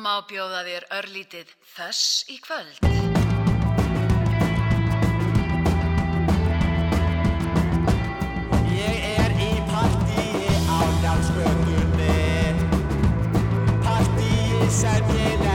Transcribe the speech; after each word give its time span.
má 0.00 0.20
bjóða 0.24 0.62
þér 0.64 0.84
örlítið 0.96 1.50
þess 1.74 2.24
í 2.32 2.38
kvöld. 2.40 2.78
Ég 8.72 9.04
er 9.20 9.36
í 9.36 9.50
partíi 9.68 10.56
á 10.72 10.80
njálskötunni 11.02 12.18
Partíi 13.84 14.72
sem 14.80 15.14
ég 15.20 15.38
nenn 15.44 15.49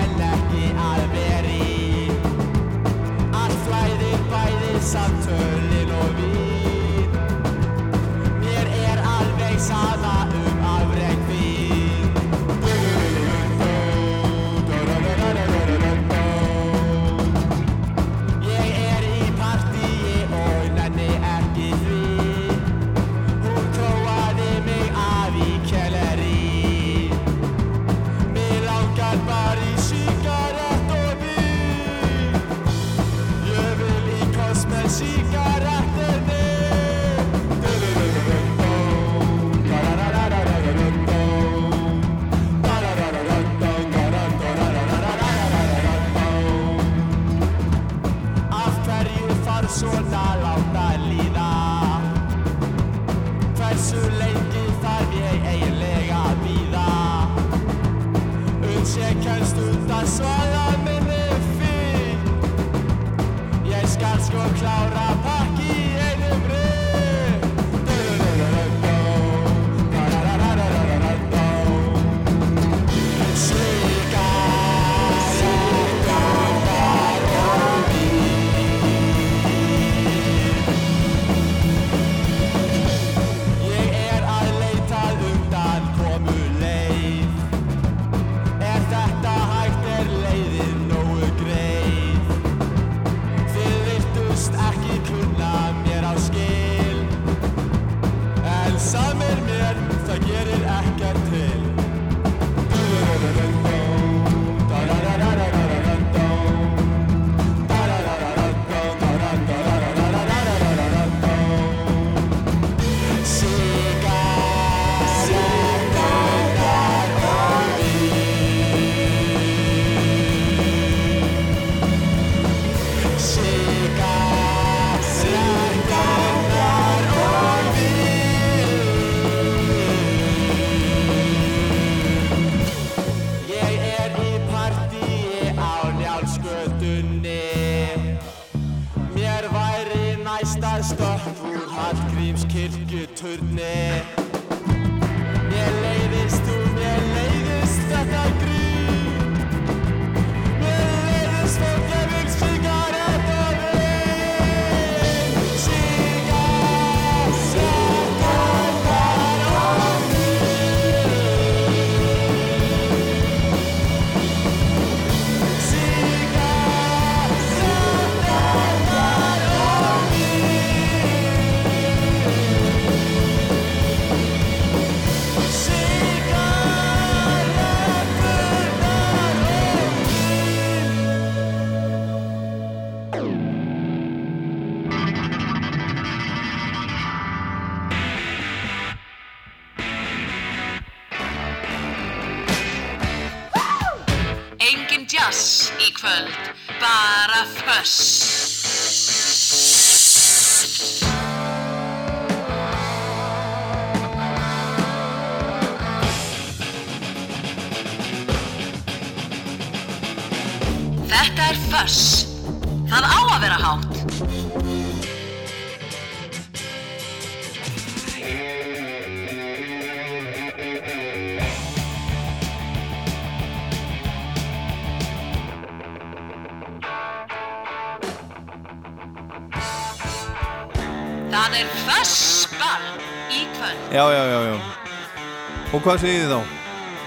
hvað 235.86 236.00
segið 236.02 236.24
þið 236.24 236.32
þá? 236.32 236.62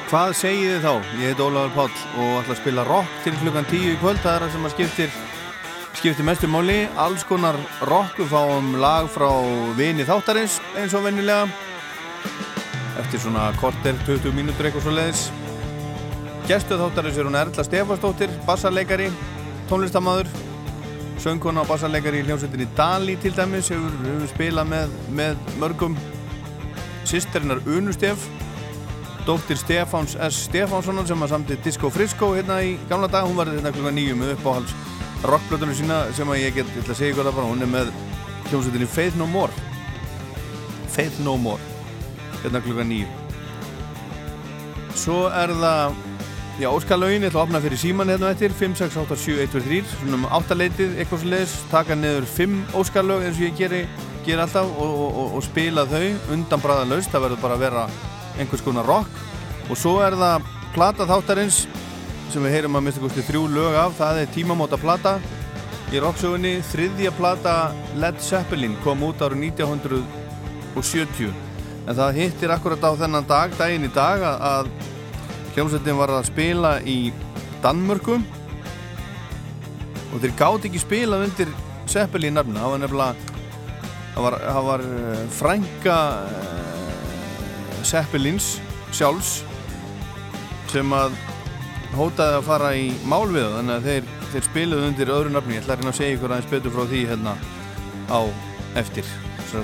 Hvað 0.08 0.32
segið 0.38 0.68
þið 0.68 0.84
þá? 0.84 1.14
Ég 1.18 1.32
heit 1.32 1.40
Ólafur 1.42 1.72
Páll 1.74 2.20
og 2.22 2.36
ætla 2.38 2.54
að 2.54 2.58
spila 2.60 2.84
rock 2.86 3.16
til 3.24 3.32
klukkan 3.40 3.66
10 3.72 3.88
í 3.90 3.96
kvöld. 3.98 4.20
Það 4.22 4.36
er 4.36 4.44
það 4.44 4.52
sem 4.54 4.68
að 4.68 4.74
skiptir, 4.74 5.16
skiptir 5.98 6.28
mestu 6.28 6.50
máli. 6.52 6.76
Alls 6.94 7.24
konar 7.26 7.58
rock. 7.90 8.14
Við 8.20 8.30
fáum 8.30 8.70
lag 8.78 9.10
frá 9.10 9.26
vini 9.78 10.06
þáttarins 10.06 10.60
eins 10.78 10.94
og 10.94 11.08
vennilega. 11.08 11.50
Eftir 13.02 13.24
svona 13.24 13.48
korter, 13.58 13.98
20 14.06 14.38
mínútur 14.38 14.70
eitthvað 14.70 14.86
svo 14.86 14.94
leiðis. 14.94 15.26
Gestuð 16.46 16.86
þáttarins 16.86 17.18
er 17.18 17.30
hún 17.32 17.42
Erla 17.42 17.66
Stefansdóttir, 17.66 18.40
bassarleikari, 18.46 19.10
tónlistamæður 19.72 20.30
söngkona 21.18 21.64
og 21.64 21.72
bassarleikari 21.72 22.22
í 22.22 22.28
hljómsveitinni 22.28 22.70
Dali 22.78 23.18
til 23.18 23.34
dæmis 23.34 23.72
hefur, 23.74 23.90
hefur 24.06 24.28
spilað 24.30 24.70
með, 24.70 24.98
með 25.10 25.48
mörgum 25.58 25.98
sýsterinnar 27.10 27.66
Unustef 27.66 28.22
dóttir 29.28 29.60
Stefáns 29.60 30.16
S. 30.16 30.42
Stefánssonar 30.48 31.06
sem 31.08 31.24
að 31.24 31.34
samtið 31.34 31.62
Disco 31.68 31.92
Frisco 31.92 32.32
hérna 32.32 32.58
í 32.64 32.74
gamla 32.88 33.10
dag, 33.12 33.28
hún 33.28 33.36
var 33.36 33.52
hérna 33.52 33.74
klukka 33.74 33.92
nýju 33.92 34.16
með 34.16 34.34
uppáhalds 34.38 34.74
rockblötunum 35.28 35.76
sína 35.76 36.02
sem 36.16 36.32
að 36.32 36.42
ég 36.46 36.58
get, 36.58 36.74
ég 36.74 36.82
ætla 36.82 36.96
að 36.96 37.00
segja 37.02 37.14
ykkur 37.14 37.28
það 37.28 37.40
bara, 37.42 37.52
hún 37.52 37.64
er 37.66 37.72
með 37.76 37.94
hljómsveitinni 38.48 38.90
Faith 38.96 39.20
No 39.20 39.28
More. 39.28 39.52
Faith 40.88 41.20
No 41.20 41.36
More. 41.36 41.60
Hérna 42.40 42.64
klukka 42.64 42.88
nýju 42.88 43.26
svo 44.98 45.26
er 45.30 45.52
það 45.54 46.04
Já, 46.58 46.66
Óskarlaugin, 46.74 47.22
ég 47.22 47.30
ætla 47.30 47.44
að 47.44 47.46
opna 47.46 47.58
fyrir 47.62 47.78
síman 47.78 48.08
hérna 48.10 48.32
eftir. 48.34 48.50
5, 48.50 48.72
6, 48.80 48.96
8, 49.04 49.18
7, 49.22 49.36
1, 49.44 49.52
2, 49.52 49.60
3 49.62 49.92
svona 49.92 50.16
um 50.18 50.24
áttaleitið, 50.40 50.96
eitthvað 50.98 51.20
svo 51.22 51.30
leiðis 51.30 51.52
taka 51.70 51.94
niður 51.94 52.26
5 52.34 52.56
Óskarlaug 52.80 53.22
eins 53.28 53.38
og 53.38 53.46
ég 53.46 53.54
geri, 53.60 53.84
geri 54.26 54.42
alltaf 54.42 54.66
og, 54.66 54.96
og, 55.06 55.36
og 55.38 55.44
spila 55.46 55.86
þau 55.86 56.34
undan 56.34 56.64
bræða 56.64 56.88
laust, 56.90 57.14
það 57.14 57.28
verður 57.28 57.44
bara 57.44 57.60
að 57.60 57.62
vera 57.68 57.84
einhvers 58.38 58.64
konar 58.64 58.86
rock. 58.88 59.10
Og 59.68 59.76
svo 59.78 59.98
er 60.04 60.16
það 60.18 60.46
plata 60.74 61.06
þáttarins 61.08 61.66
sem 62.32 62.44
við 62.44 62.54
heyrum 62.56 62.76
að 62.78 62.86
mista 62.86 63.02
kosti 63.02 63.24
þrjú 63.24 63.42
lög 63.52 63.76
af 63.80 63.96
það 63.98 64.22
er 64.22 64.32
tímamóta 64.34 64.78
plata. 64.80 65.18
Í 65.88 66.00
rocksögunni, 66.04 66.58
þriðja 66.68 67.12
plata 67.16 67.54
Led 67.96 68.18
Zeppelin 68.20 68.76
kom 68.84 69.06
út 69.06 69.22
árið 69.24 69.46
1970 69.54 71.32
en 71.88 71.96
það 71.96 72.18
hittir 72.20 72.52
akkurat 72.52 72.82
á 72.84 72.92
þennan 73.00 73.24
dag, 73.24 73.54
daginn 73.56 73.88
í 73.88 73.92
dag 73.94 74.20
að 74.28 74.68
Hljómsveitin 75.54 75.96
var 75.98 76.12
að 76.12 76.28
spila 76.28 76.74
í 76.84 77.08
Danmörku. 77.64 78.18
Og 80.12 80.20
þeir 80.20 80.34
gáti 80.38 80.68
ekki 80.68 80.82
spila 80.82 81.18
undir 81.24 81.50
Seppeli 81.88 82.28
í 82.28 82.34
nafna 82.34 82.60
það 82.60 82.74
var 82.74 82.82
nefnilega 82.82 83.14
það 84.14 84.24
var, 84.26 84.36
það 84.44 84.66
var 84.68 84.84
eh, 84.84 85.24
frænga 85.38 85.98
uh, 86.28 86.77
Seppelins 87.86 88.46
sjálfs 88.94 89.42
sem 90.72 90.92
að 90.92 91.16
hótaði 91.96 92.38
að 92.38 92.46
fara 92.48 92.74
í 92.76 92.90
mál 93.08 93.26
við 93.30 93.44
það 93.44 93.56
þannig 93.58 93.74
að 93.76 93.86
þeir, 93.88 94.04
þeir 94.32 94.44
spiluði 94.48 94.88
undir 94.90 95.12
öðru 95.14 95.30
nafni. 95.32 95.56
Ég 95.56 95.62
ætla 95.62 95.74
að 95.74 95.80
reyna 95.80 95.92
að 95.94 95.98
segja 96.00 96.16
ykkur 96.16 96.34
aðeins 96.34 96.52
betur 96.52 96.74
frá 96.74 96.84
því 96.90 97.00
hérna 97.08 97.32
á 98.08 98.20
eftir 98.78 99.06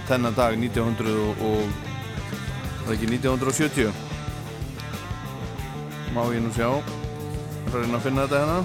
þennan 0.08 0.37
dag 0.37 0.56
1900 0.56 1.12
og, 1.20 1.44
og 1.44 2.88
er 2.88 2.94
ekki 2.96 3.08
1970 3.12 3.93
má 6.14 6.22
ég 6.31 6.43
nú 6.44 6.50
sjá. 6.55 6.70
Það 7.66 7.75
er 7.75 7.78
að 7.78 7.81
reyna 7.84 7.99
að 7.99 8.05
finna 8.05 8.25
þetta 8.25 8.40
hérna. 8.43 8.61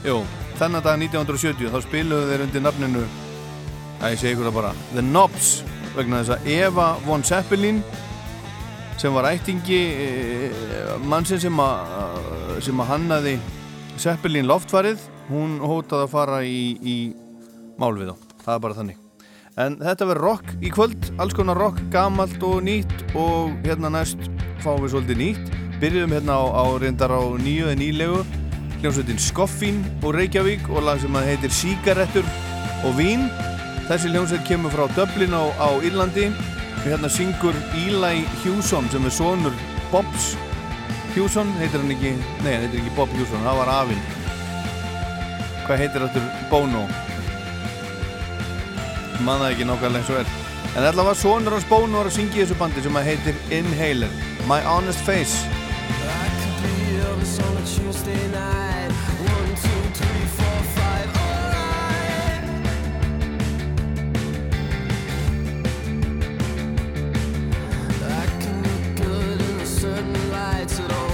Jú, 0.00 0.16
þennan 0.56 0.86
dag 0.86 0.96
1970 1.04 1.74
þá 1.74 1.80
spiluðu 1.84 2.30
þeir 2.30 2.44
undir 2.46 2.64
nafninu 2.64 3.02
að 4.00 4.14
ég 4.14 4.22
segi 4.22 4.32
ykkur 4.34 4.48
það 4.48 4.56
bara. 4.56 4.72
The 4.94 5.04
Knobs 5.04 5.48
vegna 5.96 6.22
þess 6.22 6.36
að 6.36 6.50
Eva 6.54 6.88
von 7.06 7.24
Zeppelin 7.26 7.82
sem 9.00 9.14
var 9.16 9.30
ættingi 9.30 9.80
eh, 10.04 10.96
mannsinn 11.08 11.40
sem 11.40 11.62
að 11.64 12.60
sem 12.64 12.82
að 12.82 12.90
hannaði 12.92 13.36
Zeppelin 14.00 14.48
loftfarið 14.48 15.02
hún 15.30 15.58
hótaði 15.62 16.06
að 16.06 16.12
fara 16.12 16.40
í, 16.44 16.64
í 16.80 16.96
mál 17.80 17.94
við 17.96 18.12
þá, 18.12 18.34
það 18.44 18.54
er 18.54 18.62
bara 18.66 18.78
þannig. 18.80 18.98
En 19.60 19.76
þetta 19.80 20.06
verður 20.08 20.24
rock 20.24 20.52
í 20.64 20.70
kvöld 20.72 21.08
alls 21.20 21.36
konar 21.36 21.58
rock, 21.58 21.80
gamalt 21.92 22.44
og 22.46 22.60
nýtt 22.64 23.16
og 23.18 23.56
hérna 23.66 23.90
næst 23.92 24.20
fáum 24.64 24.84
við 24.84 24.94
svolítið 24.94 25.20
nýtt. 25.20 25.50
Byrjum 25.80 26.14
hérna 26.14 26.36
á, 26.36 26.44
á 26.60 26.64
reyndar 26.80 27.12
á 27.12 27.20
nýju 27.40 27.68
eða 27.68 27.80
nýlegu. 27.80 28.20
Hljómsveitin 28.80 29.20
Skoffín 29.20 29.82
og 30.00 30.14
Reykjavík 30.16 30.68
og 30.72 30.84
lag 30.86 31.00
sem 31.02 31.16
að 31.16 31.28
heitir 31.32 31.52
Síkarettur 31.52 32.28
og 32.88 32.96
Vín 32.96 33.26
þessi 33.90 34.12
hljómsveit 34.12 34.46
kemur 34.46 34.70
frá 34.70 34.86
Dublin 34.94 35.34
á, 35.34 35.50
á 35.58 35.68
Írlandi. 35.82 36.30
Og 36.80 36.86
hérna 36.86 37.10
syngur 37.12 37.56
Eli 37.76 38.22
Hewson 38.44 38.86
sem 38.88 39.04
er 39.04 39.12
sonur 39.12 39.52
Bobs 39.90 40.30
Hewson, 41.14 41.50
heitir 41.58 41.82
hann 41.82 41.90
ekki 41.90 42.14
nei, 42.44 42.52
hann 42.54 42.64
heitir 42.64 42.80
ekki 42.84 42.94
Bob 42.94 43.10
Hewson, 43.18 43.42
það 43.44 43.58
var 43.58 43.72
afinn. 43.74 44.02
Hvað 45.66 45.82
heitir 45.82 46.04
þetta 46.06 46.22
Bono. 46.52 46.84
Manna 49.26 49.50
ekki 49.50 49.66
nákvæmlega 49.66 50.00
eins 50.00 50.12
og 50.14 50.22
er. 50.22 50.36
En 50.78 51.02
var 51.02 51.18
sonur 51.18 51.58
hans 51.58 51.66
Bono 51.68 52.04
að 52.06 52.14
syngja 52.14 52.38
í 52.38 52.44
þessu 52.44 52.60
bandi 52.62 52.86
sem 52.86 53.00
að 53.00 53.10
heitir 53.10 53.42
Inhaler. 53.58 54.20
My 54.46 54.62
Honest 54.64 55.02
Face 55.04 55.60
lights 70.30 70.80
at 70.80 70.92
all. 70.92 71.09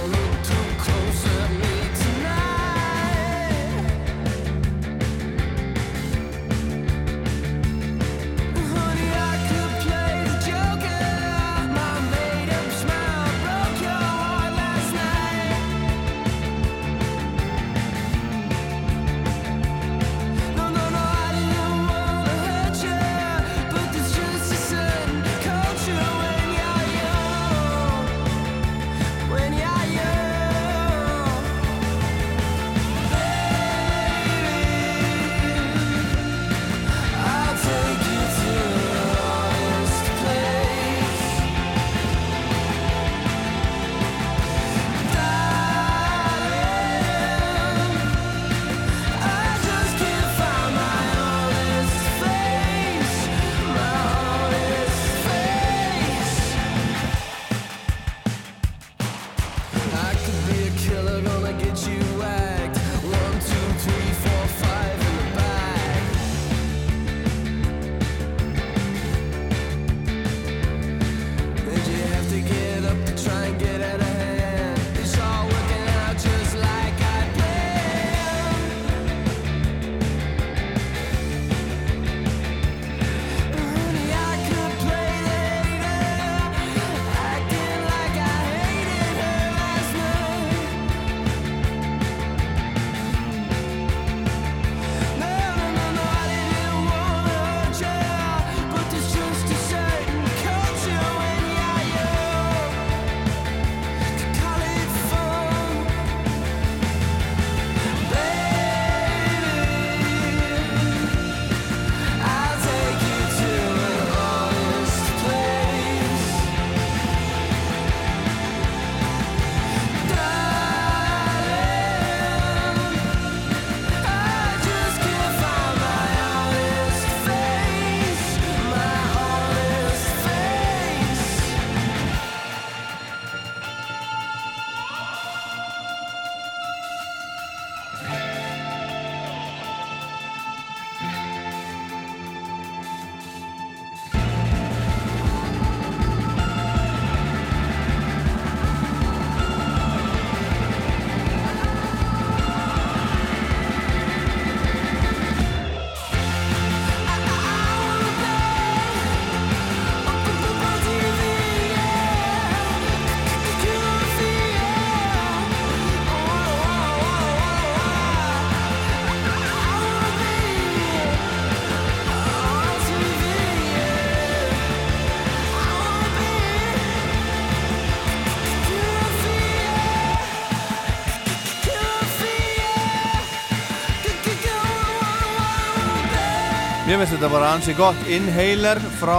Mér 186.96 187.02
finnst 187.04 187.18
þetta 187.18 187.28
bara 187.28 187.48
ansi 187.52 187.72
gott 187.76 188.06
Inhaler 188.08 188.78
frá 188.96 189.18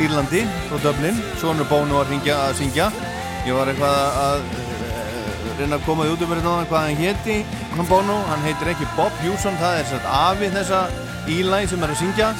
Írlandi 0.00 0.40
frá 0.70 0.78
Dublin, 0.80 1.18
Sónur 1.36 1.66
Bónu 1.68 1.98
ringja, 2.08 2.38
að 2.46 2.62
syngja. 2.62 2.86
Ég 3.44 3.52
var 3.52 3.68
eitthvað 3.68 3.98
að, 4.22 4.46
að 5.50 5.58
reyna 5.58 5.76
að 5.76 5.84
koma 5.84 6.06
í 6.08 6.14
útubverðin 6.14 6.48
á 6.48 6.52
hann 6.54 6.70
hvað 6.70 6.86
hann 6.86 7.02
hétti 7.02 7.36
hann 7.74 7.90
Bónu, 7.90 8.16
hann 8.30 8.46
heitir 8.46 8.72
ekki 8.72 8.88
Bob 8.96 9.20
Hewson 9.20 9.60
það 9.60 9.82
er 9.82 9.90
sætt 9.90 10.08
afi 10.14 10.50
þessa 10.56 10.80
Eli 11.34 11.60
sem 11.74 11.84
er 11.84 11.92
að 11.92 12.00
syngja. 12.06 12.32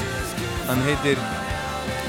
Hann 0.70 0.82
heitir 0.88 1.20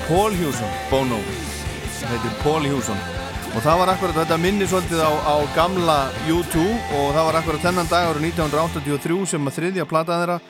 Paul 0.07 0.39
Hewson 0.39 0.73
Bónu. 0.93 1.19
Hann 1.19 2.15
heitir 2.15 2.39
Paul 2.39 2.71
Hewson. 2.71 3.05
Og 3.51 3.59
það 3.67 3.83
var 3.83 3.95
akkurat, 3.97 4.21
þetta 4.23 4.41
minni 4.47 4.71
svolítið 4.71 5.03
á, 5.03 5.11
á 5.11 5.35
gamla 5.59 6.01
U2 6.23 6.69
og 6.71 7.07
það 7.19 7.31
var 7.33 7.43
akkurat 7.43 7.67
þennan 7.67 7.91
dag 7.91 8.13
árið 8.13 8.31
1983 8.31 9.23
sem 9.35 9.51
að 9.51 9.59
þriðja 9.59 9.91
plata 9.91 10.23
þeirra 10.23 10.43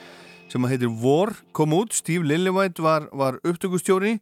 sem 0.54 0.70
heitir 0.70 0.92
War 1.02 1.34
kom 1.58 1.74
út, 1.74 1.94
Steve 1.98 2.28
Lillywhite 2.30 2.84
var, 2.86 3.10
var 3.12 3.40
upptökustjóri 3.42 4.20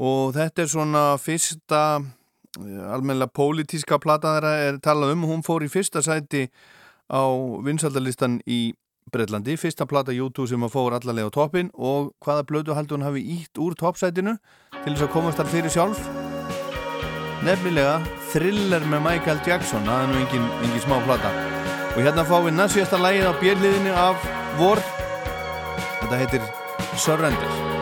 og 0.00 0.32
þetta 0.36 0.64
er 0.64 0.70
svona 0.72 1.04
fyrsta 1.20 1.82
eh, 2.00 2.84
almenna 2.88 3.28
pólitíska 3.28 4.00
plata 4.00 4.38
þeirra 4.38 4.52
er 4.64 4.82
talað 4.84 5.16
um, 5.16 5.26
hún 5.28 5.44
fór 5.44 5.66
í 5.66 5.72
fyrsta 5.72 6.00
sæti 6.04 6.46
á 7.12 7.24
vinsaldalistan 7.64 8.40
í 8.48 8.72
Breitlandi, 9.08 9.56
fyrsta 9.56 9.86
plata 9.88 10.12
YouTube 10.12 10.48
sem 10.50 10.64
að 10.64 10.74
fór 10.74 10.96
allarlega 10.96 11.32
á 11.32 11.36
toppin 11.36 11.70
og 11.72 12.12
hvaða 12.24 12.44
blödu 12.48 12.76
haldur 12.76 12.98
hún 12.98 13.06
hafi 13.06 13.24
ítt 13.38 13.60
úr 13.60 13.76
toppsætinu 13.76 14.36
til 14.82 14.92
þess 14.92 15.06
að 15.06 15.14
komast 15.14 15.40
þar 15.40 15.52
fyrir 15.52 15.72
sjálf? 15.72 16.02
Nefnilega 17.46 18.02
Thriller 18.32 18.84
með 18.90 19.04
Michael 19.06 19.40
Jackson. 19.46 19.86
Það 19.88 20.04
er 20.04 20.12
nú 20.12 20.20
engin, 20.20 20.46
engin 20.66 20.84
smá 20.84 20.98
plata. 21.06 21.32
Og 21.94 22.02
hérna 22.02 22.26
fá 22.28 22.36
við 22.44 22.58
næstjasta 22.58 23.00
lægið 23.00 23.30
á 23.30 23.32
björliðinu 23.40 23.96
af 23.96 24.30
War 24.60 24.82
þetta 26.08 26.20
heitir 26.22 26.42
Surrender 26.96 27.77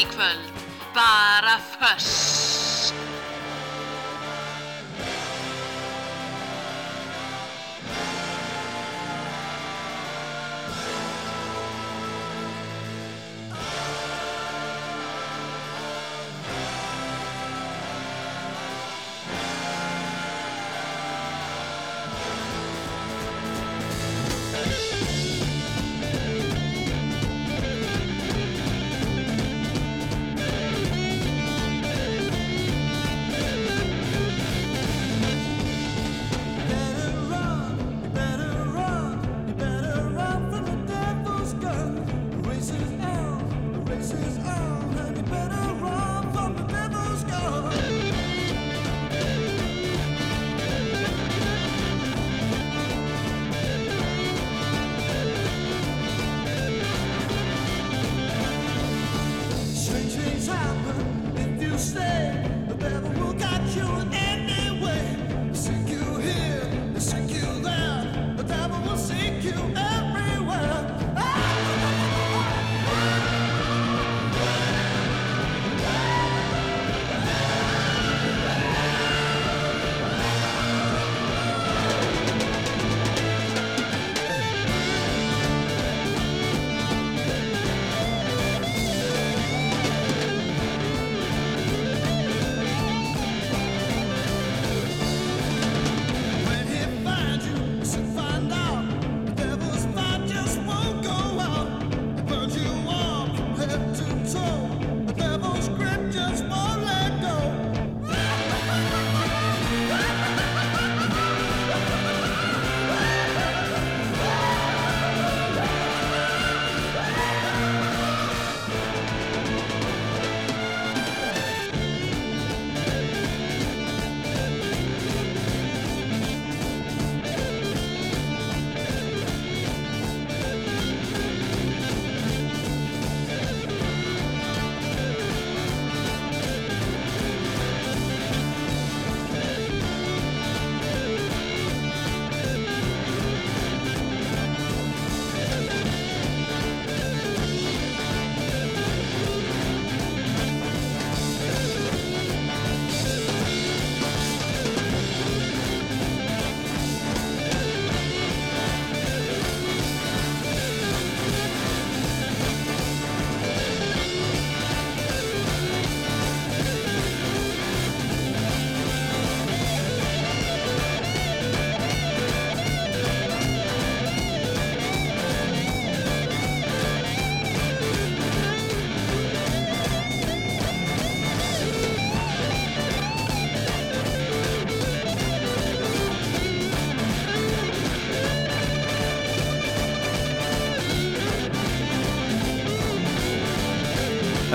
equal. 0.00 0.39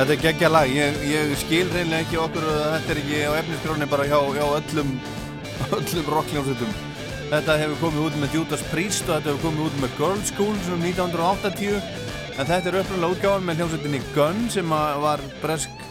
Þetta 0.06 0.20
er 0.20 0.22
geggja 0.22 0.50
lag, 0.52 0.70
ég, 0.70 0.98
ég 1.10 1.32
skil 1.42 1.64
reynilega 1.74 2.04
ekki 2.04 2.18
okkur 2.22 2.44
að 2.46 2.60
þetta 2.76 2.92
er 2.94 2.98
ekki 3.02 3.22
á 3.26 3.32
efniskráni 3.40 3.86
bara 3.90 4.04
hjá, 4.06 4.20
hjá 4.36 4.44
öllum, 4.60 4.92
öllum 5.80 6.12
rockljónsutum. 6.14 6.76
Þetta 7.32 7.56
hefur 7.58 7.80
komið 7.80 8.04
út 8.04 8.20
með 8.22 8.36
Judas 8.38 8.66
Priest 8.70 9.10
og 9.10 9.16
þetta 9.16 9.32
hefur 9.32 9.48
komið 9.48 9.64
út 9.64 9.80
með 9.82 9.96
Girl 9.98 10.22
School 10.30 10.60
sem 10.68 10.86
1980 10.92 11.80
en 12.36 12.52
þetta 12.52 12.70
er 12.70 12.78
uppröðlega 12.84 13.16
útgáðan 13.16 13.48
með 13.48 13.58
hljómsveitinni 13.64 14.04
Gunn 14.12 14.46
sem 14.54 14.76
var 15.08 15.26
bresk, 15.42 15.82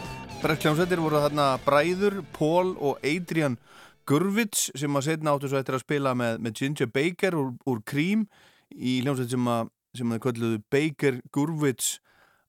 bresk 0.45 0.63
hljómsveitir 0.63 1.03
voru 1.03 1.25
þarna 1.25 1.49
Bræður, 1.67 2.17
Paul 2.39 2.71
og 2.79 3.03
Adrian 3.03 3.59
Gurvits 4.07 4.69
sem 4.79 4.95
að 4.95 5.09
setna 5.09 5.35
áttu 5.35 5.51
svo 5.51 5.59
eftir 5.59 5.75
að 5.75 5.83
spila 5.83 6.15
með, 6.15 6.39
með 6.39 6.55
Ginger 6.61 6.93
Baker 7.01 7.35
úr, 7.35 7.51
úr 7.67 7.83
Cream 7.83 8.23
í 8.71 9.01
hljómsveit 9.03 9.35
sem 9.35 9.53
að, 9.59 9.75
sem 9.99 10.15
að 10.15 10.25
kölluðu 10.29 10.63
Baker 10.71 11.19
Gurvits 11.35 11.97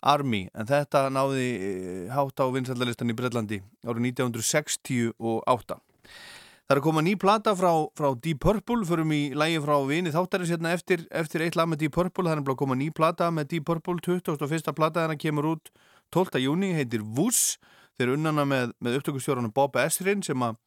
Army 0.02 0.46
en 0.54 0.68
þetta 0.68 1.06
náði 1.12 1.46
eh, 1.56 2.02
hátt 2.14 2.42
á 2.42 2.46
vinsaldalistan 2.52 3.12
í 3.12 3.16
Breitlandi 3.16 3.60
árið 3.86 4.10
1968. 4.12 5.78
Það 6.66 6.74
er 6.74 6.80
að 6.80 6.82
koma 6.82 7.02
ný 7.06 7.12
plata 7.14 7.52
frá, 7.54 7.70
frá 7.94 8.08
Deep 8.18 8.40
Purple, 8.42 8.82
förum 8.88 9.12
í 9.14 9.20
lægi 9.38 9.60
frá 9.62 9.76
vini 9.86 10.10
þáttarins 10.10 10.50
hérna 10.50 10.72
eftir, 10.74 11.04
eftir 11.14 11.44
eitt 11.46 11.54
lag 11.54 11.68
með 11.70 11.84
Deep 11.84 11.94
Purple, 11.94 12.26
það 12.26 12.40
er 12.40 12.50
að 12.50 12.58
koma 12.58 12.74
ný 12.74 12.88
plata 12.90 13.28
með 13.30 13.52
Deep 13.52 13.68
Purple, 13.68 14.00
21. 14.02 14.74
plata 14.74 15.04
að 15.06 15.14
kemur 15.22 15.52
út 15.52 15.70
12. 16.10 16.42
júni, 16.42 16.72
heitir 16.74 17.06
Wuss, 17.16 17.60
þeir 17.94 18.16
unnana 18.16 18.42
með, 18.50 18.74
með 18.82 18.98
upptökustjórunum 18.98 19.54
Bob 19.54 19.78
Esrin 19.78 20.26
sem 20.26 20.42
að 20.42 20.58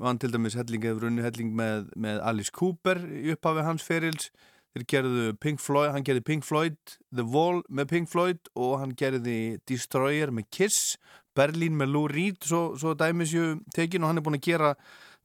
vann 0.00 0.18
til 0.18 0.32
dæmis 0.32 0.56
helling 0.58 0.84
eða 0.88 1.04
runni 1.04 1.22
helling 1.22 1.52
með, 1.54 1.92
með 1.94 2.24
Alice 2.26 2.52
Cooper 2.54 2.98
í 3.04 3.34
upphafi 3.34 3.66
hans 3.66 3.84
ferils 3.86 4.30
þeir 4.74 4.86
gerðu 4.90 5.26
Pink 5.40 5.62
Floyd, 5.62 5.92
hann 5.94 6.06
gerði 6.06 6.24
Pink 6.26 6.46
Floyd 6.46 6.78
The 7.14 7.24
Wall 7.24 7.62
með 7.70 7.90
Pink 7.92 8.10
Floyd 8.10 8.50
og 8.58 8.80
hann 8.82 8.94
gerði 8.98 9.58
Destroyer 9.70 10.34
með 10.34 10.48
Kiss 10.54 10.96
Berlin 11.34 11.76
með 11.78 11.94
Lou 11.94 12.06
Reed 12.10 12.42
svo, 12.46 12.74
svo 12.78 12.94
dæmisju 12.98 13.60
tekin 13.74 14.02
og 14.02 14.10
hann 14.10 14.20
er 14.20 14.26
búin 14.26 14.38
að 14.38 14.48
gera 14.48 14.74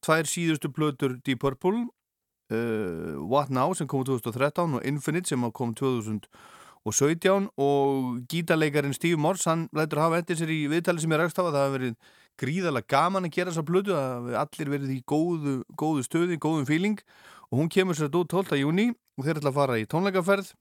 tvær 0.06 0.30
síðustu 0.30 0.72
blötur 0.74 1.18
Deep 1.26 1.42
Purple 1.42 1.88
uh, 2.54 3.18
What 3.26 3.50
Now 3.54 3.74
sem 3.74 3.90
kom 3.90 4.06
2013 4.06 4.78
og 4.78 4.86
Infinite 4.86 5.30
sem 5.30 5.50
kom 5.52 5.74
2017 5.78 7.50
og 7.58 8.22
gítarleikarin 8.30 8.96
Steve 8.98 9.18
Morse 9.22 9.50
hann 9.50 9.68
lætur 9.74 10.04
hafa 10.06 10.22
eftir 10.22 10.40
sér 10.40 10.54
í 10.54 10.64
viðtali 10.72 11.02
sem 11.02 11.14
ég 11.14 11.24
rækst 11.24 11.42
að 11.42 11.52
það 11.54 11.66
hefur 11.66 11.78
verið 11.80 12.00
gríðalega 12.40 12.88
gaman 12.94 13.28
að 13.28 13.36
gera 13.36 13.52
þessa 13.52 13.68
blötu 13.68 13.98
að 13.98 14.32
allir 14.40 14.72
verið 14.72 14.96
í 14.96 15.02
góðu, 15.10 15.60
góðu 15.76 16.06
stöði, 16.06 16.40
góðum 16.40 16.70
feeling 16.70 17.02
og 17.50 17.60
hún 17.60 17.70
kemur 17.70 17.98
sér 17.98 18.14
út 18.14 18.30
12. 18.30 18.58
júni 18.62 18.90
og 19.18 19.26
þeir 19.26 19.40
ætla 19.42 19.52
að 19.52 19.58
fara 19.58 19.78
í 19.82 19.88
tónleikaferð 19.90 20.54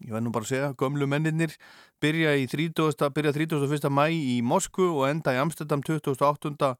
ég 0.00 0.14
verð 0.14 0.24
nú 0.24 0.32
bara 0.32 0.46
að 0.46 0.52
segja, 0.54 0.70
gömlu 0.80 1.06
menninir 1.10 1.56
byrja 2.00 2.36
í 2.40 2.46
30. 2.48 3.10
byrja 3.12 3.34
31. 3.36 3.90
mæ 3.92 4.06
í 4.14 4.40
Moskvu 4.46 4.88
og 4.94 5.08
enda 5.10 5.34
í 5.36 5.40
Amsterdam 5.42 5.82
28. 5.84 6.72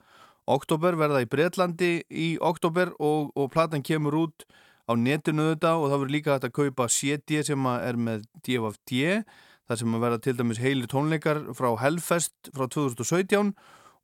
oktober 0.50 0.96
verða 0.96 1.22
í 1.24 1.28
Breitlandi 1.28 1.92
í 2.08 2.30
oktober 2.40 2.94
og, 2.98 3.30
og 3.36 3.50
platan 3.52 3.84
kemur 3.84 4.16
út 4.24 4.46
á 4.88 4.96
netinu 4.96 5.50
þetta 5.52 5.76
og 5.76 5.90
það 5.90 6.00
verður 6.02 6.14
líka 6.16 6.34
hægt 6.34 6.48
að 6.48 6.56
kaupa 6.56 6.88
CD 6.90 7.42
sem 7.46 7.68
er 7.74 7.98
með 8.00 8.24
DFD 8.46 9.20
þar 9.68 9.78
sem 9.78 10.00
verða 10.02 10.22
til 10.24 10.36
dæmis 10.38 10.62
heili 10.62 10.88
tónleikar 10.90 11.44
frá 11.54 11.74
Hellfest 11.82 12.50
frá 12.56 12.66
2017 12.66 13.52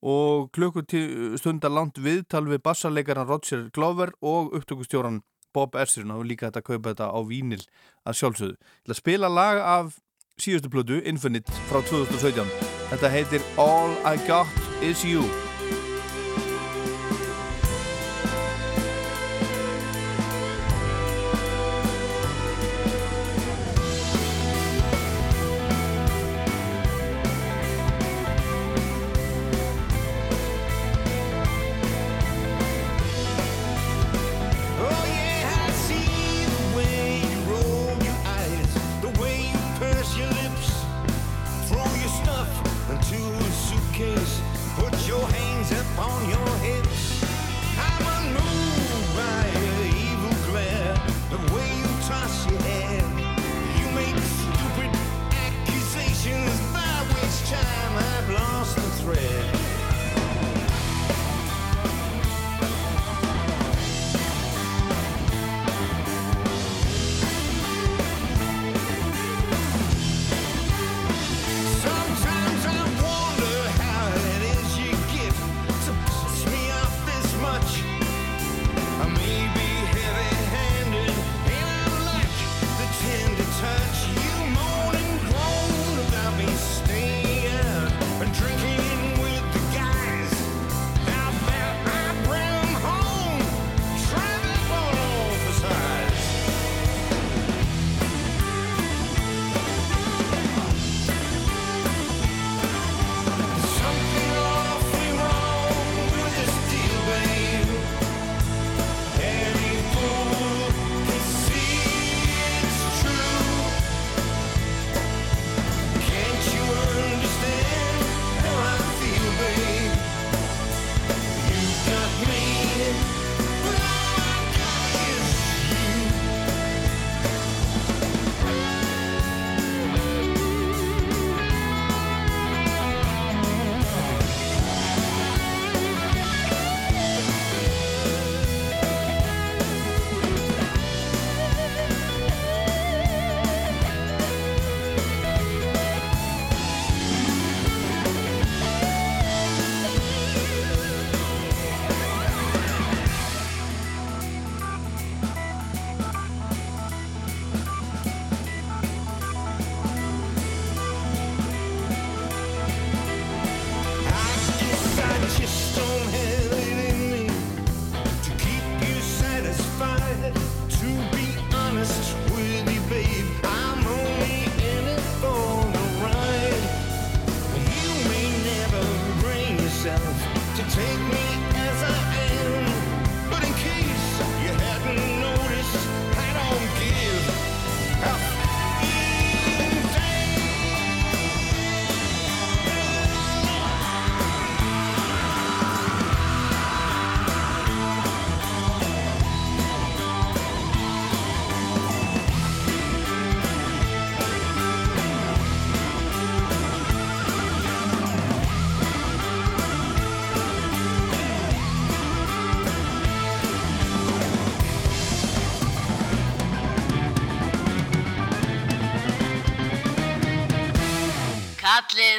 og 0.03 0.51
klukkustundar 0.57 1.73
langt 1.73 2.01
viðtal 2.03 2.45
við 2.51 2.63
bassarleikaran 2.67 3.29
Roger 3.29 3.69
Glover 3.73 4.13
og 4.21 4.53
upptökustjóran 4.57 5.23
Bob 5.57 5.77
Esrin 5.81 6.13
og 6.13 6.27
líka 6.29 6.51
þetta 6.51 6.65
kaupa 6.67 6.93
þetta 6.93 7.09
á 7.17 7.21
vínil 7.25 7.63
að 8.05 8.21
sjálfsögðu. 8.21 8.57
Til 8.85 8.93
að 8.93 9.01
spila 9.01 9.33
lag 9.33 9.63
af 9.65 9.99
síðustu 10.41 10.71
plödu, 10.73 11.01
Infinite, 11.09 11.53
frá 11.71 11.81
2017. 11.81 12.45
Þetta 12.93 13.13
heitir 13.17 13.51
All 13.57 13.97
I 14.05 14.21
Got 14.29 14.53
Is 14.85 15.05
You. 15.05 15.25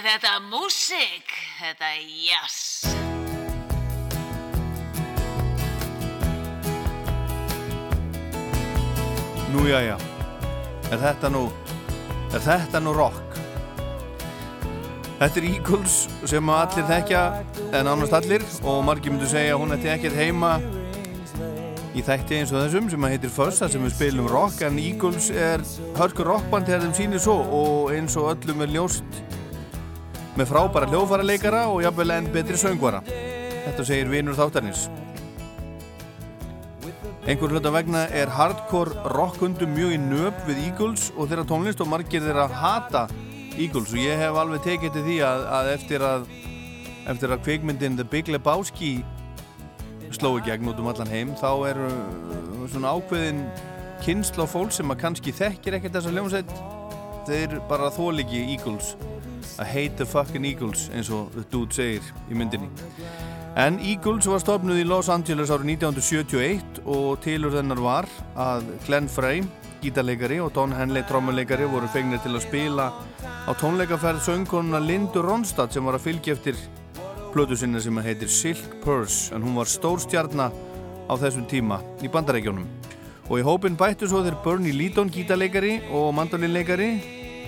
Þetta 0.07 0.37
músík, 0.39 1.31
þetta 1.59 1.87
jazz. 1.99 2.85
Nú 9.51 9.65
já 9.67 9.81
já, 9.83 9.97
er 10.93 11.01
þetta 11.01 11.31
nú, 11.33 11.43
er 12.31 12.39
þetta 12.45 12.81
nú 12.85 12.95
rock? 12.95 13.35
Þetta 15.17 15.41
er 15.41 15.49
Eagles 15.49 15.99
sem 16.29 16.55
allir 16.55 16.87
þekkja, 16.87 17.27
en 17.75 17.91
ánast 17.91 18.15
allir 18.15 18.47
og 18.63 18.83
margir 18.87 19.11
myndu 19.11 19.27
segja 19.27 19.59
hún 19.59 19.75
ætti 19.75 19.91
ekkert 19.91 20.15
heima 20.15 20.55
í 21.97 22.03
þætti 22.05 22.37
eins 22.37 22.51
og 22.53 22.61
þessum 22.61 22.87
sem 22.93 23.05
að 23.07 23.15
heitir 23.15 23.31
þar 23.33 23.71
sem 23.73 23.83
við 23.83 23.95
spilum 23.95 24.27
rock 24.29 24.61
en 24.63 24.77
Eagles 24.79 25.31
er 25.33 25.63
hörkur 25.97 26.29
rockband 26.29 26.69
þegar 26.69 26.85
þeim 26.85 26.97
sýnir 26.99 27.23
svo 27.23 27.39
og 27.41 27.95
eins 27.95 28.15
og 28.19 28.29
öllum 28.35 28.63
er 28.63 28.75
ljóst 28.75 29.06
með 30.37 30.51
frábæra 30.51 30.87
hljófara 30.91 31.25
leikara 31.25 31.65
og 31.71 31.81
jafnvel 31.81 32.13
enn 32.13 32.31
betri 32.33 32.57
söngvara. 32.61 33.01
Þetta 33.07 33.85
segir 33.87 34.09
vinur 34.11 34.37
þáttarins. 34.37 34.85
Einhver 37.27 37.51
hluta 37.51 37.71
vegna 37.73 38.05
er 38.15 38.29
hardcore 38.31 39.01
rockundum 39.11 39.73
mjög 39.75 39.95
í 39.97 39.97
nöp 39.99 40.43
við 40.47 40.61
Eagles 40.69 41.09
og 41.17 41.27
þeirra 41.27 41.47
tónlist 41.49 41.81
og 41.83 41.89
margir 41.91 42.23
þeirra 42.23 42.45
hata 42.47 43.07
Eagles 43.57 43.91
og 43.91 43.99
ég 43.99 44.21
hef 44.21 44.37
alveg 44.37 44.63
tekið 44.63 44.93
til 44.95 45.03
því 45.09 45.17
að, 45.27 45.43
að 45.57 45.71
eftir 45.73 46.05
að 46.07 46.29
eftir 47.07 47.33
að 47.33 47.43
kveikmyndin 47.47 47.97
The 47.97 48.05
Big 48.07 48.29
Lebowski 48.31 48.93
slói 50.15 50.39
gegn 50.45 50.69
út 50.71 50.79
um 50.79 50.87
allan 50.91 51.11
heim 51.11 51.33
þá 51.39 51.49
er 51.71 51.81
uh, 51.89 52.63
svona 52.71 52.93
ákveðin 52.95 53.43
kynsla 54.05 54.45
á 54.45 54.53
fólk 54.53 54.71
sem 54.75 54.93
að 54.93 55.01
kannski 55.03 55.35
þekkir 55.35 55.79
ekkert 55.79 55.97
þessa 55.97 56.13
hljómsveit 56.15 56.57
þeir 57.27 57.59
bara 57.67 57.91
þóliki 57.91 58.45
Eagles 58.53 58.93
I 59.59 59.65
hate 59.65 59.97
the 59.97 60.05
fucking 60.05 60.45
Eagles 60.45 60.89
eins 60.93 61.09
og 61.13 61.31
the 61.35 61.45
dude 61.51 61.75
segir 61.75 62.05
í 62.29 62.37
myndinni. 62.37 62.69
En 63.57 63.79
Eagles 63.81 64.27
var 64.29 64.41
stofnuð 64.43 64.83
í 64.83 64.85
Los 64.85 65.07
Angeles 65.09 65.49
árið 65.49 65.71
1971 65.79 66.83
og 66.85 67.15
tilur 67.23 67.55
þennar 67.55 67.79
var 67.81 68.07
að 68.37 68.67
Glenn 68.85 69.09
Frey, 69.09 69.41
gítarleikari 69.81 70.37
og 70.43 70.51
Don 70.53 70.75
Henley, 70.77 71.01
trommuleikari 71.09 71.65
voru 71.71 71.89
fengnir 71.89 72.21
til 72.21 72.35
að 72.35 72.45
spila 72.45 72.91
á 73.49 73.51
tónleikaferð 73.57 74.21
söngkonuna 74.27 74.83
Lindu 74.83 75.25
Ronstadt 75.25 75.73
sem 75.73 75.85
var 75.85 75.97
að 75.97 76.05
fylgja 76.05 76.37
eftir 76.37 76.59
plötu 77.33 77.57
sinna 77.57 77.81
sem 77.81 77.97
heitir 78.05 78.29
Silk 78.29 78.77
Purse 78.83 79.33
en 79.33 79.41
hún 79.45 79.57
var 79.57 79.69
stór 79.69 80.01
stjarnar 80.05 80.53
á 81.09 81.13
þessum 81.17 81.49
tíma 81.49 81.81
í 82.05 82.11
bandarækjónum 82.13 82.67
og 83.27 83.35
í 83.39 83.45
hópin 83.45 83.77
bættu 83.79 84.07
svo 84.07 84.21
þeir 84.25 84.37
Bernie 84.45 84.75
Lidon 84.75 85.09
gítarleikari 85.11 85.79
og 85.91 86.13
mandolinleikari 86.15 86.91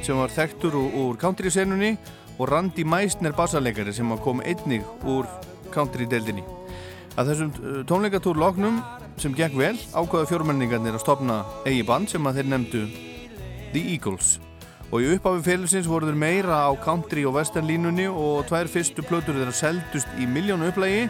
sem 0.05 0.17
var 0.19 0.33
þekktur 0.33 0.77
úr 0.79 1.19
country-senunni 1.19 1.95
og 2.39 2.47
Randy 2.49 2.85
Meisner 2.87 3.35
bassarleikari 3.35 3.93
sem 3.95 4.17
kom 4.23 4.43
einnig 4.45 4.85
úr 5.07 5.27
country-deldinni 5.73 6.45
að 7.19 7.33
þessum 7.33 7.49
uh, 7.51 7.79
tónleikatúr 7.87 8.39
loknum 8.39 8.79
sem 9.19 9.33
gekk 9.35 9.57
vel 9.59 9.75
ákvaða 9.91 10.29
fjórmenningarnir 10.29 10.95
að 10.95 11.03
stopna 11.03 11.41
eigi 11.67 11.83
band 11.87 12.11
sem 12.11 12.27
að 12.27 12.39
þeir 12.39 12.53
nefndu 12.53 12.83
The 13.73 13.81
Eagles. 13.95 14.37
Og 14.89 15.03
í 15.03 15.09
upphafi 15.13 15.43
félagsins 15.45 15.89
voru 15.89 16.09
þeir 16.09 16.17
meira 16.17 16.63
á 16.65 16.71
country 16.81 17.25
og 17.27 17.35
western 17.35 17.67
línunni 17.69 18.07
og 18.09 18.47
tvær 18.49 18.71
fyrstu 18.71 19.05
plötur 19.05 19.37
þeirra 19.37 19.53
seldust 19.53 20.15
í 20.17 20.25
miljónu 20.29 20.71
upplægi 20.71 21.05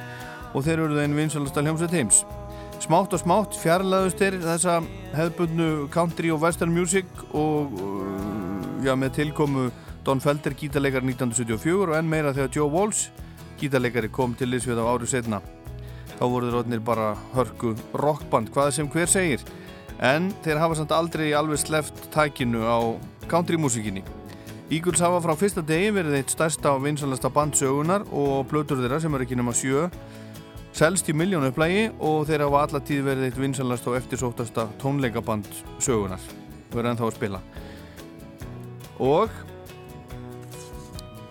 og 0.52 0.66
þeir 0.66 0.84
eru 0.88 0.98
þeim 0.98 1.16
vinsalasta 1.22 1.64
hljómsveit 1.64 1.96
heims. 1.96 2.24
Smátt 2.80 3.14
og 3.14 3.22
smátt 3.22 3.56
fjarlæðust 3.60 4.20
þeir 4.20 4.40
þessa 4.44 4.80
hefðbundnu 5.14 5.72
country 5.94 6.34
og 6.34 6.42
western 6.44 6.74
music 6.76 7.08
og 7.30 7.80
uh, 7.80 8.39
já, 8.84 8.94
með 8.96 9.16
tilkomu 9.20 9.70
Don 10.06 10.22
Felder 10.24 10.56
gítarleikar 10.58 11.04
1974 11.06 11.92
og 11.92 11.96
enn 11.98 12.10
meira 12.10 12.34
þegar 12.36 12.56
Joe 12.56 12.70
Walsh 12.72 13.10
gítarleikari 13.60 14.12
kom 14.12 14.36
til 14.38 14.52
Lisvið 14.54 14.82
á 14.82 14.86
árið 14.90 15.14
setna 15.14 15.42
þá 16.20 16.26
voru 16.28 16.50
þeir 16.50 16.60
odnir 16.60 16.84
bara 16.84 17.10
hörku 17.34 17.74
rockband, 17.96 18.52
hvað 18.52 18.74
sem 18.76 18.90
hver 18.92 19.08
segir. 19.08 19.44
En 20.04 20.30
þeir 20.44 20.60
hafa 20.60 20.80
samt 20.80 20.92
aldrei 20.96 21.32
alveg 21.36 21.62
sleft 21.62 22.10
tækinu 22.14 22.66
á 22.68 22.78
country-músikinni. 23.32 24.04
Eagles 24.70 25.02
hafa 25.02 25.22
frá 25.24 25.34
fyrsta 25.40 25.64
degi 25.66 25.94
verið 25.96 26.20
eitt 26.20 26.34
stærsta 26.34 26.76
og 26.76 26.84
vinsalasta 26.84 27.32
bandsögunar 27.34 28.04
og 28.12 28.44
blötur 28.52 28.78
þeirra 28.84 29.00
sem 29.02 29.16
er 29.16 29.26
ekki 29.26 29.40
nema 29.40 29.56
sjö 29.56 29.88
selst 30.78 31.08
í 31.10 31.16
miljónu 31.18 31.50
upplægi 31.50 31.88
og 32.06 32.28
þeir 32.30 32.44
hafa 32.46 32.62
alla 32.68 32.82
tíð 32.86 33.02
verið 33.08 33.26
eitt 33.30 33.40
vinsalasta 33.42 33.90
og 33.90 33.98
eftirsóttasta 33.98 34.68
tónleikaband 34.82 35.50
sögunar 35.82 36.22
verið 36.70 36.92
ennþá 36.92 37.08
að 37.08 37.18
spila 37.18 37.42
og 39.00 39.32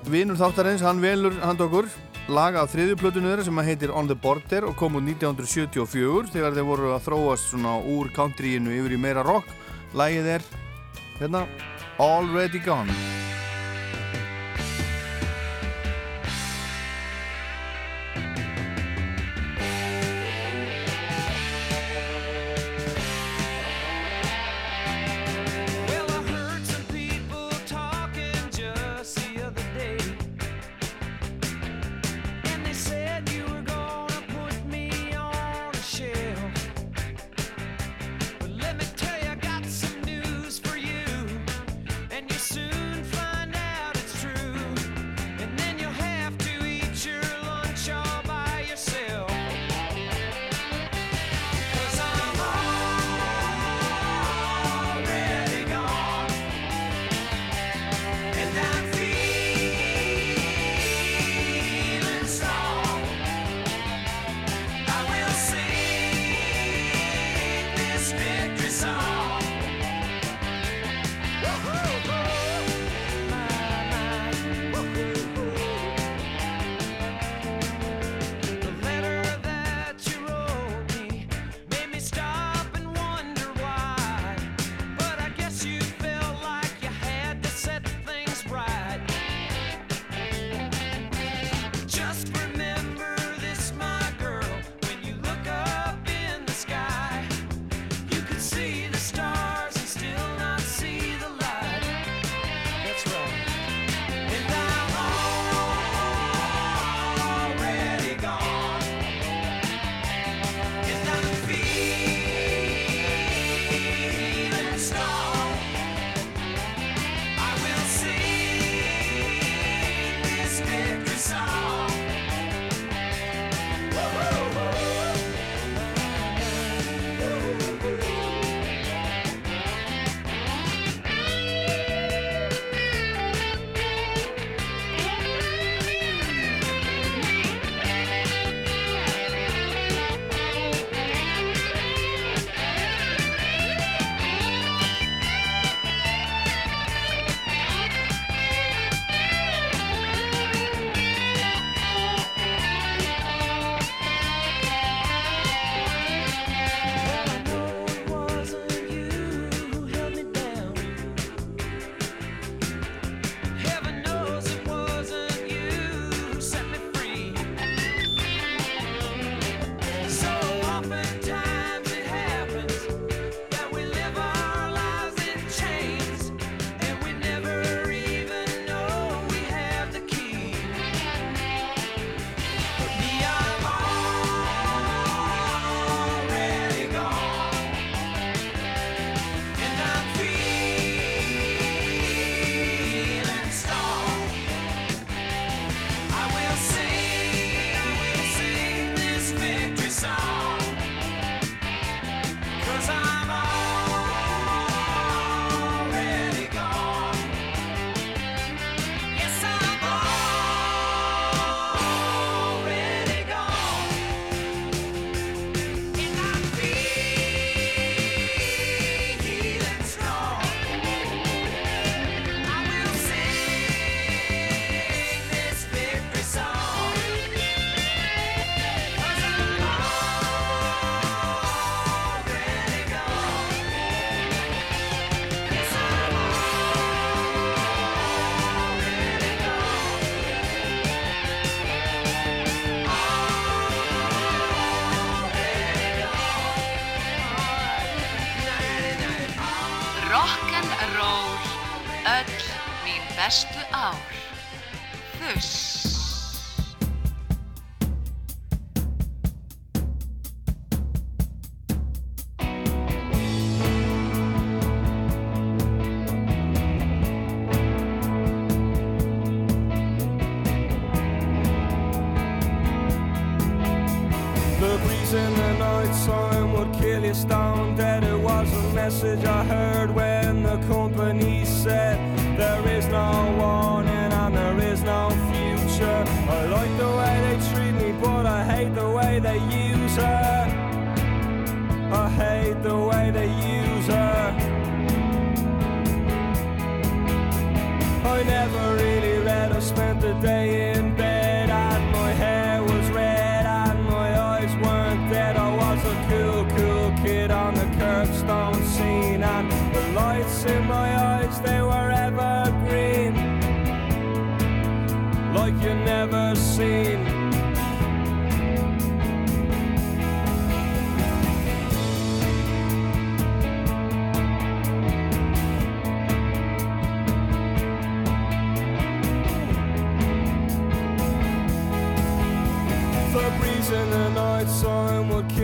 vinnur 0.09 0.39
þáttarins, 0.41 0.85
hann 0.85 1.03
velur 1.05 1.37
hand 1.45 1.61
okkur 1.61 1.89
laga 2.29 2.63
af 2.65 2.73
þriðjuplötunum 2.75 3.31
þeirra 3.31 3.45
sem 3.47 3.61
heitir 3.65 3.93
On 3.97 4.09
the 4.09 4.17
Border 4.17 4.67
og 4.69 4.77
kom 4.77 4.99
úr 4.99 5.05
1974 5.07 6.33
þegar 6.35 6.57
þeir 6.57 6.69
voru 6.69 6.93
að 6.93 7.07
þróast 7.07 7.53
svona 7.53 7.79
úr 7.89 8.11
countryinu 8.17 8.75
yfir 8.77 8.97
í 8.97 9.01
meira 9.01 9.25
rock. 9.25 9.49
Lagið 9.97 10.35
er 10.37 10.51
hérna 11.21 11.47
Already 11.99 12.61
Gone 12.65 12.93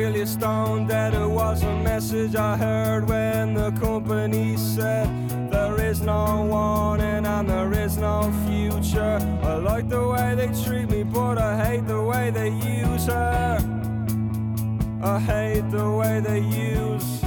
time 0.04 0.12
would 0.12 0.14
kill 0.14 0.26
stone 0.26 0.86
dead. 0.86 1.14
It 1.14 1.28
was 1.28 1.62
a 1.62 1.74
message 1.82 2.34
I 2.34 2.56
heard 2.56 3.08
when 3.08 3.54
the 3.54 3.70
company 3.72 4.56
said 4.56 5.08
there 5.50 5.80
is 5.80 6.00
no 6.00 6.46
warning 6.48 7.26
and 7.26 7.48
there 7.48 7.72
is 7.72 7.96
no 7.96 8.32
future. 8.46 9.18
I 9.42 9.54
like 9.56 9.88
the 9.88 10.06
way 10.08 10.34
they 10.34 10.48
treat 10.64 10.90
me, 10.90 11.04
but 11.04 11.38
I 11.38 11.64
hate 11.64 11.86
the 11.86 12.02
way 12.02 12.30
they 12.30 12.50
use 12.50 13.06
her. 13.06 13.58
I 15.02 15.18
hate 15.20 15.70
the 15.70 15.90
way 15.90 16.20
they 16.20 16.40
use. 16.40 17.22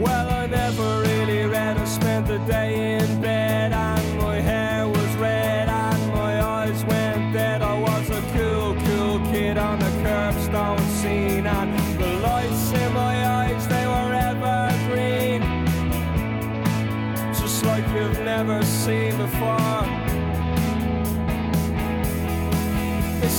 Well, 0.00 0.28
I 0.30 0.46
never 0.46 1.02
really 1.02 1.44
read. 1.46 1.76
I 1.76 1.84
spent 1.84 2.26
the 2.26 2.38
day 2.38 2.98
in 2.98 3.17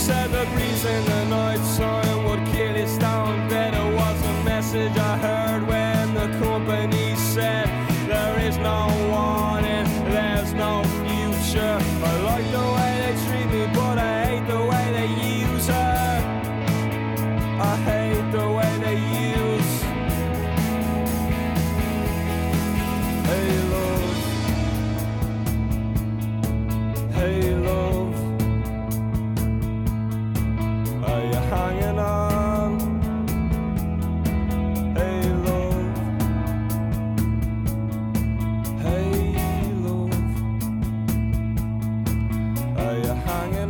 They 0.10 0.16
said 0.16 0.32
the 0.32 0.46
breeze 0.56 0.86
in 0.86 1.06
the 1.06 1.26
night 1.26 1.78
time 1.78 2.09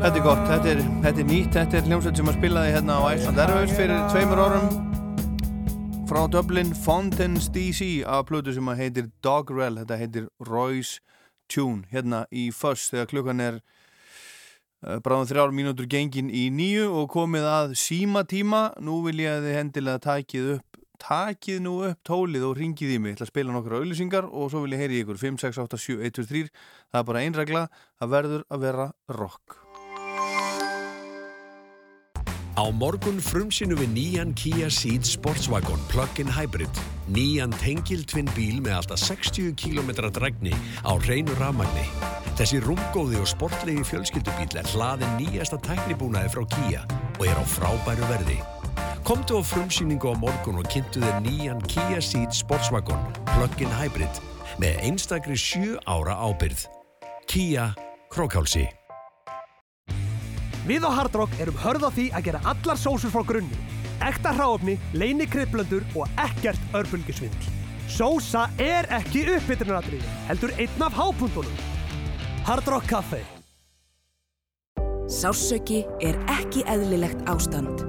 Þetta 0.09 0.17
er 0.17 0.25
gott, 0.25 0.39
þetta 0.49 0.69
er, 0.71 0.79
þetta 1.03 1.21
er 1.21 1.25
nýtt, 1.29 1.47
þetta 1.53 1.77
er 1.77 1.83
hljómsveit 1.85 2.17
sem 2.17 2.29
að 2.31 2.37
spilaði 2.39 2.69
hérna 2.73 2.93
á 2.97 3.01
Iceland 3.13 3.41
Airways 3.43 3.73
fyrir 3.77 3.99
tveimur 4.09 4.39
árum. 4.41 4.71
Frá 6.09 6.19
Dublin 6.33 6.71
Fountains 6.73 7.45
DC 7.53 7.89
af 8.09 8.23
plötu 8.25 8.55
sem 8.55 8.71
að 8.73 8.81
heitir 8.81 9.11
Dogrel, 9.21 9.77
þetta 9.77 9.99
heitir 10.01 10.25
Roy's 10.47 10.95
Tune 11.45 11.85
hérna 11.93 12.23
í 12.33 12.47
Fuss 12.49 12.89
þegar 12.89 13.11
klukkan 13.11 13.45
er 13.51 13.61
uh, 13.61 14.97
bráðum 15.05 15.29
þrjár 15.29 15.53
mínútur 15.59 15.91
gengin 15.93 16.33
í 16.33 16.47
nýju 16.57 16.89
og 17.03 17.13
komið 17.13 17.45
að 17.51 17.77
síma 17.77 18.25
tíma 18.25 18.65
nú 18.81 19.03
vil 19.05 19.21
ég 19.27 19.37
að 19.37 19.45
þið 19.45 19.57
hendilega 19.59 20.05
takið 20.09 20.51
upp 20.55 20.83
takið 21.05 21.63
nú 21.69 21.77
upp 21.91 22.01
tólið 22.01 22.49
og 22.49 22.57
ringið 22.57 22.97
í 22.97 22.97
mig. 22.97 23.13
Ég 23.13 23.21
ætla 23.21 23.29
að 23.29 23.33
spila 23.35 23.59
nokkru 23.59 23.83
auðlýsingar 23.83 24.25
og 24.25 24.49
svo 24.49 24.65
vil 24.65 24.73
ég 24.73 24.87
heyri 24.87 25.05
ykkur. 25.05 25.21
5, 25.21 25.43
6, 25.45 25.63
8, 25.69 25.83
7, 25.85 26.01
1, 26.01 26.17
2, 26.17 26.29
3 26.33 26.45
það 26.49 27.01
er 27.05 27.09
bara 27.13 27.25
einregla, 27.29 27.65
það 28.01 28.15
verður 28.17 28.47
að 28.49 28.69
vera 28.71 28.93
rock 29.21 29.58
Á 32.59 32.67
morgun 32.75 33.21
frumsýnu 33.23 33.77
við 33.79 33.91
nýjan 33.95 34.31
Kia 34.35 34.67
Ceed 34.67 35.05
Sportswagon 35.07 35.79
Plug-in 35.87 36.27
Hybrid. 36.27 36.81
Nýjan 37.07 37.53
tengiltvinn 37.55 38.27
bíl 38.35 38.57
með 38.59 38.73
alltaf 38.81 38.99
60 38.99 39.53
km 39.55 39.93
drægni 40.11 40.51
á 40.83 40.91
hreinu 40.99 41.31
rafmagni. 41.39 41.85
Þessi 42.35 42.59
rúmgóði 42.65 43.21
og 43.21 43.29
sportlegi 43.31 43.85
fjölskyldubíl 43.87 44.59
er 44.59 44.67
hlaðin 44.73 45.13
nýjasta 45.21 45.55
tæknibúnaði 45.63 46.33
frá 46.33 46.43
Kia 46.57 46.81
og 47.15 47.23
er 47.29 47.39
á 47.39 47.45
frábæru 47.47 48.09
verði. 48.11 48.41
Komdu 49.07 49.39
á 49.39 49.41
frumsýningu 49.53 50.11
á 50.11 50.15
morgun 50.19 50.59
og 50.59 50.67
kynntu 50.67 50.99
þér 50.99 51.23
nýjan 51.23 51.63
Kia 51.71 52.03
Ceed 52.03 52.35
Sportswagon 52.35 52.99
Plug-in 53.37 53.71
Hybrid 53.79 54.19
með 54.59 54.83
einstakri 54.83 55.39
7 55.39 55.79
ára 55.87 56.19
ábyrð. 56.27 56.67
Kia 57.23 57.71
Krókálsi. 58.11 58.67
Við 60.67 60.83
á 60.83 60.91
Hard 60.91 61.15
Rock 61.15 61.39
erum 61.39 61.57
hörð 61.63 61.87
á 61.87 61.89
því 61.95 62.05
að 62.17 62.25
gera 62.27 62.41
allar 62.51 62.79
sósur 62.79 63.13
frá 63.13 63.23
grunni. 63.27 63.59
Ekta 64.03 64.33
hráöfni, 64.35 64.77
leini 64.95 65.27
kryddblöndur 65.27 65.85
og 65.95 66.07
ekkert 66.19 66.75
örbulgisvindl. 66.75 67.51
Sósa 67.89 68.47
er 68.61 68.87
ekki 68.99 69.25
uppbytunaratrið, 69.33 70.05
heldur 70.29 70.53
einn 70.61 70.85
af 70.85 70.95
hápuntunum. 70.95 71.63
Hard 72.47 72.67
Rock 72.71 72.89
Café. 72.89 73.23
Sársöki 75.09 75.83
er 76.05 76.19
ekki 76.29 76.61
eðlilegt 76.69 77.23
ástand. 77.31 77.81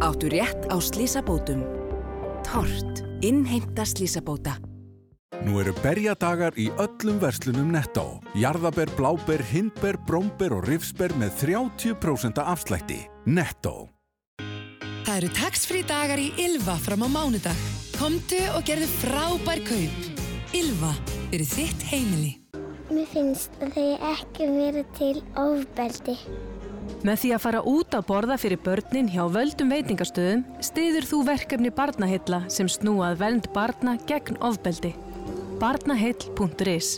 Áttu 0.00 0.30
rétt 0.32 0.70
á 0.72 0.76
slísabótum. 0.80 1.66
Tort. 2.46 3.04
Innheimta 3.20 3.84
slísabóta. 3.84 4.67
Nú 5.44 5.58
eru 5.60 5.74
berjadagar 5.84 6.56
í 6.56 6.70
öllum 6.80 7.18
verslunum 7.20 7.68
Netto. 7.72 8.18
Jarðaber, 8.38 8.88
bláber, 8.96 9.42
hindber, 9.50 9.98
brómber 10.08 10.54
og 10.56 10.64
rifsber 10.64 11.12
með 11.20 11.34
30% 11.42 12.40
afslætti. 12.40 13.02
Netto. 13.28 13.90
Það 15.04 15.14
eru 15.14 15.30
tax-free 15.36 15.84
dagar 15.88 16.20
í 16.20 16.30
Ylva 16.40 16.78
fram 16.80 17.04
á 17.04 17.08
mánudag. 17.12 17.64
Komdu 18.00 18.40
og 18.56 18.64
gerðu 18.68 18.88
frábær 19.02 19.60
kaup. 19.68 20.20
Ylva, 20.56 20.94
fyrir 21.28 21.48
þitt 21.52 21.84
heimili. 21.92 22.34
Mér 22.88 23.08
finnst 23.12 23.52
að 23.60 23.74
þau 23.76 24.12
ekki 24.14 24.48
vera 24.48 24.84
til 24.96 25.18
ofbeldi. 25.36 26.16
Með 27.04 27.20
því 27.22 27.32
að 27.36 27.42
fara 27.44 27.60
út 27.68 27.94
að 27.94 28.06
borða 28.08 28.38
fyrir 28.40 28.60
börnin 28.64 29.10
hjá 29.12 29.26
völdum 29.30 29.68
veitingastöðum 29.74 30.46
stiður 30.64 31.06
þú 31.10 31.20
verkefni 31.28 31.72
Barnahilla 31.74 32.40
sem 32.52 32.70
snúað 32.70 33.20
vernd 33.20 33.50
barna 33.52 33.98
gegn 34.08 34.40
ofbeldi. 34.40 34.94
barnahill.is 35.58 36.88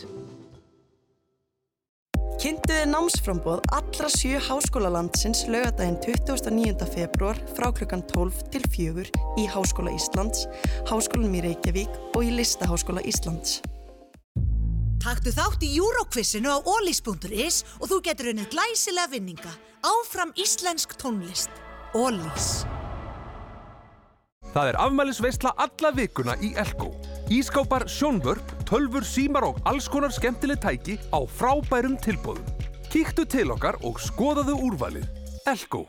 Kynntu 2.41 2.73
þið 2.73 2.87
námsframbóð 2.89 3.59
allra 3.77 4.09
sjö 4.09 4.39
háskólalandsins 4.41 5.43
lögadaginn 5.51 5.99
29. 6.01 6.87
februar 6.89 7.37
frá 7.53 7.67
klukkan 7.77 8.01
12 8.09 8.47
til 8.53 8.65
4 8.65 9.05
í 9.37 9.45
Háskóla 9.45 9.93
Íslands, 9.93 10.47
Háskólanum 10.89 11.37
í 11.37 11.43
Reykjavík 11.45 12.01
og 12.15 12.25
í 12.25 12.33
Listaháskóla 12.39 13.05
Íslands. 13.05 13.59
Taktu 15.01 15.33
þátt 15.33 15.65
í 15.65 15.75
Euroquizinu 15.77 16.49
á 16.49 16.57
olís.is 16.65 17.63
og 17.77 17.89
þú 17.93 18.03
getur 18.09 18.33
unnið 18.33 18.53
glæsilega 18.57 19.13
vinninga. 19.13 19.53
Áfram 19.85 20.33
íslensk 20.37 20.97
tónlist. 21.01 21.53
Olís. 21.93 22.61
Það 24.51 24.69
er 24.69 24.77
afmælisveisla 24.83 25.53
alla 25.63 25.91
vikuna 25.95 26.35
í 26.43 26.51
Elko. 26.59 26.91
Ískápar, 27.31 27.85
sjónvörp, 27.87 28.51
tölfur, 28.67 29.05
símar 29.07 29.47
og 29.47 29.61
alls 29.69 29.87
konar 29.87 30.11
skemmtileg 30.11 30.59
tæki 30.59 30.97
á 31.15 31.19
frábærum 31.23 31.95
tilbúðum. 32.03 32.43
Kíktu 32.91 33.23
til 33.23 33.53
okkar 33.55 33.79
og 33.87 34.01
skoðaðu 34.03 34.57
úrvalið. 34.67 35.07
Elko. 35.47 35.85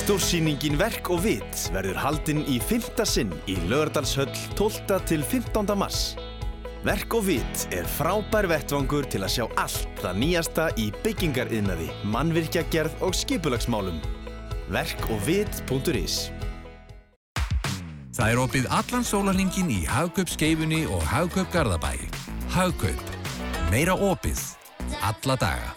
Stórsýningin 0.00 0.78
Verk 0.80 1.12
og 1.12 1.20
Vit 1.26 1.68
verður 1.74 2.00
haldinn 2.00 2.40
í 2.48 2.56
fymta 2.64 3.04
sinn 3.04 3.34
í 3.44 3.58
Lögardalshöll 3.68 4.32
12. 4.56 4.96
til 5.04 5.20
15. 5.20 5.76
mars. 5.76 6.16
Verk 6.86 7.12
og 7.18 7.26
Vit 7.28 7.66
er 7.76 7.84
frábær 7.98 8.48
vettvangur 8.48 9.04
til 9.12 9.20
að 9.26 9.34
sjá 9.36 9.44
allt 9.60 10.00
það 10.00 10.20
nýjasta 10.24 10.70
í 10.80 10.88
byggingariðnaði, 11.04 11.92
mannvirkjagerð 12.08 13.04
og 13.04 13.12
skipulagsmálum. 13.20 14.00
Verkovit.is 14.72 16.30
Það 18.10 18.32
er 18.32 18.40
opið 18.42 18.64
allan 18.74 19.04
sólarlingin 19.06 19.68
í 19.70 19.82
Hagkaup 19.86 20.30
skeifunni 20.32 20.82
og 20.90 21.02
Hagkaup 21.06 21.52
Garðabæ. 21.54 21.92
Hagkaup. 22.50 23.12
Meira 23.70 23.94
opið. 23.94 24.40
Alla 24.98 25.36
daga. 25.38 25.76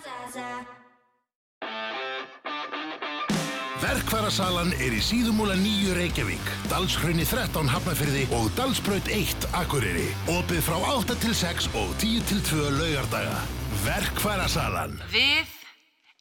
Verkfærasalan 3.83 4.71
er 4.81 4.95
í 4.95 5.01
síðumúla 5.03 5.57
nýju 5.59 5.93
Reykjavík, 5.97 6.51
Dalshraunni 6.71 7.25
13 7.27 7.69
Hafnafyrði 7.69 8.23
og 8.33 8.47
Dalsbraut 8.57 9.11
1 9.11 9.49
Akureyri. 9.59 10.07
Opið 10.33 10.63
frá 10.65 10.79
8 10.95 11.19
til 11.21 11.35
6 11.37 11.69
og 11.75 11.91
10 11.99 12.23
til 12.31 12.41
2 12.49 12.71
laugardaga. 12.79 13.37
Verkfærasalan. 13.83 14.97
Við 15.13 15.53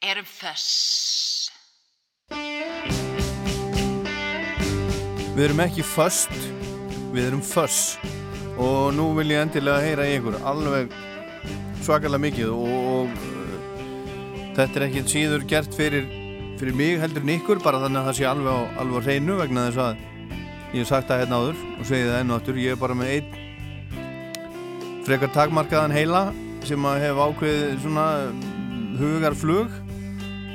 erum 0.02 0.28
föss. 0.28 0.68
Við 5.32 5.46
erum 5.46 5.62
ekki 5.64 5.80
föst, 5.86 6.32
við 7.14 7.30
erum 7.30 7.40
föss. 7.40 7.96
Og 8.60 8.92
nú 8.92 9.06
vil 9.16 9.30
ég 9.32 9.40
endilega 9.46 9.80
heyra 9.80 10.04
í 10.04 10.18
ykkur 10.18 10.36
alveg 10.44 10.92
svakalega 11.82 12.20
mikið 12.20 12.50
og, 12.52 12.66
og 12.92 13.14
uh, 13.16 13.54
þetta 14.58 14.76
er 14.76 14.84
ekki 14.86 15.04
síður 15.08 15.46
gert 15.48 15.72
fyrir, 15.74 16.04
fyrir 16.60 16.76
mig 16.76 17.00
heldur 17.00 17.24
en 17.24 17.32
ykkur 17.38 17.62
bara 17.64 17.80
þannig 17.82 18.02
að 18.02 18.10
það 18.10 18.18
sé 18.20 18.28
alveg 18.28 18.52
á, 18.52 18.60
alveg 18.84 19.00
á 19.00 19.04
hreinu 19.08 19.38
vegna 19.40 19.64
þess 19.70 19.80
að 19.86 20.04
ég 20.76 20.78
hef 20.82 20.92
sagt 20.92 21.08
það 21.08 21.24
hérna 21.24 21.40
áður 21.40 21.64
og 21.72 21.88
segi 21.88 22.06
það 22.10 22.20
enn 22.20 22.30
og 22.30 22.38
aftur, 22.38 22.60
ég 22.62 22.76
er 22.76 22.82
bara 22.84 22.98
með 23.00 23.16
einn 23.16 23.28
frekar 25.08 25.34
takmarkaðan 25.34 25.96
heila 25.96 26.22
sem 26.68 26.86
að 26.86 27.02
hef 27.08 27.24
ákveðið 27.26 27.82
svona 27.82 28.06
hugarflug 29.00 29.70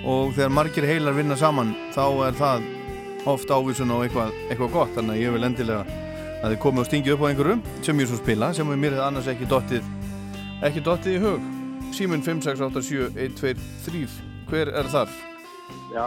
og 0.08 0.34
þegar 0.38 0.58
margir 0.62 0.88
heilar 0.88 1.18
vinna 1.18 1.36
saman 1.40 1.76
þá 1.98 2.04
er 2.30 2.38
það 2.40 2.74
oft 3.34 3.52
ávísun 3.52 3.92
á 3.94 3.98
eitthvað, 4.04 4.34
eitthvað 4.48 4.74
gott 4.74 4.94
þannig 4.96 5.16
að 5.18 5.22
ég 5.24 5.36
vil 5.36 5.48
endilega 5.48 5.84
að 6.38 6.52
þið 6.54 6.60
komið 6.64 6.84
og 6.84 6.88
stingið 6.90 7.14
upp 7.16 7.24
á 7.24 7.30
einhverju 7.32 7.58
sem 7.86 8.02
ég 8.02 8.10
svo 8.12 8.20
spila 8.20 8.52
sem 8.54 8.70
mér 8.74 8.94
hefði 8.96 9.06
annars 9.08 9.30
ekki 9.32 9.48
dottið 9.50 9.86
ekki 10.66 10.82
dottið 10.86 11.18
í 11.18 11.22
hug. 11.22 11.48
Símun 11.94 12.24
5687123 12.26 14.08
hver 14.50 14.72
er 14.80 14.90
þar? 14.92 15.12
Já, 15.94 16.06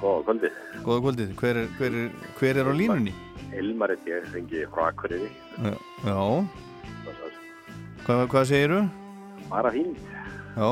góða 0.00 0.22
kvöldið. 0.26 0.58
Góða 0.84 1.02
kvöldið, 1.06 1.32
hver 1.40 1.60
er, 1.62 1.70
hver 1.78 1.98
er, 2.02 2.10
hver 2.38 2.60
er 2.60 2.70
á 2.70 2.72
línunni? 2.76 3.14
Elmar 3.56 3.94
er 3.94 4.08
ég 4.08 4.26
fengið 4.32 4.66
frá 4.72 4.88
Akureyri. 4.90 5.30
Já, 5.62 5.74
já. 6.04 6.18
Hvað, 8.06 8.22
hvað 8.32 8.48
segiru? 8.50 8.80
Bara 9.50 9.72
fínt. 9.74 10.02
Já, 10.56 10.70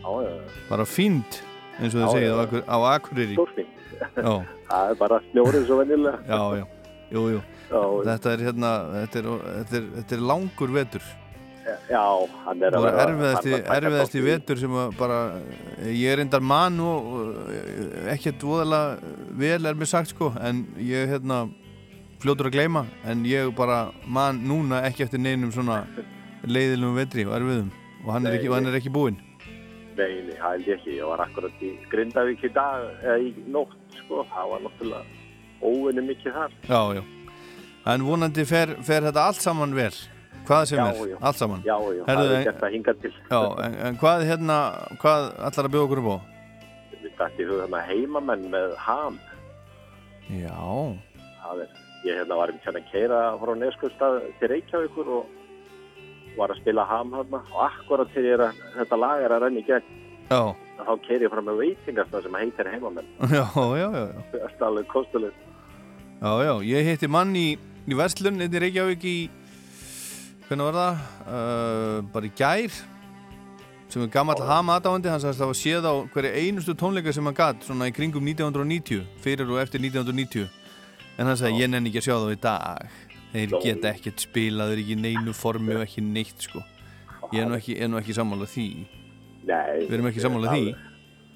Já, 0.00 0.10
já, 0.24 0.32
bara 0.70 0.86
fínt 0.88 1.42
eins 1.80 1.94
og 1.94 2.00
þið 2.00 2.14
segið 2.14 2.32
á, 2.32 2.44
á 2.72 2.76
Akureyri. 2.94 3.36
Stórfínt 3.36 3.79
það 4.70 4.92
er 4.92 5.00
bara 5.00 5.22
snjórið 5.30 5.64
svo 5.68 5.80
venjulega. 5.80 6.20
Já, 6.28 6.60
já, 6.60 6.66
jú, 7.14 7.24
jú. 7.36 7.40
Já. 7.70 7.80
Þetta 8.10 8.34
er 8.34 8.44
hérna, 8.48 8.70
þetta 8.98 9.20
er, 9.22 9.32
þetta 9.46 9.80
er, 9.80 9.88
þetta 9.96 10.16
er 10.16 10.28
langur 10.32 10.74
vetur. 10.74 11.08
Já, 11.90 12.02
hann 12.46 12.62
er 12.66 12.74
að 12.74 12.84
vera 12.86 13.02
erfiðasti, 13.04 13.50
er 13.54 13.66
að 13.68 13.76
erfiðasti 13.76 14.22
vetur 14.24 14.58
sem 14.58 14.76
að 14.80 14.94
bara 14.98 15.18
ég 15.86 16.14
er 16.14 16.22
endar 16.24 16.42
mann 16.42 16.80
og 16.82 17.10
og 17.14 18.08
ekkert 18.10 18.42
voðalega 18.42 19.12
vel 19.38 19.68
er 19.68 19.78
mér 19.78 19.90
sagt 19.90 20.10
sko 20.10 20.32
en 20.40 20.64
ég 20.80 21.04
er 21.04 21.12
hérna 21.12 21.44
fljótur 22.22 22.48
að 22.48 22.56
gleyma 22.56 22.86
en 23.06 23.22
ég 23.28 23.52
bara 23.56 23.92
mann 24.06 24.40
núna 24.48 24.82
ekki 24.88 25.04
eftir 25.06 25.22
neinum 25.22 25.52
svona 25.54 25.84
leiðilum 26.48 26.96
vetri 26.96 27.26
og 27.28 27.36
erfiðum. 27.38 27.70
Og 28.04 28.14
hann 28.14 28.26
er 28.26 28.38
ekki, 28.38 28.48
er 28.48 28.78
ekki 28.78 28.92
búinn. 28.92 29.18
Nei, 29.98 30.22
nei, 30.24 30.36
það 30.38 30.54
held 30.54 30.68
ég 30.68 30.78
ekki. 30.78 30.96
Ég 30.96 31.08
var 31.10 31.22
akkurat 31.26 31.64
í 31.64 31.70
Grindavík 31.92 32.44
í 32.46 32.52
dag, 32.56 32.86
eða 33.04 33.16
í 33.20 33.32
nótt, 33.52 33.76
sko. 34.10 34.26
Það 34.34 34.50
var 34.52 34.64
náttúrulega 34.66 35.04
óvinni 35.70 36.04
mikið 36.10 36.36
þar. 36.36 36.54
Já, 36.68 36.82
já 36.98 37.02
En 37.90 38.02
vonandi 38.04 38.44
fer, 38.44 38.74
fer 38.84 39.06
þetta 39.08 39.22
allt 39.30 39.40
saman 39.40 39.70
vel 39.72 39.94
hvað 40.44 40.66
sem 40.68 40.78
Já, 40.80 40.84
er, 40.90 40.98
já. 41.08 41.16
allt 41.20 41.38
saman 41.40 41.62
Já, 41.64 41.76
já, 41.80 42.02
Herðu, 42.08 42.26
það 42.26 42.34
er 42.36 42.44
gert 42.50 42.64
að 42.66 42.74
hinga 42.74 42.94
til. 43.00 43.12
Já, 43.30 43.40
en, 43.64 43.74
en 43.86 43.98
hvað 44.00 44.24
hérna 44.28 44.56
hvað 45.00 45.26
allar 45.48 45.68
að 45.68 45.72
bjóða 45.74 45.86
okkur 45.88 46.02
upp 46.02 46.10
á? 46.10 46.18
Við 47.00 47.48
huga 47.48 47.62
þarna 47.64 47.80
heimamenn 47.88 48.46
með 48.52 48.74
ham. 48.84 49.18
Já, 50.30 50.56
Það 51.40 51.62
er, 51.64 51.70
ég 52.06 52.18
hérna 52.20 52.38
var 52.38 52.52
um 52.52 52.58
tjana 52.64 52.80
að 52.82 52.90
keira 52.92 53.20
frá 53.40 53.52
Neskustad 53.58 54.18
til 54.40 54.50
Reykjavíkur 54.52 55.08
og 55.16 55.38
var 56.36 56.52
að 56.54 56.60
spila 56.60 56.84
ham 56.88 57.14
þarna 57.16 57.40
og 57.50 57.62
akkurat 57.66 58.12
til 58.14 58.26
ég 58.28 58.36
er 58.36 58.44
að 58.50 58.60
þetta 58.76 59.00
lag 59.00 59.24
er 59.24 59.34
að 59.36 59.42
renna 59.46 59.62
í 59.62 59.66
gegn 59.66 59.88
já, 60.30 60.42
þá 60.86 60.92
keiri 61.06 61.26
ég 61.26 61.32
fram 61.32 61.46
með 61.48 61.60
veitingastað 61.64 62.26
sem 62.26 62.38
heitir 62.40 62.70
heimamenn. 62.72 63.10
já, 63.36 63.44
já, 63.54 63.86
já, 63.86 64.04
já. 64.04 64.22
Það 64.32 64.46
er 64.48 64.66
alveg 64.68 64.88
kostuleg. 64.90 65.42
Já, 66.20 66.32
já, 66.44 66.52
ég 66.68 66.88
hitti 66.90 67.08
mann 67.08 67.36
í, 67.38 67.48
í 67.88 67.96
Vestlun, 67.96 68.40
einn 68.44 68.54
í 68.54 68.62
Reykjavík 68.64 69.04
í, 69.08 69.18
hvernig 70.48 70.66
var 70.68 70.78
það? 70.78 71.04
Uh, 71.24 71.98
bara 72.12 72.28
í 72.28 72.32
gær, 72.36 72.80
sem 73.90 74.04
er 74.04 74.10
gammal 74.12 74.36
hama 74.44 74.76
aðdáandi, 74.78 75.10
hann 75.10 75.22
sagðist 75.22 75.40
að 75.40 75.46
það 75.46 75.52
var 75.52 75.60
séð 75.60 75.88
á 75.88 75.94
hverju 76.14 76.32
einustu 76.44 76.76
tónleika 76.78 77.14
sem 77.16 77.26
hann 77.26 77.38
gatt, 77.38 77.64
svona 77.66 77.88
í 77.88 77.94
kringum 77.96 78.28
1990, 78.28 79.06
fyrir 79.24 79.48
og 79.48 79.62
eftir 79.62 79.82
1990. 79.82 80.50
En 81.16 81.28
hann 81.28 81.40
sagði, 81.40 81.64
ég 81.64 81.72
nenni 81.72 81.90
ekki 81.90 82.02
að 82.02 82.06
sjá 82.10 82.16
þá 82.20 82.30
í 82.34 82.42
dag. 82.44 83.00
Þeir 83.30 83.56
geta 83.62 83.90
ekkert 83.94 84.22
spilað, 84.22 84.70
þeir 84.70 84.76
eru 84.76 84.84
ekki 84.84 85.00
neinu 85.00 85.34
formi 85.36 85.76
og 85.76 85.84
ekki 85.84 86.04
neitt, 86.04 86.46
sko. 86.46 86.62
Ég 87.30 87.44
er 87.44 87.50
nú 87.50 87.56
ekki, 87.58 87.76
er 87.78 87.96
ekki 88.00 88.16
sammála 88.16 88.48
því. 88.50 88.68
Nei. 89.48 89.86
Við 89.86 89.94
erum 89.96 90.08
ekki 90.10 90.22
sammála 90.24 90.54
því. 90.54 90.64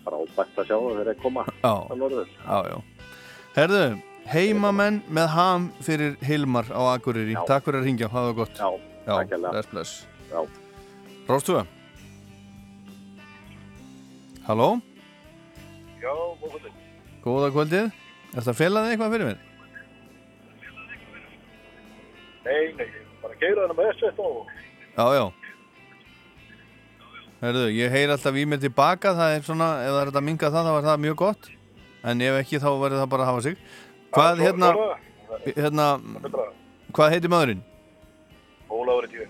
Frábært 0.04 0.58
að 0.60 0.66
sjá 0.68 0.74
það 0.76 0.90
þegar 0.90 1.08
þeir 1.10 1.20
koma 1.22 1.44
Já. 1.48 1.72
á 1.88 1.94
norður. 1.96 2.32
Já, 2.44 2.58
já. 2.68 2.76
Herðu, 3.54 3.84
heimamenn 4.34 4.98
með 5.08 5.28
ham 5.34 5.68
fyrir 5.86 6.16
Hilmar 6.24 6.68
á 6.68 6.80
Akureyri. 6.94 7.32
Já. 7.36 7.44
Takk 7.48 7.64
fyrir 7.68 7.80
að 7.80 7.88
ringja, 7.88 8.10
hafa 8.12 8.28
það 8.32 8.36
gott. 8.42 8.60
Já, 8.60 8.68
takk 9.08 9.32
hérlega. 9.32 9.50
bless, 9.54 9.70
bless. 9.72 9.94
Já. 10.30 10.44
Róstuða? 11.28 11.64
Halló? 14.44 14.68
Já, 16.02 16.12
góða 16.12 16.50
kvöldið. 16.52 16.72
Góða 17.24 17.50
kvöldið. 17.54 17.86
Er 18.34 18.40
þetta 18.42 18.52
að 18.52 18.58
fela 18.60 18.82
þig 18.84 18.92
eitthvað 18.94 19.14
fyrir 19.14 19.28
mér? 19.30 19.42
Nei, 22.44 22.74
nei, 22.76 22.88
bara 23.22 23.36
keira 23.40 23.62
hana 23.64 23.76
með 23.78 23.86
S1 23.94 24.18
og 24.20 24.50
Já, 24.94 25.06
já. 25.16 25.24
Herðu, 27.44 27.64
ég 27.76 27.92
heyr 27.92 28.08
alltaf 28.14 28.36
í 28.40 28.46
mér 28.48 28.60
tilbaka, 28.62 29.10
það 29.18 29.34
er 29.34 29.42
svona, 29.44 29.66
ef 29.84 29.92
það 29.92 30.00
er 30.00 30.10
að 30.14 30.24
minga 30.24 30.48
það, 30.48 30.68
þá 30.68 30.76
er 30.78 30.86
það 30.86 31.02
mjög 31.02 31.16
gott. 31.20 31.48
En 32.04 32.22
ef 32.24 32.36
ekki, 32.38 32.60
þá 32.62 32.68
verður 32.80 33.02
það 33.02 33.10
bara 33.12 33.26
að 33.26 33.28
hafa 33.30 33.42
sig. 33.44 33.58
Hvað, 34.14 34.40
hérna, 34.46 34.70
hérna, 35.50 35.88
hvað 36.96 37.12
heitir 37.12 37.32
maðurinn? 37.34 37.60
Ólafur 38.72 39.08
í 39.10 39.12
tíu. 39.12 39.28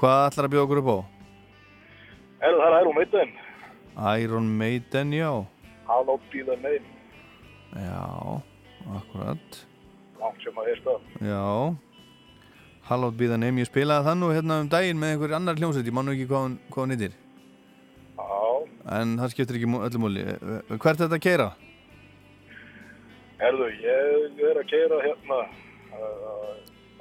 Hvað 0.00 0.22
ætlar 0.30 0.48
að 0.48 0.54
bjóða 0.54 0.64
okkur 0.70 0.80
upp 0.80 0.88
á? 0.88 0.98
Er 2.48 2.56
það 2.62 2.78
er 2.78 2.88
hún 2.88 2.98
meitinn? 3.02 3.36
Iron 4.22 4.48
Maiden, 4.62 5.12
já. 5.12 5.30
Átt 5.92 6.32
í 6.32 6.46
það 6.48 6.64
megin. 6.64 6.90
Já, 7.76 8.40
akkurat. 8.96 9.64
Langt 10.22 10.44
sem 10.48 10.64
að 10.64 10.76
stað. 10.80 11.10
Já. 11.20 11.44
Hallótt 12.92 13.16
býða 13.18 13.38
nefn, 13.40 13.58
ég 13.62 13.68
spilaði 13.70 14.06
það 14.08 14.16
nú 14.20 14.30
hérna 14.36 14.60
um 14.62 14.68
daginn 14.72 14.98
með 15.00 15.14
einhver 15.16 15.34
annar 15.38 15.56
hljómsveit, 15.60 15.86
ég 15.88 15.94
man 15.96 16.06
nú 16.08 16.12
ekki 16.16 16.26
hvað 16.30 16.42
hún, 16.46 16.56
hvað 16.74 16.84
hún 16.86 16.94
yttir. 16.96 17.14
Já. 18.18 18.40
En 18.98 19.14
það 19.20 19.32
skiptir 19.34 19.58
ekki 19.60 19.68
mú- 19.72 19.82
öllu 19.86 20.00
múli. 20.02 20.24
Hvert 20.72 20.92
er 20.92 21.00
þetta 21.06 21.18
að 21.18 21.24
keira? 21.26 21.48
Erðu, 23.42 23.68
ég 23.82 24.42
er 24.50 24.60
að 24.60 24.68
keira 24.70 24.98
hérna 25.02 25.38
uh, 25.42 26.52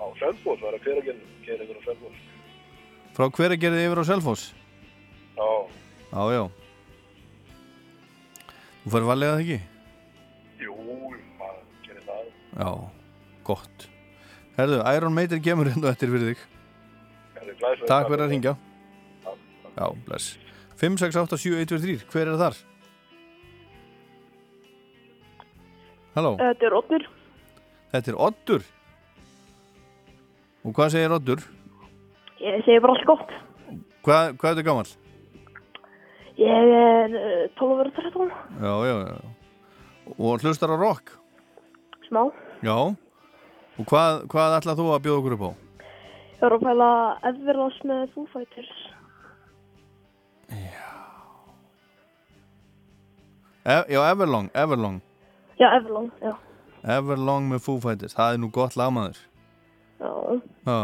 á 0.02 0.06
Selfoss, 0.22 0.62
það 0.64 0.70
er 0.72 0.78
að 0.80 0.86
keira 0.88 1.04
ekki 1.04 1.16
keira 1.46 1.66
ykkur 1.68 1.82
á 1.82 1.84
Selfoss. 1.90 2.24
Frá 3.18 3.28
hver 3.36 3.54
að 3.58 3.62
gera 3.66 3.78
þið 3.78 3.88
yfir 3.90 4.02
á 4.02 4.06
Selfoss? 4.10 4.48
Já, 5.38 5.50
Já, 6.12 6.24
já. 6.36 6.44
Þú 8.82 8.94
fær 8.96 9.06
valega 9.12 9.36
það 9.38 9.44
ekki? 9.46 9.60
jú, 10.66 10.74
maður 11.38 11.62
gerir 11.86 12.06
það. 12.08 12.26
Já, 12.58 12.72
gott. 13.52 13.88
Herðu, 14.62 14.82
Iron 14.94 15.16
Maiden 15.18 15.42
kemur 15.42 15.70
hérna 15.72 15.92
eftir 15.96 16.12
fyrir 16.14 16.34
þig. 16.36 16.42
Takk 17.90 18.10
fyrir 18.10 18.22
að 18.28 18.32
ringja 18.36 18.52
Já, 19.74 19.86
bless 20.06 20.36
5687123, 20.82 22.04
hver 22.12 22.30
er 22.34 22.38
þar? 22.42 22.58
Halló, 26.16 26.34
Þetta 26.40 26.68
er 26.68 26.76
Oddur. 26.76 27.06
þetta 27.94 28.12
er 28.14 28.18
Oddur 28.28 28.66
Og 30.66 30.74
hvað 30.78 30.92
segir 30.94 31.16
Oddur? 31.16 31.44
Ég 32.42 32.62
segi 32.66 32.82
bara 32.82 32.94
allt 32.98 33.06
gott. 33.10 33.32
Hvað, 34.06 34.36
hvað 34.42 34.50
er 34.52 34.56
þetta 34.58 34.66
gammal? 34.66 34.90
Ég 36.42 36.74
er 36.78 37.16
uh, 37.18 37.46
12 37.58 37.78
verið 37.80 37.98
13. 38.02 38.34
Já, 38.62 38.74
já, 38.90 38.96
já 39.08 40.16
Og 40.18 40.42
hlustar 40.44 40.74
á 40.74 40.78
rock? 40.82 41.14
Smá. 42.10 42.26
Já 42.66 42.78
Og 43.82 43.88
hvað, 43.90 44.24
hvað 44.30 44.56
ætlað 44.60 44.80
þú 44.80 44.88
að 44.94 45.04
bjóða 45.08 45.20
okkur 45.22 45.36
upp 45.38 45.46
á? 45.50 45.52
Ég 46.32 46.42
var 46.46 46.54
að 46.58 46.64
pæla 46.66 46.90
Everlast 47.32 47.86
með 47.90 48.04
Foo 48.14 48.28
Fighters. 48.30 48.72
E 53.62 53.76
já, 53.94 54.00
Everlong, 54.10 54.50
Everlong 54.58 55.02
Já, 55.60 55.68
Everlong, 55.78 56.10
já. 56.22 56.32
Everlong 56.82 57.46
með 57.52 57.62
Foo 57.62 57.78
Fighters, 57.82 58.16
það 58.18 58.34
er 58.34 58.40
nú 58.42 58.50
gott 58.54 58.74
lagmaður 58.80 59.20
Já. 60.02 60.14
Já 60.66 60.80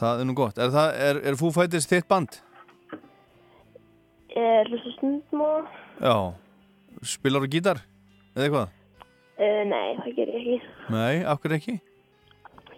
Það 0.00 0.22
er 0.22 0.28
nú 0.30 0.36
gott 0.38 0.56
Er, 0.58 0.72
það, 0.72 0.96
er, 1.08 1.20
er 1.28 1.36
Foo 1.36 1.52
Fighters 1.52 1.88
þitt 1.90 2.08
band? 2.08 2.40
Ég 4.34 4.40
er 4.40 4.72
hlusta 4.72 4.94
stundum 4.96 5.44
á. 5.44 5.52
Já 6.00 6.16
Spilar 7.12 7.44
þú 7.44 7.52
gítar? 7.52 7.84
Eða 8.34 8.48
eitthvað? 8.48 8.72
Uh, 9.34 9.62
nei, 9.66 9.96
það 9.98 10.10
ger 10.16 10.30
ég 10.30 10.40
ekki. 10.40 10.72
Nei, 10.94 11.14
hverju 11.42 11.58
ekki? 11.58 11.76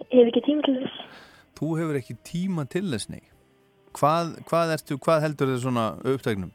Ég 0.07 0.13
hef 0.17 0.29
ekki 0.31 0.45
tíma 0.47 0.65
til 0.65 0.77
þess. 0.79 1.25
Þú 1.57 1.73
hefur 1.79 1.99
ekki 1.99 2.15
tíma 2.25 2.65
til 2.69 2.85
þess, 2.91 3.09
nei 3.09 3.23
Hvað, 3.97 4.35
hvað, 4.45 4.71
ertu, 4.75 4.97
hvað 5.01 5.23
heldur 5.23 5.49
þið 5.49 5.61
svona 5.63 5.85
upptæknum? 6.05 6.51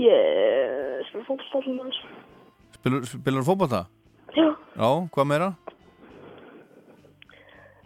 Ég 0.00 1.08
með 1.76 1.82
hans. 1.84 1.98
Spilur, 2.78 3.04
spilur 3.10 3.44
fótbolta? 3.44 3.82
Já. 4.32 4.46
Já, 4.76 4.88
hvað 5.12 5.28
meira? 5.28 5.50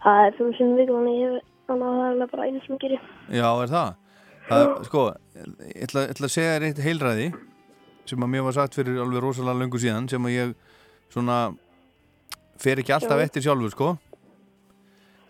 Það 0.05 0.23
er 0.23 0.37
fyrir 0.37 0.55
sinni 0.59 0.79
viku, 0.79 0.95
þannig 0.95 1.19
ég 1.19 1.35
hef, 1.35 1.51
þannig 1.67 1.89
að 1.89 1.99
það 1.99 2.23
er 2.27 2.31
bara 2.31 2.47
einu 2.47 2.63
sem 2.63 2.75
ég 2.77 2.83
gerir. 2.85 3.09
Já, 3.27 3.49
er 3.51 3.73
það? 3.73 3.91
það 4.47 4.63
er, 4.63 4.73
sko, 4.87 5.03
ég 5.35 5.83
ætla, 5.87 6.05
ég 6.05 6.15
ætla 6.15 6.29
að 6.29 6.35
segja 6.37 6.55
þér 6.55 6.67
eitt 6.69 6.83
heilræði 6.85 7.27
sem 8.09 8.23
að 8.23 8.31
mér 8.33 8.45
var 8.47 8.55
sagt 8.55 8.75
fyrir 8.77 8.99
alveg 9.03 9.23
rosalega 9.23 9.59
löngu 9.61 9.79
síðan 9.81 10.07
sem 10.11 10.27
að 10.27 10.35
ég 10.35 10.53
svona 11.13 11.37
fer 12.61 12.81
ekki 12.81 12.93
alltaf 12.95 13.21
eftir 13.21 13.45
sjálfur, 13.45 13.73
sko. 13.73 13.89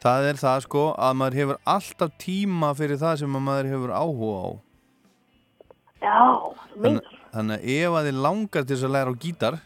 Það 0.04 0.28
er 0.30 0.40
það, 0.40 0.60
sko, 0.68 0.84
að 0.94 1.16
maður 1.20 1.38
hefur 1.42 1.62
alltaf 1.74 2.18
tíma 2.22 2.72
fyrir 2.78 3.00
það 3.02 3.24
sem 3.24 3.38
að 3.38 3.46
maður 3.48 3.72
hefur 3.74 3.94
áhuga 3.98 4.38
á. 4.38 4.50
Já, 5.98 6.20
meinar. 6.78 7.16
þannig, 7.34 7.64
að 7.64 7.72
ef 7.74 7.96
að 7.98 8.08
þið 8.08 8.20
langar 8.28 8.68
til 8.68 8.76
þess 8.76 8.86
að 8.86 8.94
læra 8.94 9.14
á 9.18 9.22
gítar 9.24 9.58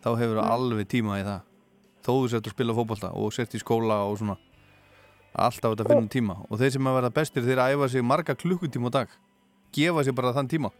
þá 0.00 0.08
hefur 0.20 0.38
þú 0.40 0.46
alveg 0.56 0.88
tíma 0.90 1.20
í 1.20 1.26
það. 1.26 1.44
Þó 2.04 2.12
þú 2.12 2.30
sért 2.32 2.48
að 2.48 2.56
spila 2.56 2.76
fótbolta 2.76 3.12
og 3.16 3.36
sért 3.36 3.54
í 3.56 3.60
skóla 3.60 4.00
og 4.08 4.16
svona. 4.20 4.38
Alltaf 5.34 5.74
þetta 5.74 5.86
finnum 5.88 6.08
tíma. 6.08 6.38
Og 6.48 6.60
þeir 6.60 6.74
sem 6.74 6.88
að 6.88 6.96
verða 6.98 7.12
bestir 7.14 7.44
þeir 7.44 7.62
æfa 7.64 7.88
sig 7.92 8.04
marga 8.06 8.36
klukkutíma 8.38 8.92
á 8.92 8.96
dag. 8.96 9.14
Gefa 9.74 10.04
sig 10.06 10.16
bara 10.16 10.32
þann 10.36 10.50
tíma 10.50 10.72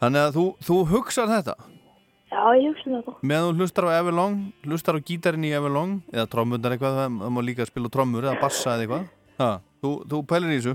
þannig 0.00 0.22
að 0.26 0.36
þú, 0.38 0.44
þú 0.68 0.76
hugsar 0.92 1.28
þetta 1.32 1.54
Já, 2.28 2.42
ég 2.60 2.66
hugsa 2.74 2.88
um 2.90 2.96
þetta. 2.98 3.14
meðan 3.24 3.46
þú 3.56 3.62
hlustar 3.64 3.86
á 3.88 3.90
Everlong 4.02 4.34
hlustar 4.66 4.98
á 4.98 5.00
gítarinn 5.00 5.46
í 5.48 5.52
Everlong 5.56 5.94
eða 6.12 6.26
trommundar 6.32 6.74
eitthvað, 6.76 6.98
það 7.00 7.32
má 7.34 7.40
líka 7.46 7.66
spila 7.68 7.88
á 7.88 7.94
trommur 7.96 8.26
eða 8.28 8.40
bassa 8.42 8.74
eða 8.76 8.84
eitthvað 8.84 9.06
ha, 9.40 9.48
þú, 9.82 9.92
þú 10.10 10.20
pælir 10.28 10.52
í 10.52 10.58
þessu, 10.60 10.74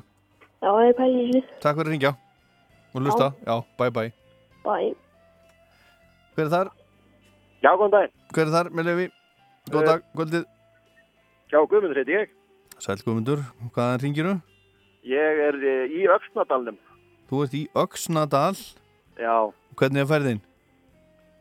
Já, 0.63 0.69
ég 0.87 0.95
pæli 0.97 1.19
í 1.27 1.31
þessu. 1.35 1.59
takk 1.61 1.77
fyrir 1.77 1.87
að 1.89 1.93
ringja 1.93 2.13
og 2.93 3.01
hlusta, 3.03 3.27
já, 3.45 3.55
bye 3.79 3.91
bye 3.93 4.11
Bye. 4.63 4.93
hver 6.35 6.45
er 6.47 6.51
þar? 6.55 6.71
Já, 7.63 7.69
góðan 7.77 7.93
daginn. 7.93 8.13
hver 8.33 8.47
er 8.47 8.53
þar 8.57 8.69
með 8.73 8.89
lefi? 8.89 9.07
góð 9.69 9.81
Eh, 9.83 9.87
dag, 9.87 10.01
kvöldið 10.17 10.45
Já, 11.53 11.59
Guðmundur 11.69 11.99
heiti 12.01 12.15
ég. 12.17 12.29
Sæl 12.81 12.95
Guðmundur, 13.05 13.43
hvaðan 13.75 14.01
ringir 14.01 14.25
þú? 14.25 14.31
Ég 15.05 15.41
er 15.45 15.57
í 15.85 15.99
Öxnadalnum. 16.09 16.79
Þú 17.29 17.41
ert 17.45 17.53
í 17.53 17.61
Öxnadal 17.77 18.55
Já, 19.19 19.35
Hvernig 19.77 20.01
er 20.03 20.09
færðin? 20.09 20.41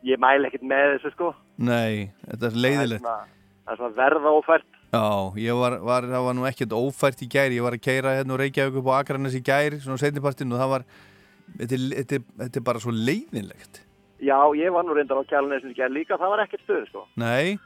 ég 0.03 0.19
mæl 0.19 0.45
ekkert 0.49 0.65
með 0.67 0.97
þessu 0.97 1.11
sko. 1.13 1.29
Nei, 1.63 2.11
þetta 2.27 2.49
er 2.49 2.57
leiðilegt 2.65 3.05
Það 3.07 3.71
er 3.71 3.77
svona, 3.79 3.91
er 3.93 3.95
verða 4.01 4.31
ófært. 4.35 4.65
Já, 4.93 5.03
ég 5.39 5.55
var, 5.57 5.77
var, 5.79 6.03
það 6.11 6.25
var 6.27 6.35
nú 6.37 6.43
ekkert 6.49 6.73
ófært 6.75 7.21
í 7.23 7.27
gær 7.31 7.53
Ég 7.55 7.63
var 7.63 7.73
að 7.77 7.81
keira 7.85 8.11
hérna 8.17 8.35
og 8.35 8.41
Reykjavík 8.43 8.75
upp 8.81 8.89
á 8.91 8.99
Akranes 8.99 9.33
í 9.33 9.41
gær 9.41 9.77
Svona 9.81 9.97
setnipartinn 10.01 10.51
og 10.53 10.59
það 10.61 10.69
var 10.73 10.83
Þetta 11.57 11.73
er, 11.77 11.85
þetta 12.01 12.15
er, 12.19 12.25
þetta 12.43 12.59
er 12.61 12.65
bara 12.67 12.81
svo 12.83 12.93
leiðinlegt 12.93 13.79
Já, 14.23 14.37
ég 14.59 14.69
var 14.75 14.85
nú 14.85 14.93
reyndar 14.95 15.19
á 15.19 15.29
kjálnesinu 15.31 15.73
í 15.73 15.77
gerð 15.79 15.95
líka, 15.97 16.15
það 16.21 16.29
var 16.35 16.43
ekkert 16.45 16.61
stöð 16.63 16.83
sko. 16.87 17.01
Nei, 17.19 17.57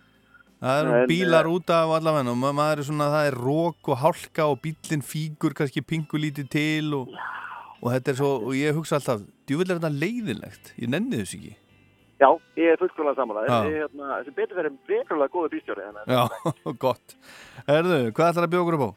það 0.64 0.80
eru 0.82 0.93
En, 1.01 1.10
bílar 1.12 1.45
eh, 1.45 1.51
út 1.53 1.70
af 1.76 1.91
allavega 1.99 2.32
og 2.32 2.39
ma- 2.41 2.53
maður 2.58 2.82
er 2.82 2.88
svona, 2.88 3.10
það 3.14 3.28
er 3.30 3.38
rók 3.43 3.91
og 3.93 3.99
hálka 4.01 4.47
og 4.49 4.58
bílinn 4.64 5.03
fígur 5.05 5.53
kannski 5.53 5.84
pingu 5.86 6.18
lítið 6.24 6.47
til 6.55 6.95
og, 6.97 7.12
og 7.82 7.93
þetta 7.93 8.13
er 8.13 8.19
svo, 8.19 8.34
og 8.47 8.57
ég 8.57 8.75
hugsa 8.78 8.97
alltaf 8.99 9.23
djúvill 9.47 9.69
er 9.71 9.80
þetta 9.80 9.93
leiðinlegt, 9.93 10.73
ég 10.82 10.91
nenni 10.91 11.21
þess 11.21 11.38
ekki 11.38 11.55
Já, 12.17 12.32
ég 12.57 12.71
er 12.73 12.80
fullkvæmlega 12.82 13.13
samanlega. 13.13 13.57
Hérna, 13.69 14.07
þessi 14.17 14.32
betur 14.34 14.57
verið 14.57 14.78
verulega 14.89 15.30
góður 15.36 15.51
bílstjóri. 15.53 15.84
Þannig. 15.86 16.07
Já, 16.09 16.53
gott 16.86 17.13
Herðu, 17.67 17.99
hvað 18.17 18.32
ætlar 18.32 18.47
að 18.47 18.53
bjóða 18.55 18.63
okkur 18.63 18.78
upp 18.78 18.86
á? 18.88 18.91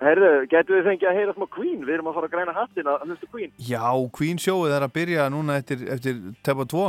Herðu, 0.00 0.28
getur 0.52 0.76
við 0.78 0.86
fengið 0.86 1.10
að 1.10 1.18
heyra 1.18 1.34
smá 1.34 1.46
Queen? 1.56 1.80
Við 1.82 1.96
erum 1.96 2.10
að 2.12 2.16
fara 2.20 2.28
að 2.30 2.36
græna 2.36 2.54
hattin 2.56 2.88
að 2.88 3.02
hlusta 3.08 3.28
Queen. 3.34 3.50
Já, 3.66 3.82
Queen 4.16 4.38
sjóið 4.40 4.76
er 4.76 4.86
að 4.86 4.94
byrja 5.00 5.26
núna 5.34 5.58
eftir, 5.60 5.82
eftir 5.92 6.22
tepa 6.46 6.68
2 6.70 6.86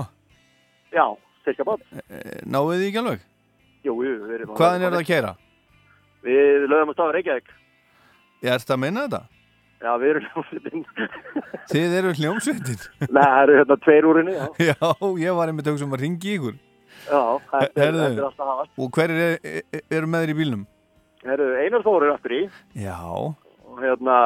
Já, 0.94 1.06
cirka 1.48 1.66
bát. 1.68 1.84
Náðu 2.46 2.78
þið 2.78 2.88
ekki 2.92 3.02
alveg? 3.02 3.26
Jú, 3.82 3.98
við 3.98 4.38
erum 4.38 4.56
Hvaðan 4.62 4.86
er 4.86 4.94
það 4.94 5.02
að 5.02 5.10
keira? 5.10 5.34
Við 6.22 6.70
lögum 6.70 6.94
að 6.94 7.00
stafa 7.00 7.18
Reykjavík. 7.18 7.54
Ég 8.46 8.54
ert 8.54 8.74
að 8.78 8.82
meina 8.86 9.08
þetta? 9.08 9.22
Já, 9.82 9.92
við 9.98 10.12
erum 10.12 10.26
hljómsveitin. 10.30 10.84
Þið 11.72 11.94
eru 12.00 12.12
hljómsveitin 12.20 12.82
Nei, 13.08 13.24
það 13.24 13.40
eru 13.44 13.56
hérna 13.58 13.78
tveir 13.82 14.08
úr 14.10 14.20
henni, 14.22 14.36
já. 14.38 14.46
Já, 14.72 14.92
ég 15.24 15.38
var 15.40 15.50
einmitt 15.52 15.70
auðvitað 15.72 15.88
um 15.88 15.96
að 15.98 16.04
ringi 16.06 16.36
ykkur 16.38 16.60
Já, 17.08 17.22
þetta 17.50 17.82
er, 17.88 17.96
er 17.98 18.20
alltaf 18.28 18.52
hafa. 18.52 18.66
Og 18.78 18.92
hver 18.94 19.14
er, 19.16 19.40
er, 19.42 19.82
eru 19.98 20.10
með 20.12 20.26
þér 20.28 20.34
í 20.34 20.38
bílnum? 20.42 20.66
Herðu, 21.26 21.48
Einar 21.64 21.86
Þór 21.86 22.06
er 22.06 22.14
aftur 22.14 22.36
í 22.38 22.42
Já, 22.78 22.98
og, 23.18 23.82
hérna, 23.82 24.18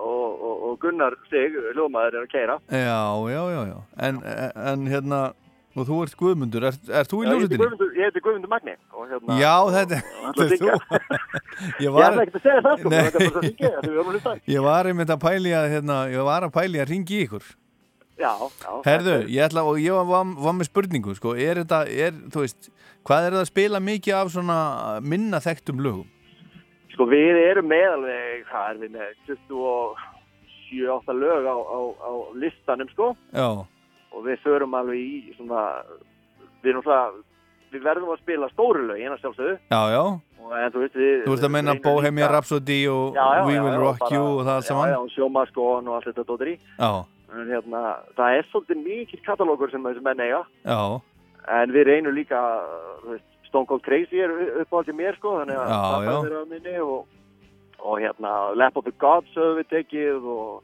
og, 0.00 0.42
og, 0.48 0.64
og 0.70 0.76
Gunnar 0.82 1.14
Sig, 1.30 1.54
hljómaður, 1.76 2.18
er 2.18 2.26
að 2.26 2.32
keira. 2.34 2.58
já, 2.74 2.98
já, 3.36 3.42
já, 3.54 3.60
já. 3.70 3.78
En, 4.08 4.20
en 4.72 4.86
hérna, 4.90 5.20
og 5.74 5.86
þú 5.88 5.96
ert 6.04 6.14
Guðmundur, 6.20 6.66
ert, 6.70 6.84
ert 6.88 7.10
þú 7.10 7.20
í 7.20 7.26
Já, 7.26 7.32
ég 7.34 7.42
heiti? 7.44 8.22
Guðmundur- 8.24 8.50
Magni. 8.54 8.74
Hérna, 9.10 9.36
Já, 9.40 9.54
þetta, 9.74 9.98
er 9.98 10.54
þú 10.54 10.68
Ég 11.84 11.98
ætla 11.98 12.22
ekkert 12.24 12.38
að 12.38 12.46
segja 12.46 12.62
það, 12.64 12.78
sko, 12.80 12.92
þetta 12.94 13.18
er 13.18 14.34
er. 14.34 14.40
Ég 14.54 14.64
var 14.68 14.88
einmitt 14.90 15.12
að 15.14 15.20
pæli 15.24 15.52
að, 15.58 15.68
hérna, 15.74 15.98
ég 16.14 16.24
var 16.30 16.46
að 16.46 16.54
pæli 16.54 16.80
að 16.82 16.90
ringi 16.94 17.20
ykkur 17.26 17.44
Já, 18.14 18.30
já. 18.38 18.70
Herðu, 18.86 19.14
er- 19.18 19.28
ég 19.34 19.42
ætla, 19.48 19.64
ég 19.82 19.92
var, 19.98 20.06
var, 20.12 20.28
var 20.46 20.54
með 20.60 20.68
spurningu, 20.70 21.14
sko, 21.18 21.34
er 21.34 21.58
þetta, 21.64 21.80
er, 21.90 22.12
þú 22.30 22.44
veist, 22.44 22.68
hvað 23.04 23.26
er 23.26 23.34
það 23.34 23.42
að 23.42 23.50
spila 23.50 23.80
mikið 23.82 24.14
af 24.20 24.30
svona 24.36 24.58
minna 25.02 25.40
þekktum 25.42 25.82
lögum? 25.82 26.06
Sko 26.94 27.08
við 27.10 27.40
erum 27.42 27.66
með 27.66 27.88
alveg, 27.96 28.44
hvað 28.52 28.68
er 28.70 28.78
við 28.84 28.92
með, 28.94 29.08
27-8 30.70 31.16
lög 31.18 31.48
á, 31.50 31.56
á, 31.58 31.78
á 32.06 32.10
listanum 32.38 32.88
sko 32.94 33.08
Já, 33.34 33.48
og 34.14 34.24
við 34.28 34.42
förum 34.44 34.76
alveg 34.78 35.00
í 35.00 35.34
svona, 35.36 35.62
við 36.62 36.70
erum 36.74 36.84
það, 36.86 37.16
við 37.74 37.82
verðum 37.88 38.12
að 38.14 38.22
spila 38.22 38.48
stóru 38.52 38.84
lög, 38.88 39.00
eina 39.02 39.18
sjálfsögðu. 39.18 39.56
Já, 39.74 39.80
já. 39.94 40.02
Og 40.44 40.52
en 40.60 40.72
þú 40.74 40.82
veist 40.84 40.96
við... 41.00 41.12
Þú 41.24 41.34
ert 41.34 41.46
að 41.48 41.54
reynum 41.56 41.78
Bohemian 41.84 42.30
Rhapsody 42.30 42.78
og 42.92 43.16
Já, 43.16 43.24
já, 43.38 43.42
We 43.48 43.54
Will 43.64 43.72
já, 43.74 43.80
Rock 43.80 44.02
bara- 44.04 44.14
You 44.14 44.24
og 44.38 44.42
það 44.48 44.58
saman 44.68 44.90
Já, 44.90 44.94
já, 44.94 45.12
sjómaskon 45.14 45.88
og 45.88 45.94
allt 45.98 46.08
þetta 46.10 46.24
dóttir 46.28 46.50
í. 46.52 46.56
En 47.34 47.48
hérna, 47.50 47.80
það 48.14 48.36
er 48.38 48.48
svolítið 48.52 48.82
mikið 48.84 49.22
katalógur 49.26 49.72
sem 49.72 49.82
þessi 49.88 50.02
menn 50.04 50.20
eiga. 50.22 50.42
Já, 50.68 50.80
en 51.58 51.72
við 51.74 51.88
reynum 51.88 52.14
líka, 52.14 52.42
veist, 53.08 53.26
Stone 53.48 53.66
Cold 53.70 53.82
Crazy 53.86 54.20
er 54.22 54.30
upp 54.62 54.70
á 54.70 54.76
allt 54.82 54.92
í 54.92 54.96
mér 54.98 55.16
sko 55.18 55.32
þannig 55.40 55.58
að 55.58 55.72
það 55.72 56.04
er 56.04 56.14
verið 56.28 56.38
að 56.42 56.52
minni 56.52 56.76
og, 56.84 57.08
og 57.80 57.98
hérna 58.02 58.30
Lap 58.58 58.76
of 58.78 58.84
the 58.86 58.94
Gods 59.02 59.34
höfum 59.34 59.58
við 59.62 59.68
tekið 59.72 60.28
og, 60.36 60.62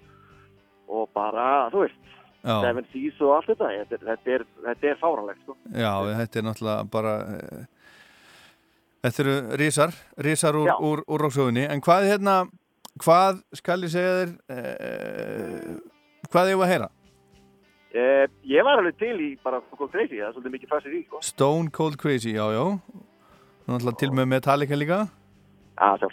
og 0.90 1.08
bara, 1.16 1.48
þú 1.72 1.84
veist 1.86 2.14
Já. 2.40 2.54
Seven 2.64 2.86
Seas 2.92 3.18
og 3.20 3.34
allt 3.36 3.50
þetta. 3.52 3.68
Þetta 3.76 3.96
er, 3.98 4.04
þetta 4.10 4.32
er, 4.36 4.44
þetta 4.68 4.90
fáranlegt 5.02 5.42
sko. 5.44 5.56
Já, 5.76 5.92
þetta 6.20 6.40
er 6.40 6.46
náttúrulega 6.46 6.86
bara 6.94 7.14
eh, 7.36 7.66
Þetta 9.00 9.22
eru 9.24 9.34
risar, 9.56 9.92
risar 10.20 10.56
úr, 10.60 10.66
Já. 10.68 10.74
úr, 10.84 11.00
úr 11.08 11.22
roksögunni 11.24 11.62
En 11.72 11.80
hvað 11.84 12.06
hérna, 12.10 12.34
hvað 13.00 13.38
skal 13.56 13.78
ég 13.86 13.92
segja 13.94 14.16
þér 14.18 14.32
eh, 14.56 15.70
hvað 16.30 16.50
var 16.60 16.66
að 16.68 16.72
heyra? 16.74 16.88
eh, 17.96 18.26
Ég 18.44 18.64
var 18.66 18.80
alveg 18.82 18.98
til 19.00 19.14
í 19.24 19.30
bara 19.44 19.60
Stone 19.62 19.78
Cold 19.78 19.94
Crazy, 19.94 20.18
það 20.20 20.26
er 20.28 20.34
svolítið 20.36 20.54
mikið 20.56 20.74
fæsir 20.74 20.96
í 20.98 21.00
sko. 21.06 21.22
Stone 21.24 21.72
Cold 21.76 21.96
Crazy, 22.00 22.34
já, 22.36 22.44
já. 22.56 22.64
Náttúrulega 23.70 24.00
til 24.02 24.12
með 24.16 24.28
Metallica 24.34 24.76
líka. 24.78 25.00
Það 25.80 26.04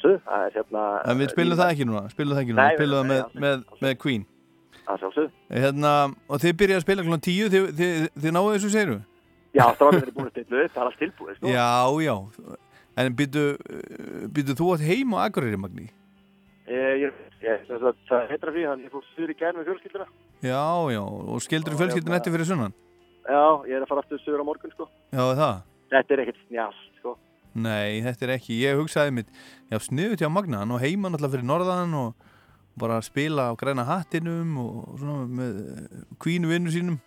er 0.48 0.56
hérna 0.56 0.84
En 1.12 1.20
við 1.20 1.32
spilum 1.36 1.60
það 1.60 1.72
ekki 1.76 1.88
núna, 1.90 2.04
spilum 2.14 2.36
það 2.38 2.44
ekki 2.46 2.56
núna. 2.56 2.70
Spilum 2.78 2.98
það 3.02 3.08
með, 3.12 3.24
með, 3.44 3.64
með 3.84 3.98
Queen 4.04 4.26
að 4.88 5.02
sjálfsögðu 5.04 5.62
hérna, 5.62 5.92
Og 6.28 6.42
þið 6.44 6.56
byrjaði 6.62 6.80
að 6.80 6.86
spila 6.86 7.06
klokkan 7.06 7.26
tíu 7.28 7.50
Þið, 7.54 7.68
þið, 7.78 8.08
þið 8.24 8.32
náðu 8.38 8.54
þessu 8.56 8.72
segiru? 8.74 8.98
Já, 9.58 9.66
stráðum 9.76 10.02
er 10.02 10.12
búin 10.16 10.28
að 10.28 10.34
stilla 10.36 10.64
upp, 10.64 10.74
það 10.74 10.82
er 10.82 10.88
allt 10.88 11.00
tilbúið 11.02 11.38
sko. 11.38 11.46
Já, 11.52 11.70
já 12.06 12.16
En 12.98 13.14
býtu 13.18 14.54
þú 14.58 14.74
átt 14.74 14.86
heim 14.88 15.14
á 15.14 15.18
Akureyri, 15.28 15.58
Magni? 15.62 15.88
Ég, 16.68 17.06
ég, 17.06 17.12
ég, 17.46 17.62
það 17.70 18.26
heitir 18.32 18.50
að 18.50 18.56
frí, 18.56 18.64
hann 18.68 18.82
ég 18.84 18.92
fór 18.92 19.06
suður 19.14 19.32
í 19.32 19.38
gær 19.40 19.56
með 19.56 19.70
fjölskylduna 19.70 20.08
Já, 20.44 20.64
já, 20.92 21.02
og 21.02 21.40
skildur 21.46 21.74
Já, 21.74 21.80
fjölskyldin 21.80 22.12
hérna- 22.12 22.20
eftir 22.20 22.34
fyrir 22.36 22.50
sunnan? 22.50 22.74
Já, 23.28 23.44
ég 23.68 23.76
er 23.78 23.84
að 23.84 23.90
fara 23.92 24.02
aftur 24.04 24.20
suður 24.24 24.44
á 24.44 24.46
morgun 24.48 24.72
sko. 24.72 24.86
Já, 25.12 25.24
það? 25.36 25.56
Þetta 25.92 26.14
er 26.14 26.22
ekkert 26.24 26.42
snjált 26.48 26.82
sko. 27.00 27.14
Nei, 27.58 28.02
þetta 28.06 28.28
er 28.28 28.34
ekki, 28.36 28.60
ég 28.64 28.78
hugsaði 28.80 29.12
mitt 29.16 29.30
Já, 29.72 29.78
og 32.78 32.82
og 32.82 32.82
bara 32.82 33.02
spila 33.02 33.50
á 33.50 33.58
græna 33.58 33.84
hattinum 33.84 34.58
og 34.62 35.00
svona 35.00 35.26
með 35.26 35.54
kvínu 36.22 36.48
vinnu 36.48 36.70
sínum 36.70 37.00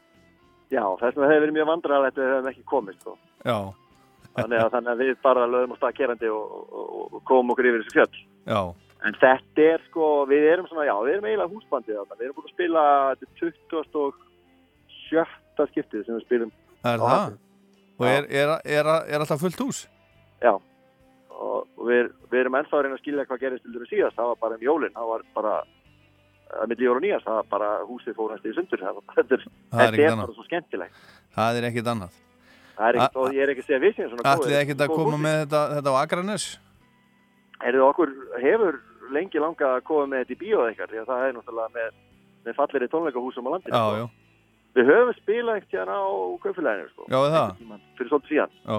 Já, 0.71 0.83
þess 0.99 1.17
vegna 1.17 1.31
hefur 1.31 1.43
verið 1.45 1.57
mjög 1.57 1.69
vandræðalegt 1.71 2.19
að 2.19 2.23
við 2.23 2.31
hefum 2.31 2.49
ekki 2.51 2.65
komist 2.71 3.01
sko. 3.03 3.17
Já, 3.43 3.59
þannig, 4.39 4.59
að, 4.61 4.69
þannig 4.71 4.91
að 4.93 5.01
við 5.03 5.17
bara 5.23 5.47
lögum 5.51 5.75
á 5.75 5.77
stað 5.81 5.97
kerandi 5.99 6.31
og, 6.31 6.53
og, 6.71 6.93
og 7.11 7.23
komum 7.27 7.51
okkur 7.55 7.67
yfir 7.71 7.83
þessu 7.83 7.95
fjöll 7.97 8.19
já, 8.47 8.61
En 9.01 9.17
þetta 9.17 9.65
er 9.65 9.85
sko, 9.89 10.09
við 10.29 10.47
erum 10.53 10.67
svona, 10.69 10.85
já, 10.85 10.95
við 11.01 11.15
erum 11.15 11.27
eiginlega 11.31 11.55
húsbandið. 11.55 12.01
Við 12.19 12.25
erum 12.27 12.37
búin 12.37 12.51
að 12.51 12.53
spila 12.53 12.83
þetta 13.17 13.27
27. 13.41 14.11
skiptið 15.71 16.03
sem 16.05 16.19
við 16.19 16.27
spilum. 16.27 16.51
það 16.83 16.93
er 16.93 17.01
það 17.01 17.15
Hattinum. 17.15 17.39
Og 17.97 18.07
er, 18.11 18.29
er, 18.29 18.53
er, 18.61 18.91
er 19.09 19.25
alltaf 19.25 19.41
fullt 19.41 19.63
hús? 19.65 19.81
Já, 20.45 20.53
og 21.41 21.67
og 21.81 21.85
við, 21.89 22.11
við 22.31 22.41
erum 22.45 22.57
ennþá 22.61 22.77
að 22.79 22.83
reyna 22.85 22.97
að 22.99 23.03
skilja 23.03 23.25
hvað 23.29 23.41
gerist 23.45 23.63
til 23.65 23.73
dæmis 23.75 23.91
síðast. 23.93 24.17
Það 24.19 24.31
var 24.31 24.41
bara 24.45 24.59
um 24.59 24.65
jólinn, 24.67 24.93
það 24.97 25.07
var 25.11 25.23
bara, 25.35 25.53
að 26.61 26.69
milli 26.73 26.85
jól 26.89 26.97
og 26.99 27.05
nýjast, 27.05 27.25
það 27.29 27.39
var 27.41 27.47
bara 27.55 27.69
húsið 27.89 28.17
fór 28.19 28.35
næstu 28.35 28.51
í 28.51 28.57
sundur. 28.59 28.83
Það 28.85 28.99
var- 28.99 29.15
Þetta 29.17 29.35
er, 29.39 29.45
Það 29.71 29.81
er 29.87 29.95
þetta 29.97 30.13
er 30.13 30.21
bara 30.21 30.37
svo 30.37 30.45
skemmtilegt. 30.49 30.95
Það 31.37 31.57
er 31.61 31.69
ekkit 31.71 31.89
annað 31.95 32.13
Það 32.81 32.89
er 32.89 32.95
ekkert, 32.97 33.17
A- 33.17 33.21
og 33.21 33.33
ég 33.37 33.43
er 33.45 33.49
ekki 33.55 33.63
að 33.65 33.67
segja 33.71 33.93
síðan 33.97 34.11
svona 34.11 34.35
Ætlið 34.37 34.61
ekkit 34.61 34.81
að 34.85 34.95
koma 34.97 35.17
með 35.21 35.37
þetta, 35.45 35.61
þetta 35.77 35.91
á 35.91 35.97
Akranes? 36.01 36.45
Erðu 37.61 37.83
okkur 37.91 38.13
hefur 38.41 38.81
lengi 39.13 39.39
langað 39.43 39.75
að 39.77 39.85
koma 39.85 40.07
með 40.07 40.23
þetta 40.25 40.33
í 40.37 40.41
bíóð 40.41 40.65
eitthvað, 40.71 40.91
því 40.95 41.01
að 41.03 41.09
það 41.11 41.25
er 41.27 41.33
náttúrulega 41.37 41.75
með, 41.77 41.91
með 42.47 42.55
fallir 42.57 42.85
í 42.87 42.89
tónleikahúsum 42.95 43.47
á 43.47 43.51
landinu. 43.53 43.75
Já, 43.75 43.83
sko. 43.85 43.97
já, 44.01 44.07
Við 44.71 44.87
höfum 44.87 45.15
spilað 45.19 45.57
eitt 45.59 45.73
hérna 45.75 45.95
á 45.99 46.09
kaupfélaginu, 46.41 46.89
sko. 46.95 47.03
er 47.11 47.33
það? 47.35 47.81
Fyrir 47.99 48.11
svolítið 48.11 48.31
síðan. 48.31 48.53
Já, 48.65 48.79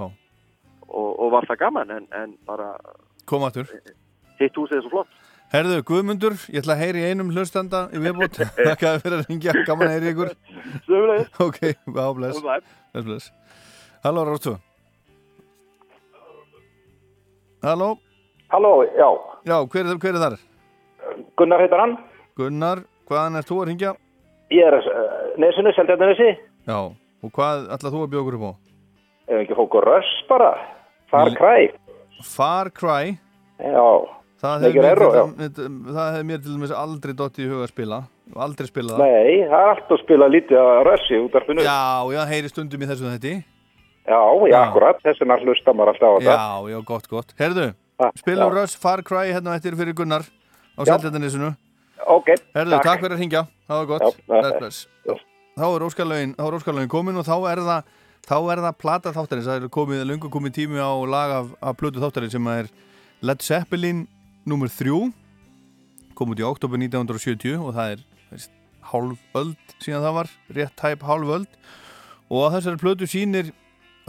Og, 0.92 1.10
og 1.24 1.32
var 1.32 1.46
það 1.50 1.60
gaman, 1.66 1.92
en, 1.98 2.08
en 2.12 2.34
bara 2.48 2.74
kom 3.30 3.44
aftur 3.48 3.68
hitt 4.42 4.56
húsið 4.58 4.80
er 4.80 4.86
svo 4.86 4.89
flott. 4.96 5.12
Herðu, 5.52 5.82
Guðmundur, 5.88 6.34
ég 6.50 6.62
ætla 6.64 6.74
að 6.78 6.82
heyri 6.86 7.02
í 7.04 7.10
einum 7.12 7.30
hlustanda 7.36 7.84
í 7.92 8.00
viðbót 8.02 8.38
Þakkaði 8.66 9.02
fyrir 9.04 9.18
að 9.20 9.26
ringja, 9.30 9.56
gaman 9.68 9.89
að 9.89 9.96
heyri 9.98 10.12
ykkur 10.14 10.32
Ok, 11.44 11.60
á 11.76 12.08
bless 12.16 12.39
Bye. 12.44 12.62
Bless, 12.96 13.06
bless 13.10 13.32
Halló, 14.06 14.24
Rástu 14.30 14.56
Halló 17.64 17.89
Halló, 18.52 18.72
já. 18.84 19.10
Já, 19.48 19.58
hver, 19.72 19.86
er- 19.86 20.00
hver 20.02 20.16
er 20.16 20.24
þar? 20.26 20.34
Gunnar 21.39 21.62
heitar 21.64 21.80
hann. 21.80 21.94
Gunnar, 22.36 22.82
hvaðan 23.08 23.38
er 23.39 23.46
þú 23.48 23.60
að 23.62 23.70
ringja? 23.70 23.92
Ég 24.52 24.68
er 24.68 24.76
uh, 24.76 25.06
nesinu, 25.39 25.72
Seldjarnesi. 25.78 26.28
Já, 26.68 26.76
og 27.24 27.32
hvað 27.32 27.70
ætlað 27.72 27.96
þú 27.96 28.02
að 28.04 28.10
bjóða 28.12 28.24
okkur 28.26 28.38
upp 28.39 28.44
á? 28.44 28.52
Ef 29.32 29.38
ekki 29.46 29.56
fókur 29.56 29.88
röss 29.88 30.12
bara. 30.28 30.50
Far 31.12 31.30
Cry. 31.36 31.70
Far 32.24 32.72
Cry 32.72 33.14
Já. 33.62 33.86
Það 34.41 34.64
hefur 34.66 34.86
hefur 35.05 36.24
mér 36.26 36.39
til 36.41 36.55
dæmis 36.55 36.72
aldrei 36.74 37.14
dottið 37.14 37.45
í 37.45 37.49
huga 37.51 37.68
að 37.68 37.74
spila 37.76 37.99
aldrei 38.41 38.68
spila 38.70 38.95
það 38.95 39.01
Nei, 39.03 39.34
það 39.51 39.62
er 39.62 39.72
alltaf 39.76 39.93
að 39.97 40.01
spila 40.05 40.30
lítið 40.32 40.59
að 40.62 40.80
rössi 40.88 41.20
út 41.22 41.36
af 41.38 41.45
finu. 41.49 41.66
Já, 41.68 41.82
já, 42.16 42.22
heyri 42.32 42.49
stundum 42.49 42.82
í 42.82 42.89
þessu 42.89 43.12
þetta 43.12 43.34
Já, 44.01 44.18
já, 44.49 44.57
akkurat. 44.66 44.97
Þess 45.05 45.22
vegna 45.22 45.38
hlusta 45.43 45.74
maður 45.78 45.91
alltaf 45.93 46.09
á 46.09 46.18
þetta. 46.18 46.38
Já, 46.39 46.72
já, 46.74 46.80
gott, 46.89 47.07
gott 47.12 47.36
Herðu, 47.38 47.68
spilum 48.18 48.47
já. 48.47 48.55
Russ 48.57 48.80
Far 48.82 49.03
Cry 49.05 49.28
hérna 49.30 49.57
eftir 49.59 49.78
fyrir 49.78 49.93
Gunnar 49.99 50.26
á 50.26 50.82
Já. 50.82 50.95
Seldjarnisinu 50.95 51.51
Ok, 52.09 52.32
Herðu, 52.55 52.72
takk. 52.80 52.88
takk 52.88 53.03
fyrir 53.03 53.14
að 53.14 53.20
hringja, 53.22 53.43
það 53.70 53.78
var 53.78 53.89
gott. 53.91 54.88
Þá 55.51 55.66
er 55.68 55.84
óskalögin 55.86 56.89
komin 56.89 57.20
og 57.22 57.28
þá 57.28 57.36
er 57.51 57.62
það 57.68 57.91
þá 58.28 58.38
er 58.54 58.64
það 58.68 58.80
plata 58.82 59.14
þáttarins, 59.16 59.50
það 59.50 59.64
er 59.64 59.74
komið 59.74 60.06
lungu 60.10 60.32
komið 60.32 60.58
tími 60.60 60.82
á 60.82 60.92
lag 61.10 61.36
af, 61.40 61.54
af 61.62 61.78
plötu 61.80 62.04
þáttarins 62.04 62.36
sem 62.36 62.48
er 62.54 62.70
Led 63.22 63.44
Zeppelin 63.46 64.06
nummer 64.46 64.70
3 64.72 65.12
kom 66.18 66.34
út 66.34 66.42
í 66.42 66.46
oktober 66.46 66.78
1970 66.82 67.58
og 67.58 67.74
það 67.78 67.96
er 67.96 68.04
veist, 68.30 68.54
hálf 68.92 69.38
öld 69.38 69.76
síðan 69.82 70.06
það 70.06 70.18
var 70.20 70.32
rétt 70.58 70.78
tæp 70.80 71.06
hálf 71.08 71.34
öld. 71.38 71.58
Og 72.32 72.48
á 72.48 72.54
þessari 72.56 72.82
plötu 72.82 73.10
sýnir 73.10 73.52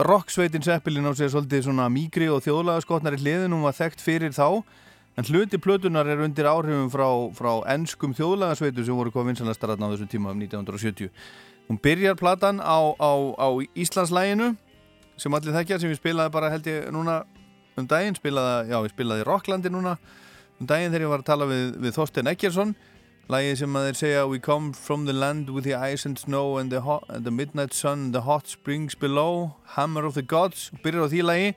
rocksveitin 0.01 0.63
Zeppelin 0.65 1.09
á 1.09 1.11
sig 1.17 1.31
svolítið 1.33 1.67
svona 1.67 1.89
mýgri 1.91 2.29
og 2.31 2.43
þjóðlega 2.45 2.85
skotnar 2.85 3.17
í 3.17 3.21
hliðin 3.21 3.53
hún 3.55 3.65
var 3.65 3.77
þekkt 3.77 4.03
fyrir 4.03 4.35
þá. 4.35 4.63
En 5.17 5.27
hluti 5.29 5.59
plötunar 5.61 6.07
er 6.09 6.23
undir 6.25 6.47
áhrifum 6.49 6.89
frá, 6.89 7.05
frá 7.37 7.51
ennskum 7.69 8.15
þjóðlega 8.17 8.57
sveitu 8.57 8.85
sem 8.85 8.97
voru 8.97 9.13
hvað 9.13 9.29
vinsanastar 9.29 9.75
á 9.77 9.77
þessum 9.77 10.09
tíma 10.09 10.33
um 10.33 10.41
1970 10.41 11.11
hún 11.69 11.79
byrjar 11.83 12.17
platan 12.19 12.59
á, 12.59 12.77
á, 12.97 13.11
á 13.39 13.47
Íslandslæginu 13.75 14.53
sem 15.17 15.33
allir 15.33 15.55
þekkja 15.55 15.79
sem 15.81 15.93
ég 15.93 15.99
spilaði 15.99 16.33
bara 16.33 16.51
held 16.53 16.67
ég 16.67 16.89
núna 16.93 17.23
um 17.77 17.87
daginn. 17.87 18.17
Spilaði, 18.17 18.71
já 18.71 18.77
ég 18.79 18.93
spilaði 18.93 19.23
í 19.23 19.27
Rocklandi 19.27 19.71
núna 19.73 19.97
um 20.59 20.67
daginn 20.69 20.91
þegar 20.91 21.05
ég 21.05 21.13
var 21.13 21.23
að 21.23 21.29
tala 21.29 21.49
við, 21.49 21.77
við 21.83 21.95
Þorstein 21.97 22.31
Ekkersson 22.33 22.75
lagið 23.31 23.61
sem 23.61 23.77
að 23.77 23.87
þeir 23.87 23.99
segja 23.99 24.25
We 24.27 24.39
come 24.39 24.73
from 24.73 25.05
the 25.05 25.13
land 25.13 25.49
with 25.49 25.63
the 25.63 25.75
ice 25.75 26.05
and 26.05 26.19
snow 26.19 26.57
and 26.57 26.71
the, 26.71 26.81
hot, 26.81 27.05
and 27.09 27.25
the 27.25 27.31
midnight 27.31 27.73
sun 27.73 28.09
and 28.09 28.13
the 28.13 28.21
hot 28.21 28.47
springs 28.47 28.95
below 28.95 29.55
Hammer 29.77 30.05
of 30.05 30.13
the 30.13 30.21
gods. 30.21 30.71
Byrjar 30.83 31.07
á 31.07 31.09
því 31.09 31.23
lagi. 31.23 31.55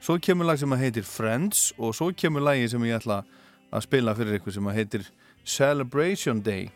Svo 0.00 0.18
kemur 0.22 0.46
lag 0.46 0.60
sem 0.60 0.70
að 0.70 0.84
heitir 0.84 1.06
Friends 1.08 1.72
og 1.78 1.96
svo 1.98 2.12
kemur 2.14 2.44
lagi 2.46 2.68
sem 2.70 2.86
ég 2.86 3.00
ætla 3.00 3.24
að 3.72 3.88
spila 3.88 4.14
fyrir 4.14 4.38
ykkur 4.38 4.54
sem 4.54 4.70
að 4.70 4.78
heitir 4.78 5.10
Celebration 5.44 6.40
Day. 6.44 6.70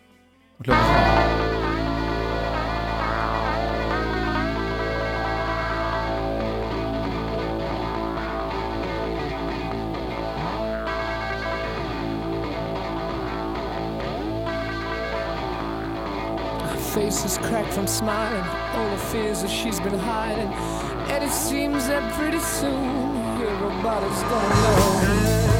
Og 0.58 0.66
hljóma 0.66 0.90
svona 0.90 1.51
from 17.72 17.86
smiling, 17.86 18.44
all 18.74 18.90
the 18.90 18.98
fears 18.98 19.40
that 19.40 19.50
she's 19.50 19.80
been 19.80 19.98
hiding. 19.98 20.52
And 21.10 21.24
it 21.24 21.30
seems 21.30 21.86
that 21.86 22.12
pretty 22.12 22.38
soon 22.38 23.16
everybody's 23.40 24.22
gonna 24.22 25.46
know. 25.46 25.51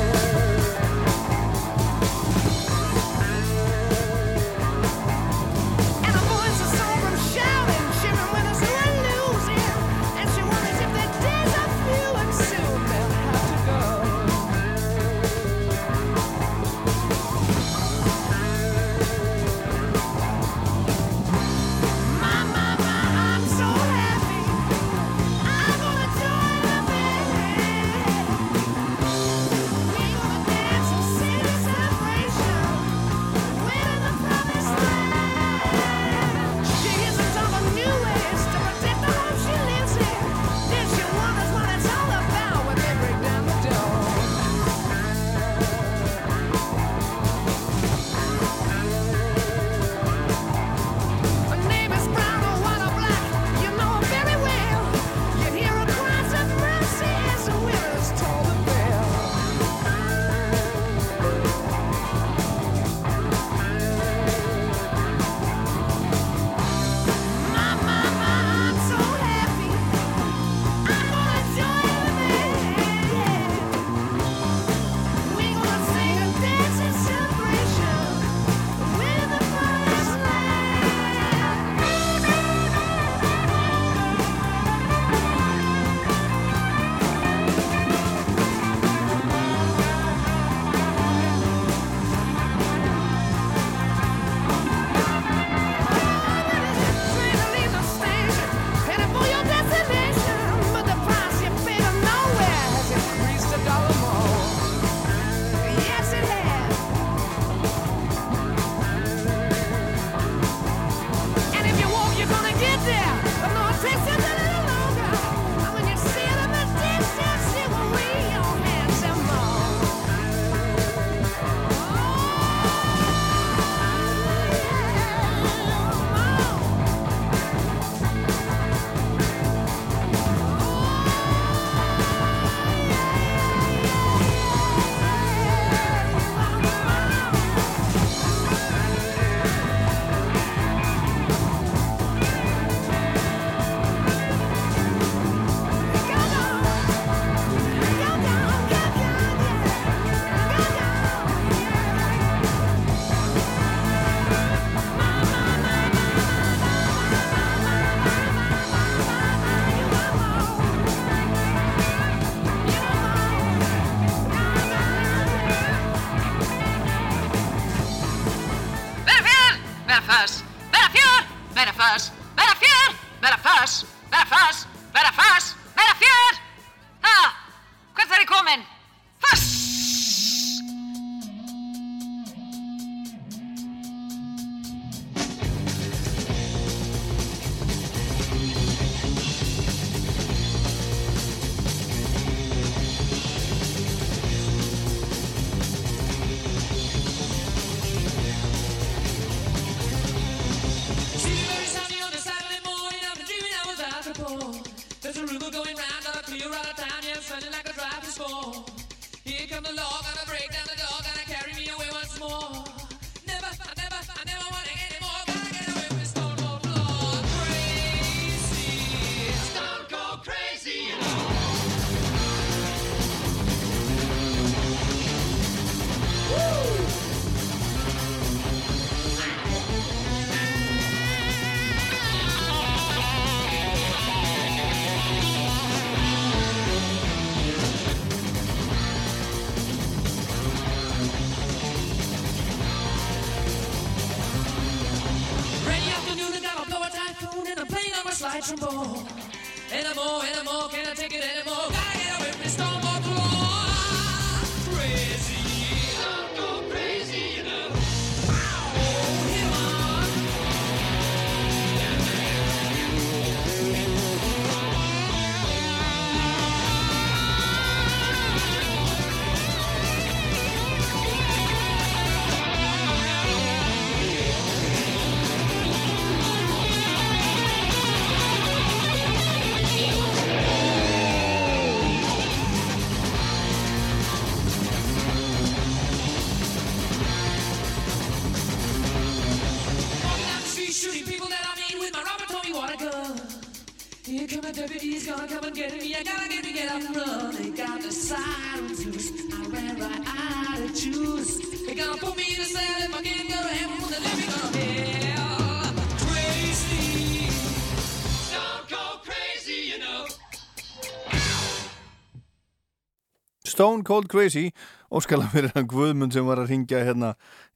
Stone 313.62 313.84
Cold 313.86 314.08
Crazy 314.10 314.48
óskala 314.90 315.28
fyrir 315.30 315.52
hann 315.54 315.68
Guðmund 315.70 316.10
sem 316.10 316.26
var 316.26 316.40
að 316.42 316.48
ringja 316.50 316.80
hérna 316.82 317.12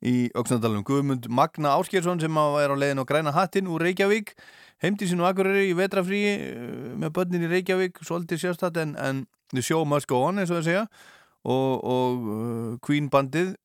í 0.06 0.28
Öksnadalum 0.38 0.84
Guðmund 0.86 1.24
Magna 1.26 1.72
Áskjörsson 1.80 2.20
sem 2.22 2.36
er 2.38 2.70
á 2.70 2.76
leiðin 2.78 3.02
á 3.02 3.08
græna 3.08 3.32
hattin 3.34 3.66
úr 3.66 3.82
Reykjavík. 3.82 4.30
Heimdi 4.84 5.08
sín 5.10 5.24
og 5.24 5.32
Akureyri 5.32 5.72
í 5.72 5.74
vetrafríi 5.74 6.28
eh, 6.36 6.92
með 7.02 7.10
börnin 7.16 7.42
í 7.42 7.50
Reykjavík 7.50 7.98
svolítið 8.06 8.44
sérstætt 8.44 8.78
en, 8.84 8.92
en 9.02 9.24
the 9.50 9.64
show 9.66 9.82
must 9.82 10.06
go 10.06 10.20
on 10.28 10.38
eins 10.38 10.52
og 10.52 10.60
það 10.60 10.68
segja. 10.68 10.84
Og, 11.42 11.74
og 11.82 12.30
uh, 12.36 12.70
Queen 12.86 13.10
bandið 13.10 13.56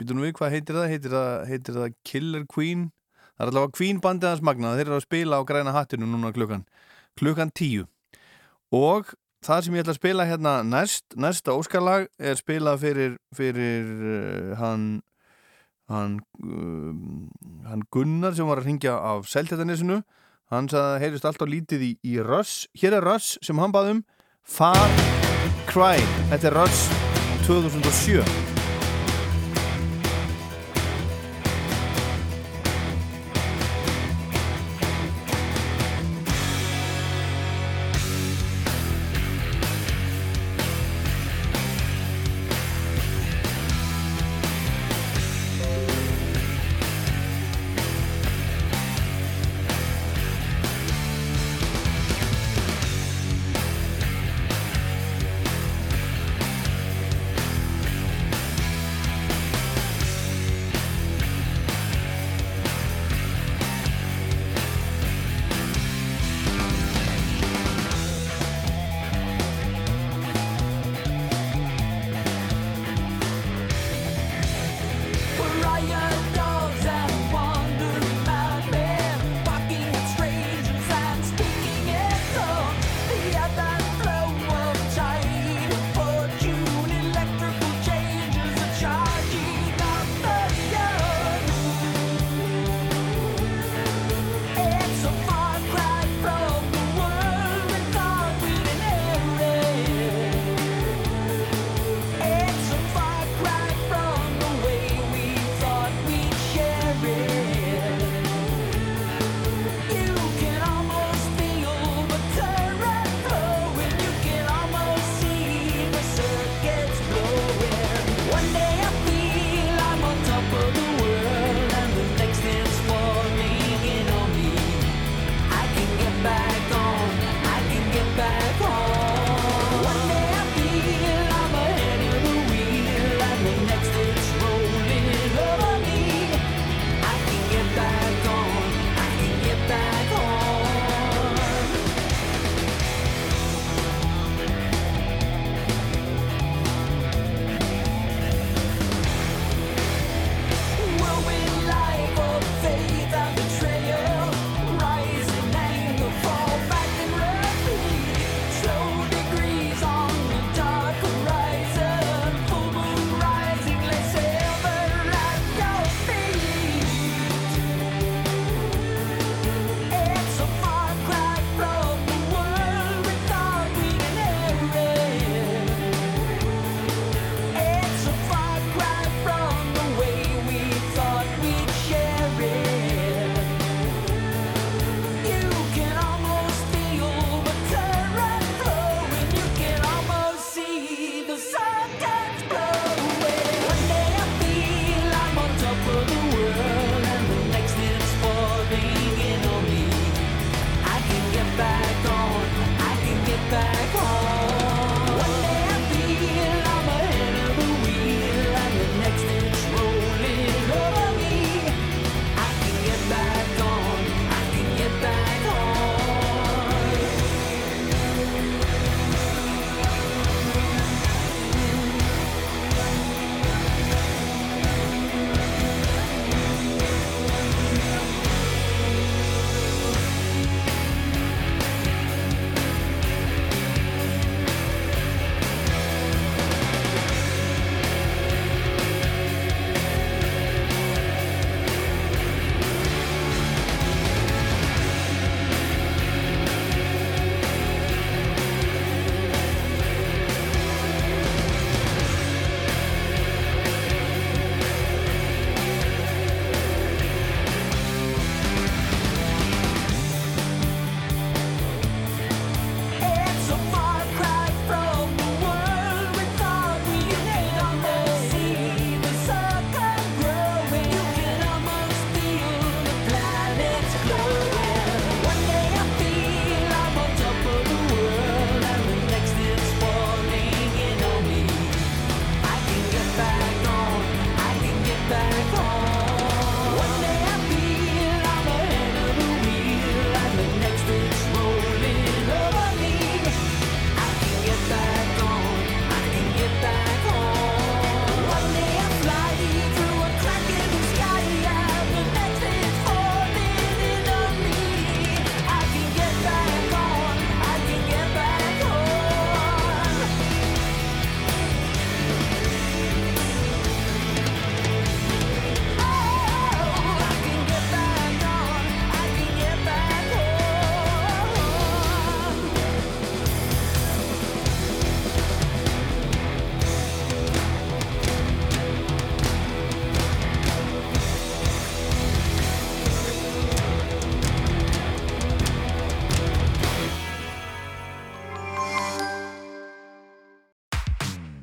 býtum 0.00 0.24
við 0.24 0.32
hvað 0.40 0.56
heitir 0.56 0.80
það? 0.80 0.88
Heitir 0.94 1.18
það, 1.18 1.30
heitir 1.52 1.80
það 1.82 2.00
Killer 2.08 2.48
Queen? 2.56 2.88
Það 3.36 3.44
er 3.44 3.52
allavega 3.52 3.76
Queen 3.76 4.00
bandið 4.08 4.32
hans 4.32 4.46
Magna. 4.48 4.72
Þeir 4.80 4.86
eru 4.86 4.96
að 5.02 5.06
spila 5.10 5.44
á 5.44 5.48
græna 5.52 5.76
hattinu 5.76 6.08
núna 6.08 6.32
klukkan 6.32 6.64
klukkan 7.20 7.52
tíu. 7.52 7.84
Og 8.72 9.12
það 9.44 9.64
sem 9.64 9.76
ég 9.76 9.84
ætla 9.84 9.94
að 9.94 10.00
spila 10.00 10.26
hérna 10.28 10.54
næst, 10.66 11.04
næsta 11.16 11.54
óskarlag 11.56 12.08
er 12.18 12.38
spilað 12.38 12.80
fyrir, 12.84 13.18
fyrir 13.36 13.90
uh, 13.96 14.54
hann 14.60 14.86
hann, 15.90 16.20
um, 16.42 17.28
hann 17.66 17.84
Gunnar 17.94 18.34
sem 18.34 18.48
var 18.48 18.62
að 18.62 18.70
ringja 18.70 18.96
af 18.98 19.28
Seltetanisinu 19.30 20.00
hann 20.52 20.70
sagði 20.70 20.96
að 20.96 21.04
heyrist 21.04 21.28
alltaf 21.28 21.50
lítið 21.50 21.86
í, 21.86 21.92
í 22.06 22.18
Russ. 22.22 22.66
Hér 22.78 23.00
er 23.00 23.06
Russ 23.06 23.36
sem 23.42 23.58
hann 23.62 23.74
baðum 23.74 24.04
Far 24.46 24.82
Cry. 25.70 26.02
Þetta 26.30 26.52
er 26.52 26.60
Russ 26.62 26.86
2007 27.46 28.45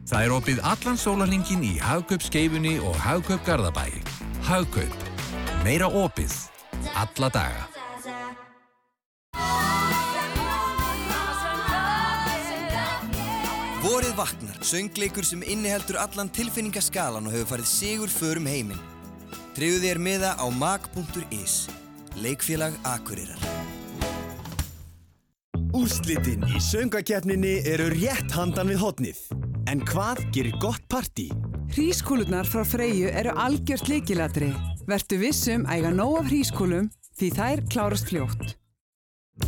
Það 0.04 0.26
er 0.26 0.34
opið 0.36 0.58
allan 0.68 0.98
sólarlingin 1.00 1.62
í 1.64 1.78
Hagkaup 1.80 2.24
skeifunni 2.26 2.74
og 2.84 2.96
Hagkaup 3.00 3.46
Garðabæ. 3.48 3.86
Hagkaup. 4.44 5.06
Meira 5.64 5.88
opið. 5.88 6.34
Alla 7.00 7.30
daga. 7.32 7.70
Vorið 13.84 14.14
vaknar, 14.16 14.58
söngleikur 14.64 15.28
sem 15.28 15.44
inniheldur 15.44 15.98
allan 16.00 16.32
tilfinningaskalan 16.36 17.28
og 17.28 17.36
hefur 17.36 17.54
farið 17.54 17.72
sigur 17.72 18.12
förum 18.12 18.48
heiminn. 18.52 18.84
Treyðu 19.56 19.80
þér 19.86 20.02
miða 20.04 20.34
á 20.36 20.46
mag.is. 20.52 21.70
Leikfélag 22.20 22.76
Akureyrar. 22.84 23.40
Úrslitin 25.74 26.44
í 26.52 26.60
söngakeppninni 26.62 27.62
eru 27.72 27.88
rétt 27.96 28.36
handan 28.36 28.70
við 28.70 28.84
hotnið. 28.84 29.24
En 29.70 29.80
hvað 29.88 30.20
gerir 30.36 30.56
gott 30.62 30.84
partí? 30.92 31.30
Hrískúlurnar 31.74 32.48
frá 32.50 32.66
Freyju 32.68 33.12
eru 33.16 33.32
algjört 33.40 33.88
líkilatri. 33.90 34.52
Vertu 34.90 35.20
vissum 35.22 35.64
að 35.66 35.80
eiga 35.80 35.94
nóg 35.96 36.18
af 36.20 36.28
hrískúlum 36.28 36.90
því 37.20 37.30
þær 37.38 37.64
klárast 37.72 38.12
fljótt. 38.12 38.54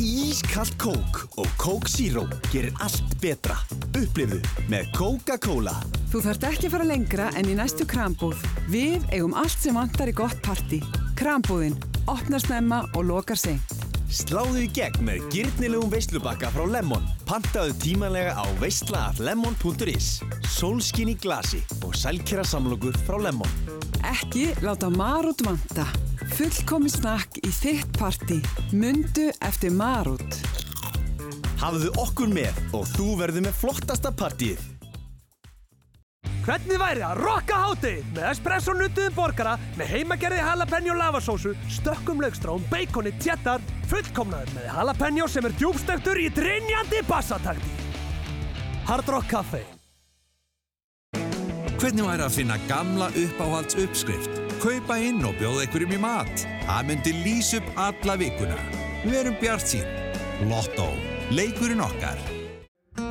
Ískalt 0.02 0.74
kók 0.82 1.20
og 1.38 1.50
kók 1.62 1.90
zero 1.92 2.24
gerir 2.50 2.74
allt 2.82 3.18
betra. 3.22 3.58
Upplifu 3.94 4.40
með 4.72 4.90
Coca-Cola. 4.96 5.76
Þú 6.10 6.24
þarft 6.26 6.48
ekki 6.50 6.72
fara 6.74 6.88
lengra 6.90 7.30
en 7.38 7.52
í 7.52 7.58
næstu 7.60 7.86
krambúð. 7.86 8.40
Við 8.72 9.06
eigum 9.12 9.36
allt 9.38 9.60
sem 9.62 9.78
vantar 9.78 10.10
í 10.10 10.16
gott 10.18 10.40
partí. 10.46 10.82
Krambúðin. 11.20 11.78
Opnar 12.10 12.42
snemma 12.42 12.86
og 12.96 13.06
lokar 13.12 13.38
seint. 13.38 13.85
Sláðu 14.12 14.66
í 14.66 14.68
gegn 14.74 15.06
með 15.08 15.24
gyrnilegum 15.34 15.90
veislubakka 15.90 16.52
frá 16.54 16.66
Lemon. 16.70 17.06
Pantaðu 17.26 17.74
tímanlega 17.82 18.36
á 18.38 18.46
veislaaflemon.is. 18.62 20.10
Sólskin 20.56 21.14
í 21.14 21.18
glasi 21.18 21.64
og 21.82 21.96
sælkera 21.98 22.46
samlokur 22.46 22.98
frá 23.08 23.18
Lemon. 23.24 23.50
Ekki 24.06 24.52
láta 24.66 24.92
marút 24.94 25.42
vanta. 25.46 25.88
Fullkomi 26.36 26.92
snakk 26.94 27.42
í 27.42 27.50
þitt 27.50 27.98
partí. 27.98 28.42
Mundu 28.76 29.32
eftir 29.46 29.74
marút. 29.74 30.42
Hafðu 31.62 31.90
okkur 31.98 32.30
með 32.30 32.64
og 32.78 32.86
þú 32.94 33.12
verður 33.24 33.48
með 33.48 33.62
flottasta 33.64 34.14
partíið. 34.14 34.75
Hvernig 36.46 36.78
væri 36.78 37.02
að 37.02 37.22
rocka 37.24 37.58
hátið 37.58 38.04
með 38.14 38.28
espresso 38.30 38.76
nuttuðum 38.78 39.16
borgara 39.18 39.56
með 39.80 39.94
heimagerði 39.96 40.44
jalapeno 40.44 40.98
lavasósu, 41.00 41.56
stökkum 41.74 42.22
laugstrám, 42.22 42.68
beikoni, 42.70 43.16
tjettar, 43.18 43.64
fullkomnaður 43.90 44.54
með 44.58 44.68
jalapeno 44.70 45.30
sem 45.32 45.48
er 45.50 45.56
djúbstöktur 45.58 46.22
í 46.22 46.28
drinjandi 46.36 47.02
bassatakti. 47.10 47.74
Hard 48.86 49.10
Rock 49.10 49.32
Café. 49.32 49.64
Hvernig 51.76 52.06
væri 52.06 52.24
að 52.24 52.36
finna 52.38 52.56
gamla 52.70 53.10
uppáhalds 53.20 53.76
uppskrift? 53.82 54.38
Kaupa 54.64 54.96
inn 55.02 55.26
og 55.28 55.36
bjóða 55.42 55.66
ykkur 55.66 55.84
um 55.86 55.96
í 55.98 56.00
mat. 56.02 56.46
Það 56.66 56.88
myndi 56.88 57.12
lýsa 57.26 57.60
upp 57.60 57.82
alla 57.88 58.16
vikuna. 58.22 58.56
Við 59.04 59.18
erum 59.20 59.36
bjart 59.42 59.68
sín. 59.74 59.90
Lotto. 60.50 60.88
Leikurinn 61.36 61.84
okkar. 61.84 62.22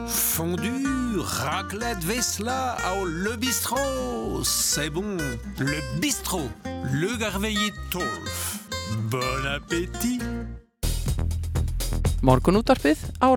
Fondue, 0.09 0.73
raclette, 1.21 2.05
vesla 2.05 2.77
au 2.99 3.05
Le 3.05 3.37
Bistrot. 3.37 4.43
C'est 4.45 4.91
bon. 4.91 5.17
Le 5.59 6.01
Bistrot. 6.01 6.49
Le 6.93 7.17
Garveillé 7.17 7.73
12. 7.91 8.03
Bon 9.11 9.47
appétit. 9.55 10.21
Morgunúttarpið 12.25 12.97
á 13.21 13.29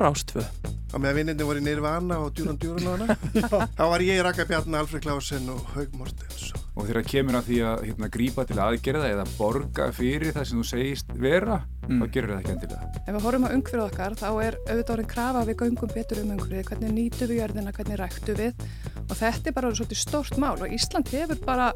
Rástfö. 0.87 0.95
Á 0.95 0.97
meðan 0.99 1.17
vinnirni 1.19 1.43
voru 1.47 1.59
í 1.59 1.63
Nirvana 1.65 2.17
og 2.23 2.33
Djúran 2.35 2.57
Djúran 2.59 2.87
og 2.87 2.99
hana. 3.01 3.15
Þá 3.77 3.83
var 3.91 3.99
ég 4.05 4.21
Raka 4.23 4.45
Bjarni, 4.47 4.77
Alfred 4.79 5.03
Klausen 5.03 5.49
og 5.51 5.59
Haug 5.75 5.95
Mortens. 5.97 6.53
Og 6.77 6.85
þegar 6.87 7.03
kemur 7.09 7.37
að 7.39 7.47
því 7.49 7.57
að 7.65 7.83
hérna, 7.87 8.09
grípa 8.13 8.45
til 8.47 8.59
aðgerða 8.61 9.09
eða 9.11 9.25
borga 9.37 9.89
fyrir 9.97 10.31
það 10.35 10.45
sem 10.51 10.61
þú 10.61 10.67
segist 10.69 11.11
vera, 11.17 11.63
Mm. 11.87 12.01
þá 12.03 12.07
gerur 12.11 12.31
það 12.33 12.39
ekki 12.41 12.51
endilega. 12.51 12.87
Ef 12.99 13.13
við 13.15 13.23
horfum 13.23 13.45
á 13.47 13.49
umhverfið 13.55 13.81
okkar 13.85 14.15
þá 14.19 14.25
er 14.43 14.55
auðvitað 14.67 14.89
orðin 14.97 15.07
krafa 15.07 15.39
að 15.39 15.47
við 15.47 15.55
göngum 15.61 15.91
betur 15.93 16.19
um 16.19 16.31
umhverfið, 16.33 16.65
hvernig 16.67 16.91
nýtum 16.97 17.29
við 17.31 17.37
jörðina, 17.39 17.71
hvernig 17.77 17.99
ræktu 18.01 18.35
við 18.35 18.65
og 19.07 19.13
þetta 19.15 19.47
er 19.47 19.55
bara 19.55 19.69
svolítið 19.71 20.01
stórt 20.01 20.35
mál 20.43 20.57
og 20.59 20.73
Ísland 20.75 21.07
hefur 21.15 21.39
bara 21.47 21.69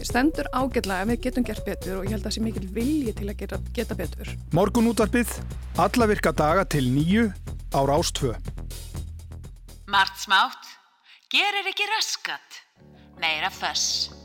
stendur 0.00 0.48
ágætlega 0.56 1.04
ef 1.04 1.10
við 1.12 1.20
getum 1.26 1.44
gert 1.50 1.68
betur 1.68 1.98
og 2.00 2.08
ég 2.08 2.14
held 2.16 2.24
að 2.24 2.30
það 2.30 2.36
sé 2.38 2.44
mikil 2.46 2.70
vilji 2.78 3.12
til 3.20 3.28
að 3.28 3.36
geta, 3.44 3.60
geta 3.76 3.98
betur. 4.00 4.32
Morgun 4.56 4.88
útvarpið, 4.94 5.36
alla 5.84 6.08
virka 6.14 6.32
daga 6.32 6.64
til 6.64 6.88
nýju 6.88 7.28
á 7.72 7.80
Rástfö. 7.84 8.34
Mart 9.86 10.16
smátt, 10.16 10.64
gerir 11.28 11.66
ekki 11.66 11.84
raskat. 11.84 12.48
Meira 13.18 13.50
föss. 13.50 14.17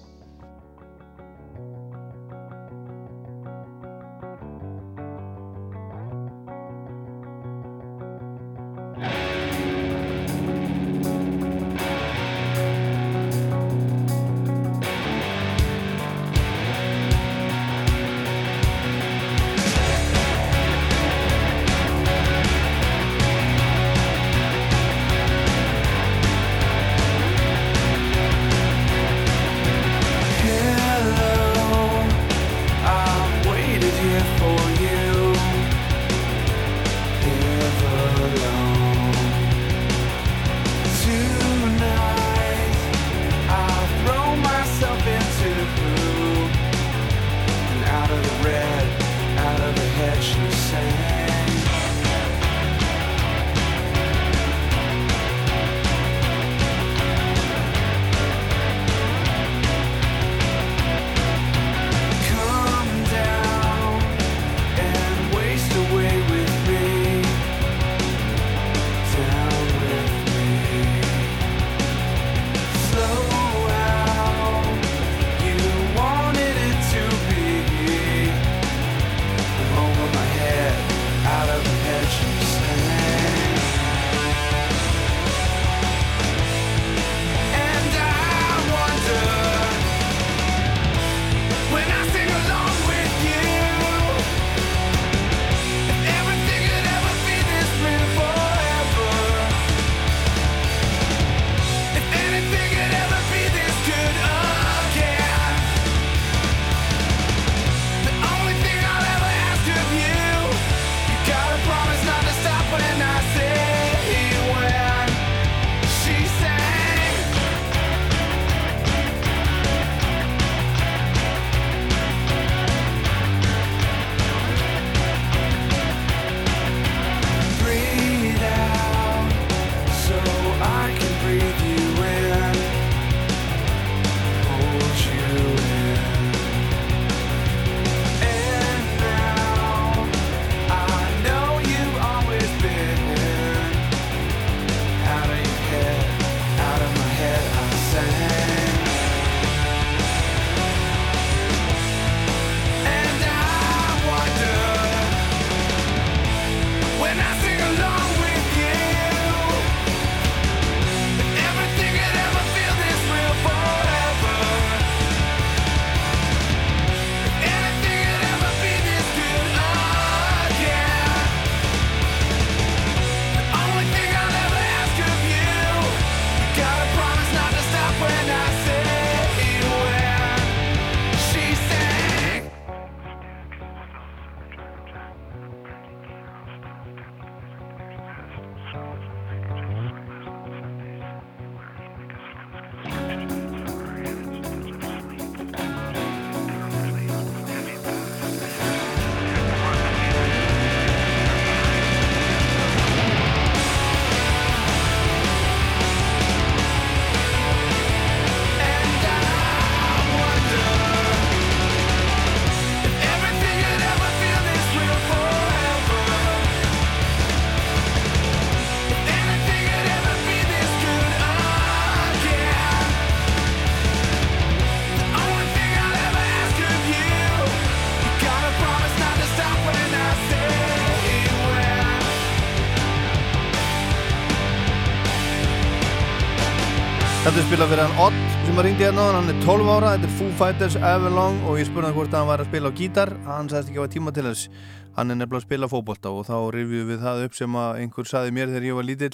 Spila 237.54 237.68
fyrir 237.70 237.86
hann 237.86 238.00
Odd 238.02 238.16
sem 238.48 238.58
að 238.58 238.66
ringdi 238.66 238.82
hérna 238.82 239.04
á 239.06 239.10
hann, 239.14 239.28
er 239.30 239.42
12 239.44 239.68
ára, 239.70 239.90
þetta 239.94 240.08
er 240.08 240.14
Foo 240.18 240.30
Fighters 240.40 240.76
Everlong 240.90 241.36
og 241.46 241.60
ég 241.60 241.68
spurði 241.68 241.86
hann 241.86 241.94
hvort 242.00 242.14
hann 242.18 242.26
var 242.26 242.42
að 242.42 242.48
spila 242.48 242.70
á 242.74 242.78
gítar, 242.80 243.10
hann 243.28 243.50
sagðist 243.52 243.70
ekki 243.70 243.78
að 243.78 243.84
hafa 243.84 243.92
tíma 243.94 244.14
til 244.16 244.24
þess, 244.26 244.48
hann 244.96 245.14
er 245.14 245.20
nefnilega 245.20 245.38
að 245.38 245.46
spila 245.46 245.68
fótbolta 245.70 246.14
og 246.18 246.24
þá 246.26 246.34
rifjum 246.56 246.88
við 246.90 247.04
það 247.04 247.20
upp 247.28 247.36
sem 247.38 247.58
að 247.62 247.82
einhver 247.84 248.08
saði 248.10 248.32
mér 248.34 248.50
þegar 248.50 248.66
ég 248.66 248.80
var 248.80 248.88
lítill 248.88 249.12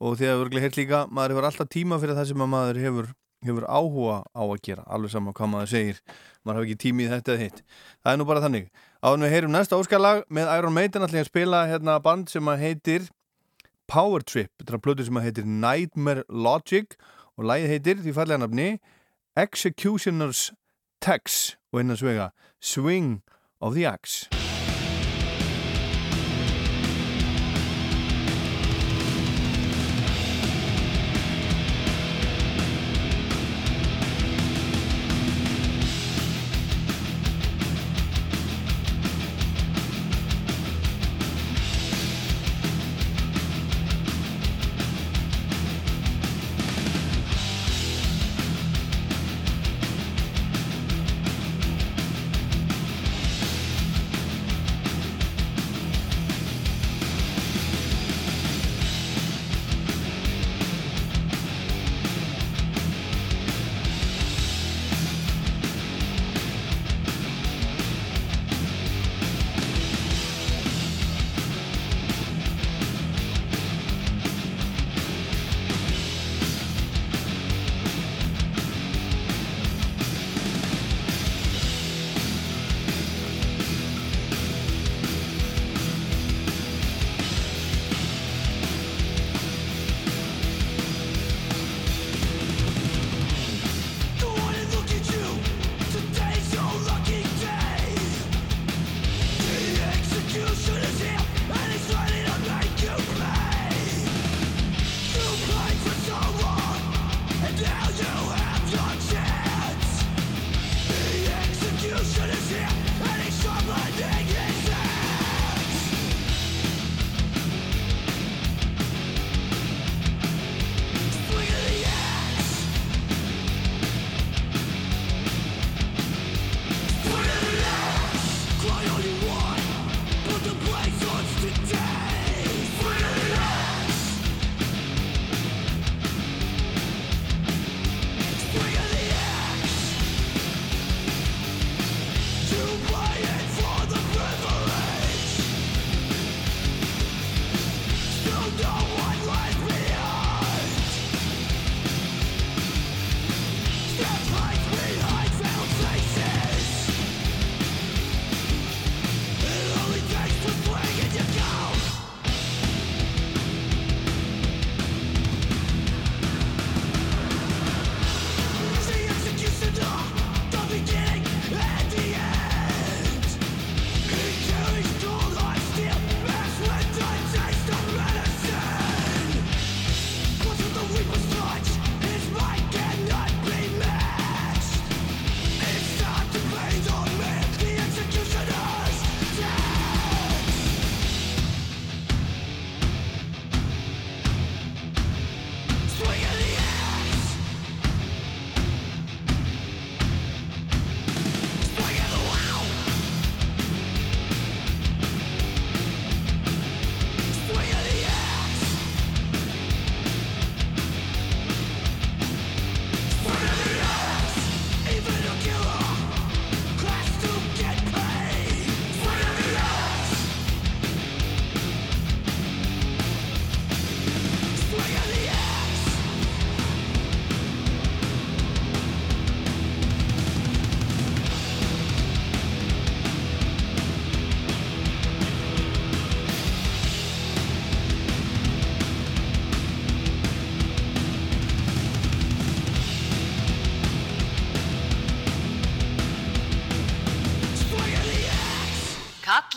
og 0.00 0.16
þegar 0.16 0.32
við 0.38 0.44
örglega 0.46 0.64
heilt 0.64 0.78
líka, 0.80 1.00
maður 1.10 1.34
hefur 1.34 1.48
alltaf 1.50 1.68
tíma 1.74 1.98
fyrir 2.00 2.16
það 2.16 2.30
sem 2.30 2.44
að 2.46 2.48
maður 2.54 2.80
hefur, 2.86 3.10
hefur 3.50 3.66
áhuga 3.68 4.16
á 4.32 4.42
að 4.46 4.62
gera, 4.64 4.84
alveg 4.88 5.12
saman 5.12 5.36
hvað 5.36 5.52
maður 5.52 5.72
segir, 5.74 5.98
maður 6.40 6.60
hafa 6.62 6.68
ekki 6.70 6.82
tími 6.86 7.04
í 7.04 7.10
þetta 7.10 7.34
eða 7.34 7.42
hitt. 7.42 7.60
Það 8.00 8.14
er 8.14 8.22
nú 8.22 8.28
bara 8.30 8.44
þannig. 8.46 8.70
Áður 9.04 9.26
við 9.26 9.34
heyrum 9.36 9.52
næsta 9.52 9.76
óskarlag 9.76 10.24
með 10.32 10.54
Iron 10.56 10.72
Maiden 10.72 11.04
ég 11.04 11.20
að 11.20 11.28
spila 11.28 11.66
hérna 11.68 11.98
band 12.00 12.32
sem 12.32 12.48
að 12.48 12.64
heitir 12.64 13.10
Power 13.92 14.24
Trip, 14.24 14.48
þetta 14.56 14.72
er 14.72 14.78
að 14.78 14.84
plötu 14.86 15.04
sem 15.04 15.20
að 15.20 15.28
heitir 15.28 15.44
Nightmare 15.44 16.24
Logic 16.32 16.96
og 17.38 17.48
lagið 17.50 17.74
heitir 17.74 18.02
því 18.04 18.14
fallega 18.16 18.42
nafni 18.44 18.68
Executioner's 19.38 20.52
Tax 21.02 21.56
og 21.72 21.80
innan 21.82 21.98
svega 21.98 22.30
Swing 22.62 23.22
of 23.60 23.74
the 23.74 23.88
Axe 23.88 24.43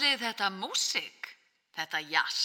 Kallið 0.07 0.21
þetta 0.23 0.47
músík, 0.55 1.27
þetta 1.75 1.99
jazz. 2.07 2.43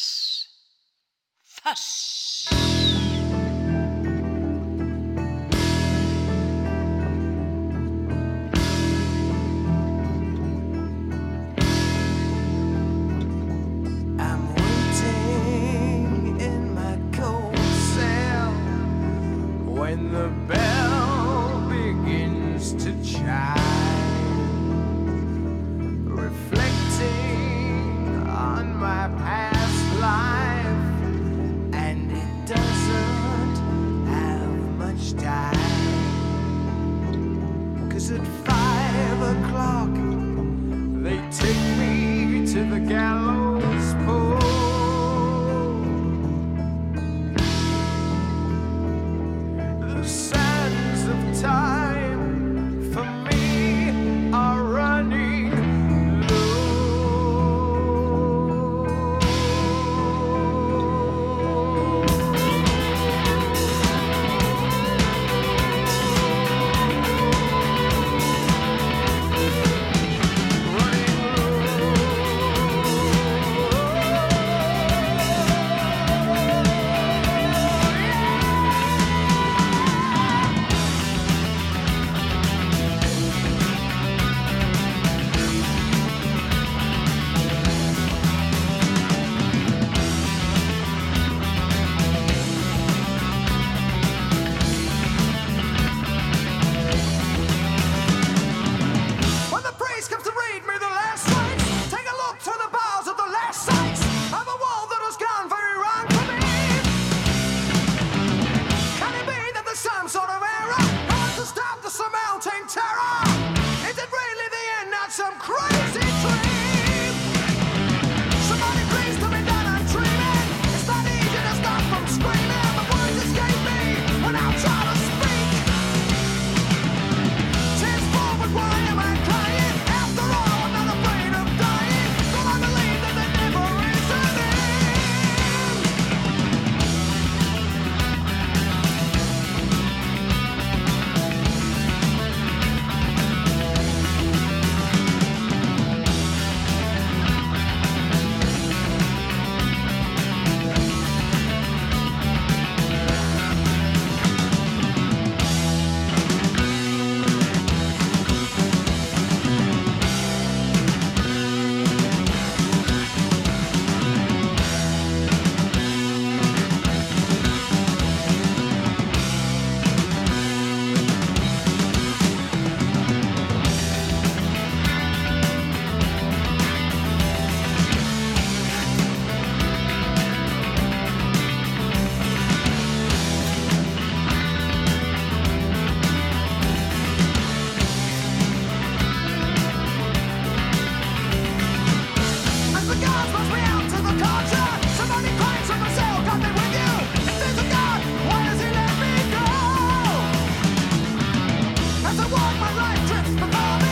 I 202.22 202.26
walk, 202.26 202.60
my 202.60 202.72
life 202.76 203.08
drifts 203.08 203.32
before 203.32 203.86
me. 203.86 203.91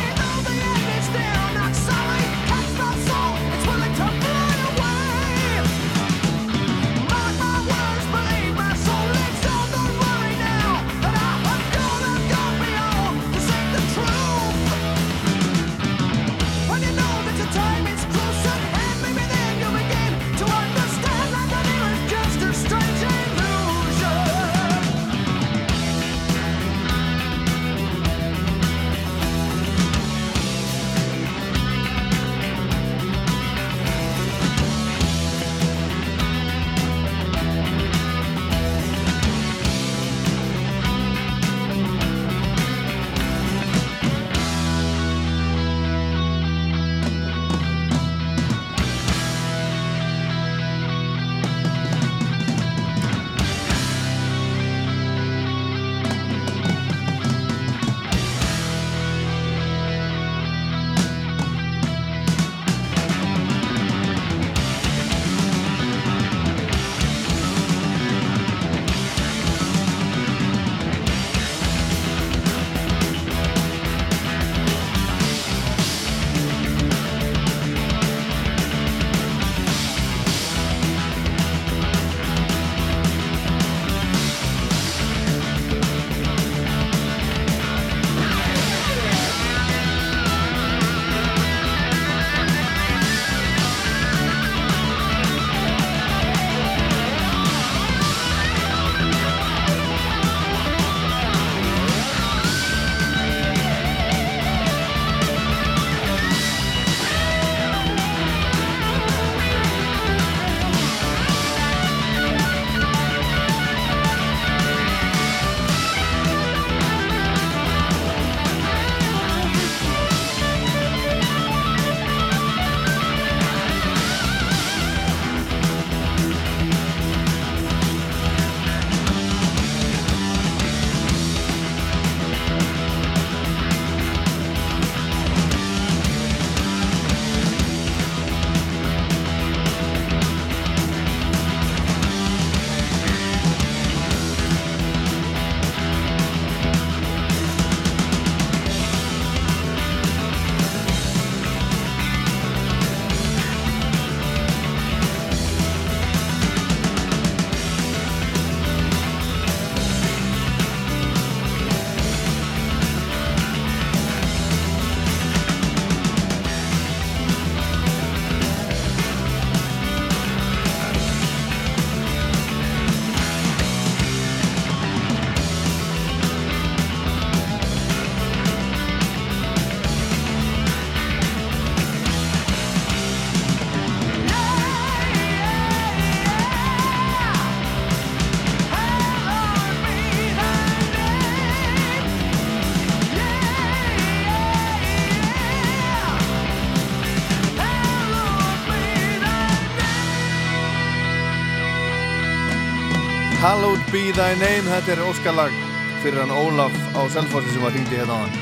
Be 203.93 204.13
Thy 204.15 204.37
Name, 204.39 204.71
þetta 204.71 204.93
er 204.95 205.01
óskalag 205.03 205.55
fyrir 205.99 206.21
hann 206.23 206.31
Ólaf 206.31 206.77
á 206.95 207.03
Selfossi 207.11 207.51
sem 207.51 207.65
var 207.65 207.73
hringdi 207.75 207.99
hérna 207.99 208.15
á 208.15 208.23
hann. 208.23 208.37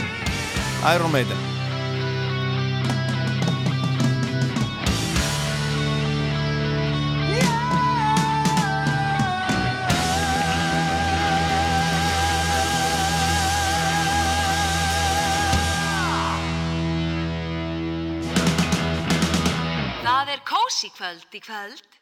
Iron 0.92 1.08
Maiden. 1.08 1.40
Það 20.04 20.34
er 20.34 20.44
kósi 20.44 20.92
kvöld 20.92 21.32
í 21.32 21.40
kvöld. 21.40 21.97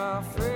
my 0.00 0.22
friend. 0.22 0.49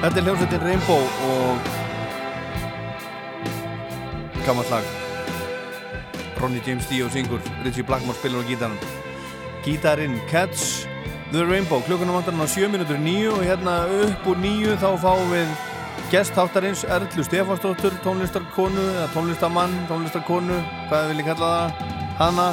Þetta 0.00 0.16
er 0.16 0.24
hljómsveitin 0.24 0.62
Rainbow 0.64 1.02
og 1.28 1.66
gammalt 4.46 4.70
lag. 4.72 4.86
Ronny 6.40 6.62
James 6.64 6.86
Dio 6.88 7.08
syngur 7.12 7.42
Richie 7.66 7.84
Blackmore 7.84 8.16
spilur 8.16 8.40
á 8.40 8.48
gítarinn 8.48 8.78
Gítarinn 9.60 10.14
Cats 10.30 10.86
The 11.34 11.44
Rainbow. 11.44 11.82
Klukkunum 11.84 12.16
vantar 12.16 12.32
hann 12.32 12.48
á 12.48 12.48
7 12.48 12.70
minútur 12.72 12.96
9 12.96 13.28
og 13.28 13.44
hérna 13.44 13.74
upp 13.98 14.24
úr 14.32 14.40
9 14.40 14.78
þá 14.80 14.88
fáum 15.02 15.34
við 15.34 15.52
gestháttarins 16.08 16.86
Erlu 16.88 17.26
Stefansdóttur 17.26 17.92
tónlistarkonu 18.00 18.86
eða 18.94 19.10
tónlistarmann, 19.12 19.74
tónlistarkonu 19.90 20.56
hvað 20.88 21.10
vil 21.10 21.20
ég 21.20 21.28
kalla 21.28 21.50
það 21.52 21.68
hana, 22.22 22.48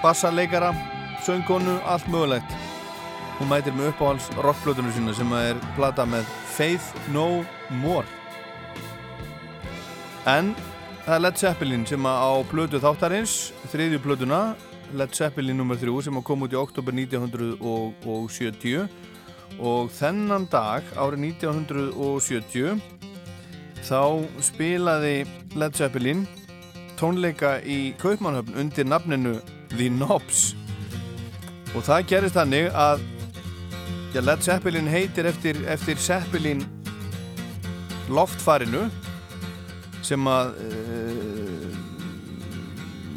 bassarleikara 0.00 0.72
söngkonu, 1.28 1.76
allt 1.84 2.08
mögulegt. 2.08 2.56
Hún 3.36 3.52
mætir 3.52 3.76
með 3.76 3.92
uppáhalds 3.92 4.32
rockblötunum 4.40 4.96
sína 4.96 5.12
sem 5.12 5.36
er 5.36 5.60
plata 5.76 6.08
með 6.08 6.24
Faith 6.54 6.94
No 7.14 7.44
More 7.82 8.06
en 10.30 10.54
það 11.04 11.14
er 11.16 11.22
Led 11.24 11.36
Zeppelin 11.40 11.86
sem 11.88 12.06
á 12.06 12.32
blötu 12.48 12.78
þáttarins 12.80 13.52
þriðju 13.72 13.98
blötuna 14.04 14.40
Led 14.94 15.12
Zeppelin 15.16 15.58
nr. 15.60 15.76
3 15.80 16.02
sem 16.06 16.22
kom 16.22 16.44
út 16.46 16.54
í 16.54 16.58
oktober 16.60 16.92
1970 16.94 18.88
og 19.58 19.90
þennan 19.94 20.46
dag 20.52 20.82
árið 20.94 21.20
1970 21.34 22.80
þá 23.84 24.02
spilaði 24.42 25.16
Led 25.58 25.74
Zeppelin 25.76 26.22
tónleika 26.98 27.58
í 27.66 27.92
Kaupmannhöfn 28.00 28.56
undir 28.62 28.86
nafninu 28.88 29.34
The 29.74 29.88
Knobs 29.90 30.54
og 31.74 31.82
það 31.82 32.06
gerist 32.12 32.38
þannig 32.38 32.70
að 32.70 33.02
já, 34.14 34.20
Led 34.22 34.42
Zeppelin 34.42 34.86
heitir 34.86 35.26
eftir, 35.26 35.58
eftir 35.66 35.98
Zeppelin 35.98 36.62
loftfarinu 38.08 38.86
sem 40.04 40.28
að 40.28 40.52
uh, 40.62 41.78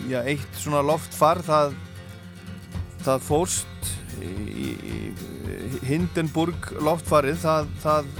já, 0.09 0.23
eitt 0.23 0.57
svona 0.57 0.81
loftfar 0.81 1.43
það, 1.45 1.75
það 3.05 3.27
fórst 3.27 3.91
í, 4.23 4.73
í, 4.73 5.01
Hindenburg 5.85 6.71
loftfarið 6.81 7.37
það 7.43 7.69
það, 7.83 8.11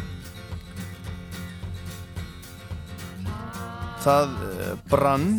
það 4.05 4.37
uh, 4.51 4.73
brann 4.91 5.31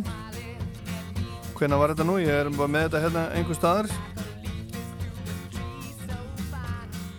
hvenna 1.58 1.78
var 1.78 1.94
þetta 1.94 2.06
nú? 2.06 2.18
Ég 2.22 2.34
er 2.34 2.50
bara 2.54 2.70
með 2.70 2.88
þetta 2.88 3.06
hérna 3.06 3.28
einhver 3.38 3.58
staðar 3.58 3.94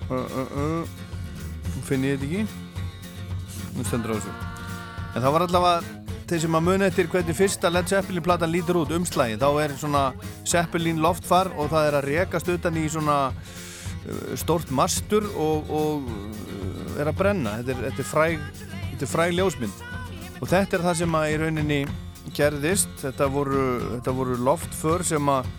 uh, 0.10 0.42
uh, 0.64 1.80
finn 1.88 2.06
ég 2.08 2.20
þetta 2.20 2.28
ekki. 2.28 2.44
Nú 3.78 3.86
stendur 3.88 4.14
á 4.14 4.18
þessu. 4.18 4.36
En 5.16 5.24
það 5.24 5.34
var 5.36 5.46
allavega 5.48 5.96
þeir 6.30 6.44
sem 6.44 6.60
að 6.60 6.68
muni 6.68 6.86
eftir 6.86 7.10
hvernig 7.10 7.38
fyrsta 7.38 7.72
Led 7.72 7.90
Zeppelin 7.90 8.26
platan 8.26 8.52
lítur 8.54 8.78
út 8.84 8.92
umslægi 8.94 9.40
þá 9.42 9.48
er 9.64 9.72
svona 9.80 10.04
Zeppelin 10.46 11.02
loftfar 11.02 11.50
og 11.56 11.72
það 11.72 11.88
er 11.88 11.98
að 11.98 12.08
rekast 12.12 12.52
utan 12.54 12.78
í 12.78 12.86
svona 12.92 13.18
stórt 14.40 14.70
mastur 14.74 15.26
og, 15.38 15.70
og 15.70 17.00
er 17.00 17.10
að 17.10 17.18
brenna. 17.20 17.58
Þetta 17.60 17.74
er, 17.74 17.82
þetta 17.88 18.04
er 18.04 18.10
fræg, 18.10 18.46
þetta 18.92 19.08
er 19.08 19.12
fræg 19.14 19.34
ljósmynd. 19.38 19.82
Og 20.40 20.46
þetta 20.48 20.78
er 20.78 20.86
það 20.86 21.02
sem 21.02 21.18
að 21.20 21.32
í 21.32 21.40
rauninni 21.44 21.80
gerðist. 22.36 22.94
Þetta 23.02 23.30
voru, 23.34 23.66
þetta 23.96 24.16
voru 24.20 24.38
loftför 24.48 25.06
sem 25.08 25.34
að 25.34 25.50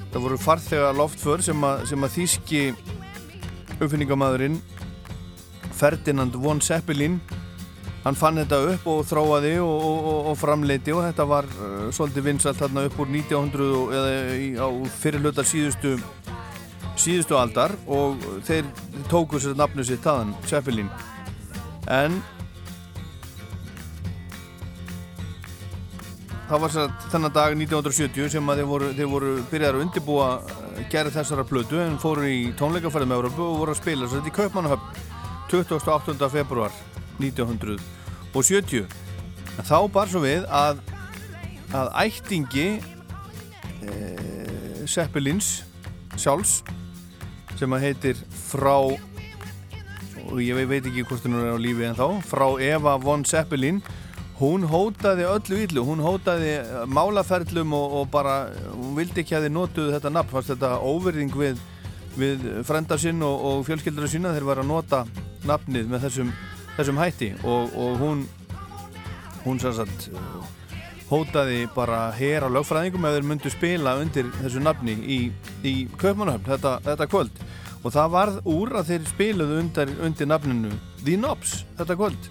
þetta 0.00 0.22
voru 0.24 0.40
farþega 0.40 0.92
loftför 0.96 1.44
sem 1.44 1.66
að, 1.68 1.86
sem 1.90 2.06
að 2.06 2.14
þýski 2.16 2.62
uppfinningamæðurinn 3.80 4.60
Ferdinand 5.76 6.36
von 6.40 6.60
Zeppelin 6.64 7.18
hann 8.06 8.14
fann 8.16 8.38
þetta 8.38 8.60
upp 8.72 8.86
og 8.88 9.00
þróaði 9.08 9.56
og, 9.60 9.82
og, 9.84 10.28
og 10.30 10.36
framleiti 10.38 10.94
og 10.94 11.02
þetta 11.08 11.26
var 11.28 11.48
uh, 11.58 11.88
svolítið 11.92 12.28
vinsalt 12.30 12.60
þarna 12.62 12.86
upp 12.88 13.00
úr 13.02 13.10
1900 13.10 13.66
og- 13.80 13.92
eða 13.98 14.62
á 14.62 14.68
fyrirlutar 15.02 15.48
síðustu 15.48 15.96
síðustu 16.96 17.36
aldar 17.36 17.74
og 17.92 18.22
þeir 18.46 18.68
tóku 19.10 19.36
sér 19.42 19.58
nafnu 19.58 19.84
sitt 19.84 20.00
taðan, 20.06 20.30
Zeppelin. 20.48 20.88
En 21.92 22.22
það 26.46 26.62
var 26.62 26.74
þennan 27.10 27.34
dag 27.34 27.54
1970 27.58 28.30
sem 28.36 28.50
að 28.50 28.60
þeir 28.60 28.68
voru, 28.70 28.90
þeir 28.94 29.10
voru 29.10 29.30
byrjaður 29.50 29.78
að 29.78 29.84
undirbúa 29.86 30.28
uh, 30.38 30.82
gerð 30.92 31.16
þessara 31.16 31.46
plötu 31.48 31.80
en 31.82 31.96
fóru 32.02 32.26
í 32.30 32.52
tónleikaferð 32.58 33.10
með 33.10 33.22
Európu 33.22 33.42
og 33.46 33.62
voru 33.62 33.74
að 33.74 33.80
spila 33.80 34.06
sér 34.06 34.20
þetta 34.20 34.32
í 34.32 34.36
Kaupmannahöfn 34.36 34.88
28. 35.50 36.30
februar 36.30 36.76
1970 37.18 38.86
en 39.56 39.66
þá 39.66 39.78
bar 39.94 40.10
svo 40.10 40.22
við 40.22 40.46
að 40.52 40.82
að 41.74 41.90
ættingi 42.04 42.66
e, 43.82 43.90
Seppelins 44.86 45.64
sjálfs 46.16 46.60
sem 47.58 47.72
að 47.74 47.86
heitir 47.88 48.22
frá 48.30 48.76
og 50.26 50.38
ég 50.42 50.58
veit 50.68 50.84
ekki 50.84 51.04
hvort 51.06 51.26
hún 51.26 51.38
er 51.40 51.54
á 51.54 51.58
lífi 51.58 51.86
en 51.88 51.98
þá 51.98 52.06
frá 52.26 52.46
Eva 52.62 52.96
von 53.02 53.24
Seppelin 53.26 53.82
hún 54.40 54.66
hótaði 54.68 55.24
öllu 55.30 55.60
illu 55.64 55.84
hún 55.86 56.02
hótaði 56.04 56.58
málaferlum 56.92 57.72
og, 57.76 58.00
og 58.00 58.10
bara, 58.12 58.36
hún 58.72 58.96
vildi 58.98 59.22
ekki 59.22 59.38
að 59.38 59.48
þið 59.48 59.54
notuðu 59.56 59.94
þetta 59.94 60.12
nafn, 60.12 60.32
fannst 60.34 60.52
þetta 60.52 60.72
óverðing 60.84 61.38
við, 61.40 61.62
við 62.20 62.48
frenda 62.68 62.98
sinn 63.00 63.24
og, 63.24 63.46
og 63.50 63.64
fjölskyldura 63.68 64.10
sína 64.12 64.34
þeir 64.36 64.50
var 64.50 64.60
að 64.60 64.70
nota 64.72 65.04
nafnið 65.46 65.88
með 65.92 66.08
þessum, 66.08 66.34
þessum 66.76 67.00
hætti. 67.00 67.32
Og, 67.46 67.72
og 67.78 68.00
hún 68.02 68.26
hún 69.46 69.60
sann 69.62 69.76
sagt 69.76 70.08
hótaði 71.06 71.68
bara 71.70 72.08
hér 72.16 72.48
á 72.50 72.50
lögfræðingum 72.50 73.04
ef 73.06 73.14
þeir 73.14 73.26
myndu 73.30 73.50
spila 73.54 73.92
undir 74.02 74.26
þessu 74.40 74.62
nafni 74.62 74.96
í, 74.98 75.18
í 75.62 75.74
Kaupmannahöfn 76.00 76.48
þetta, 76.50 76.72
þetta 76.82 77.06
kvöld. 77.12 77.44
Og 77.86 77.94
það 77.94 78.14
varð 78.16 78.40
úr 78.50 78.72
að 78.80 78.88
þeir 78.90 79.04
spiluðu 79.12 79.60
undir, 79.62 79.92
undir 80.02 80.26
nafninu 80.26 80.72
The 81.04 81.14
Knobs 81.14 81.60
þetta 81.78 81.98
kvöld. 82.00 82.28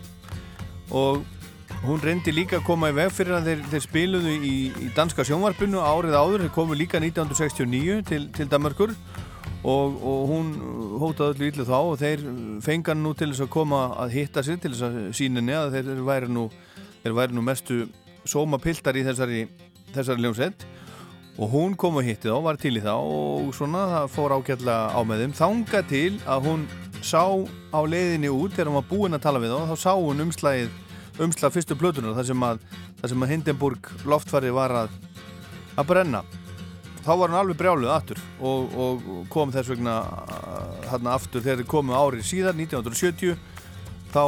Og 0.91 1.23
hún 1.87 2.01
reyndi 2.03 2.33
líka 2.33 2.59
að 2.59 2.65
koma 2.67 2.89
í 2.91 2.95
veg 2.95 3.11
fyrir 3.13 3.37
að 3.37 3.49
þeir, 3.49 3.63
þeir 3.71 3.83
spiluðu 3.83 4.33
í, 4.35 4.55
í 4.85 4.89
danska 4.95 5.25
sjónvarpinu 5.27 5.81
árið 5.83 6.17
áður, 6.17 6.43
þeir 6.45 6.53
komu 6.55 6.77
líka 6.77 7.01
1969 7.01 8.03
til, 8.09 8.21
til 8.35 8.47
Danmarkur 8.51 8.93
og, 9.65 9.97
og 9.97 10.23
hún 10.29 10.53
hótaði 11.01 11.35
öllu 11.35 11.49
yllu 11.49 11.65
þá 11.67 11.77
og 11.79 11.97
þeir 12.01 12.23
fengan 12.65 13.01
nú 13.03 13.15
til 13.17 13.31
þess 13.31 13.45
að 13.47 13.51
koma 13.57 13.81
að 14.03 14.15
hitta 14.19 14.45
sig 14.45 14.61
til 14.61 14.73
þess 14.75 14.87
að 14.87 14.97
síninni 15.17 15.57
að 15.57 15.77
þeir 15.77 16.01
væri 16.05 16.31
nú, 16.31 16.47
þeir 17.03 17.17
væri 17.19 17.37
nú 17.37 17.45
mestu 17.45 17.83
sóma 18.25 18.61
piltar 18.61 18.97
í 18.97 19.05
þessari, 19.05 19.45
þessari 19.95 20.25
ljónsett 20.25 20.65
og 21.35 21.51
hún 21.51 21.75
kom 21.75 21.99
og 21.99 22.07
hitti 22.07 22.31
þá, 22.31 22.39
var 22.45 22.59
til 22.61 22.77
í 22.77 22.83
þá 22.83 22.93
og 22.95 23.51
svona 23.57 23.83
það 23.91 24.09
fór 24.15 24.37
ágætlega 24.37 24.95
á 24.95 24.99
með 25.03 25.25
þeim. 25.25 25.35
Þanga 25.35 25.81
til 25.89 26.11
að 26.23 26.47
hún 26.47 26.65
sá 27.03 27.25
á 27.75 27.79
leiðinni 27.83 28.31
út 28.31 28.55
þegar 28.55 28.71
hún 28.71 28.79
var 28.79 28.89
búinn 28.89 29.17
að 29.17 29.25
tala 29.25 29.41
við 29.43 29.51
þá 29.53 29.73
þá 29.73 29.77
sá 29.83 29.91
hún 29.93 30.23
umslagið 30.25 30.71
umslag 31.23 31.53
fyrstu 31.55 31.77
plötunar 31.79 32.15
þar 32.17 32.27
sem 32.29 32.47
að, 32.47 32.63
að 33.05 33.29
Hindenburg 33.29 33.91
loftfari 34.07 34.51
var 34.55 34.73
að, 34.83 34.97
að 35.75 35.87
brenna. 35.91 36.23
Þá 37.05 37.11
var 37.13 37.29
hann 37.29 37.39
alveg 37.43 37.59
brjáluð 37.59 37.91
aftur 37.93 38.21
og, 38.41 38.75
og 38.81 39.03
kom 39.29 39.51
þess 39.53 39.69
vegna 39.69 39.99
hann 40.89 41.09
aftur. 41.11 41.43
Þegar 41.43 41.61
þið 41.61 41.69
komu 41.69 41.93
árið 41.93 42.25
síðar 42.25 42.57
1970 42.57 43.35
þá 44.15 44.23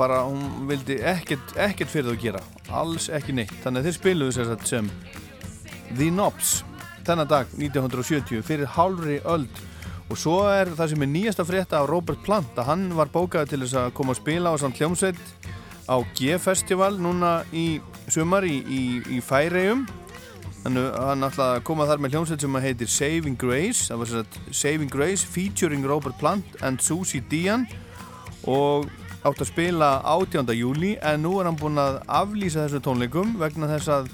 bara 0.00 0.22
hún 0.24 0.66
vildi 0.68 0.98
ekkert, 1.04 1.54
ekkert 1.60 1.92
fyrir 1.92 2.10
það 2.10 2.16
að 2.16 2.26
gera. 2.26 2.42
Alls 2.80 3.08
ekki 3.12 3.34
neitt, 3.36 3.56
þannig 3.64 3.82
að 3.82 3.88
þeir 3.88 3.96
spiluðu 3.98 4.36
sér 4.36 4.50
satt 4.50 4.68
sem 4.68 4.92
The 5.96 6.10
Knobs. 6.12 6.52
Þennan 7.08 7.30
dag 7.32 7.52
1970 7.56 8.44
fyrir 8.46 8.70
hálfri 8.76 9.18
öld 9.28 9.64
og 10.10 10.18
svo 10.18 10.40
er 10.50 10.72
það 10.74 10.92
sem 10.92 11.04
er 11.06 11.10
nýjasta 11.12 11.46
frétta 11.46 11.78
af 11.78 11.88
Robert 11.90 12.20
Plant 12.26 12.58
að 12.58 12.66
hann 12.72 12.84
var 12.98 13.10
bókað 13.14 13.52
til 13.52 13.62
þess 13.62 13.78
að 13.78 13.92
koma 13.94 14.14
að 14.16 14.20
spila 14.20 14.52
á 14.52 14.56
samt 14.58 14.80
hljómsveit 14.80 15.20
á 15.86 15.96
G-festival 16.18 16.98
núna 16.98 17.40
í 17.54 17.80
sumar 18.10 18.46
í, 18.46 18.58
í, 18.66 18.82
í 19.16 19.20
Færegjum 19.22 19.86
þannig 20.64 20.88
að 20.90 21.06
hann 21.08 21.28
ætlaði 21.28 21.60
að 21.60 21.66
koma 21.70 21.86
þar 21.88 22.02
með 22.02 22.16
hljómsveit 22.16 22.44
sem 22.44 22.58
heitir 22.66 22.90
Saving 22.90 23.38
Grace 23.40 23.86
það 23.86 24.02
var 24.02 24.10
sér 24.10 24.24
að 24.24 24.56
Saving 24.62 24.90
Grace 24.92 25.30
featuring 25.36 25.86
Robert 25.88 26.18
Plant 26.20 26.58
and 26.66 26.82
Susie 26.84 27.22
Dian 27.30 27.68
og 28.50 28.90
átt 29.20 29.40
að 29.40 29.50
spila 29.50 29.90
18. 30.08 30.48
júli 30.56 30.94
en 31.04 31.22
nú 31.24 31.36
er 31.40 31.48
hann 31.48 31.58
búinn 31.60 31.80
að 31.80 32.00
aflýsa 32.08 32.64
þessu 32.64 32.80
tónleikum 32.84 33.36
vegna 33.40 33.68
þess 33.70 33.92
að, 33.92 34.10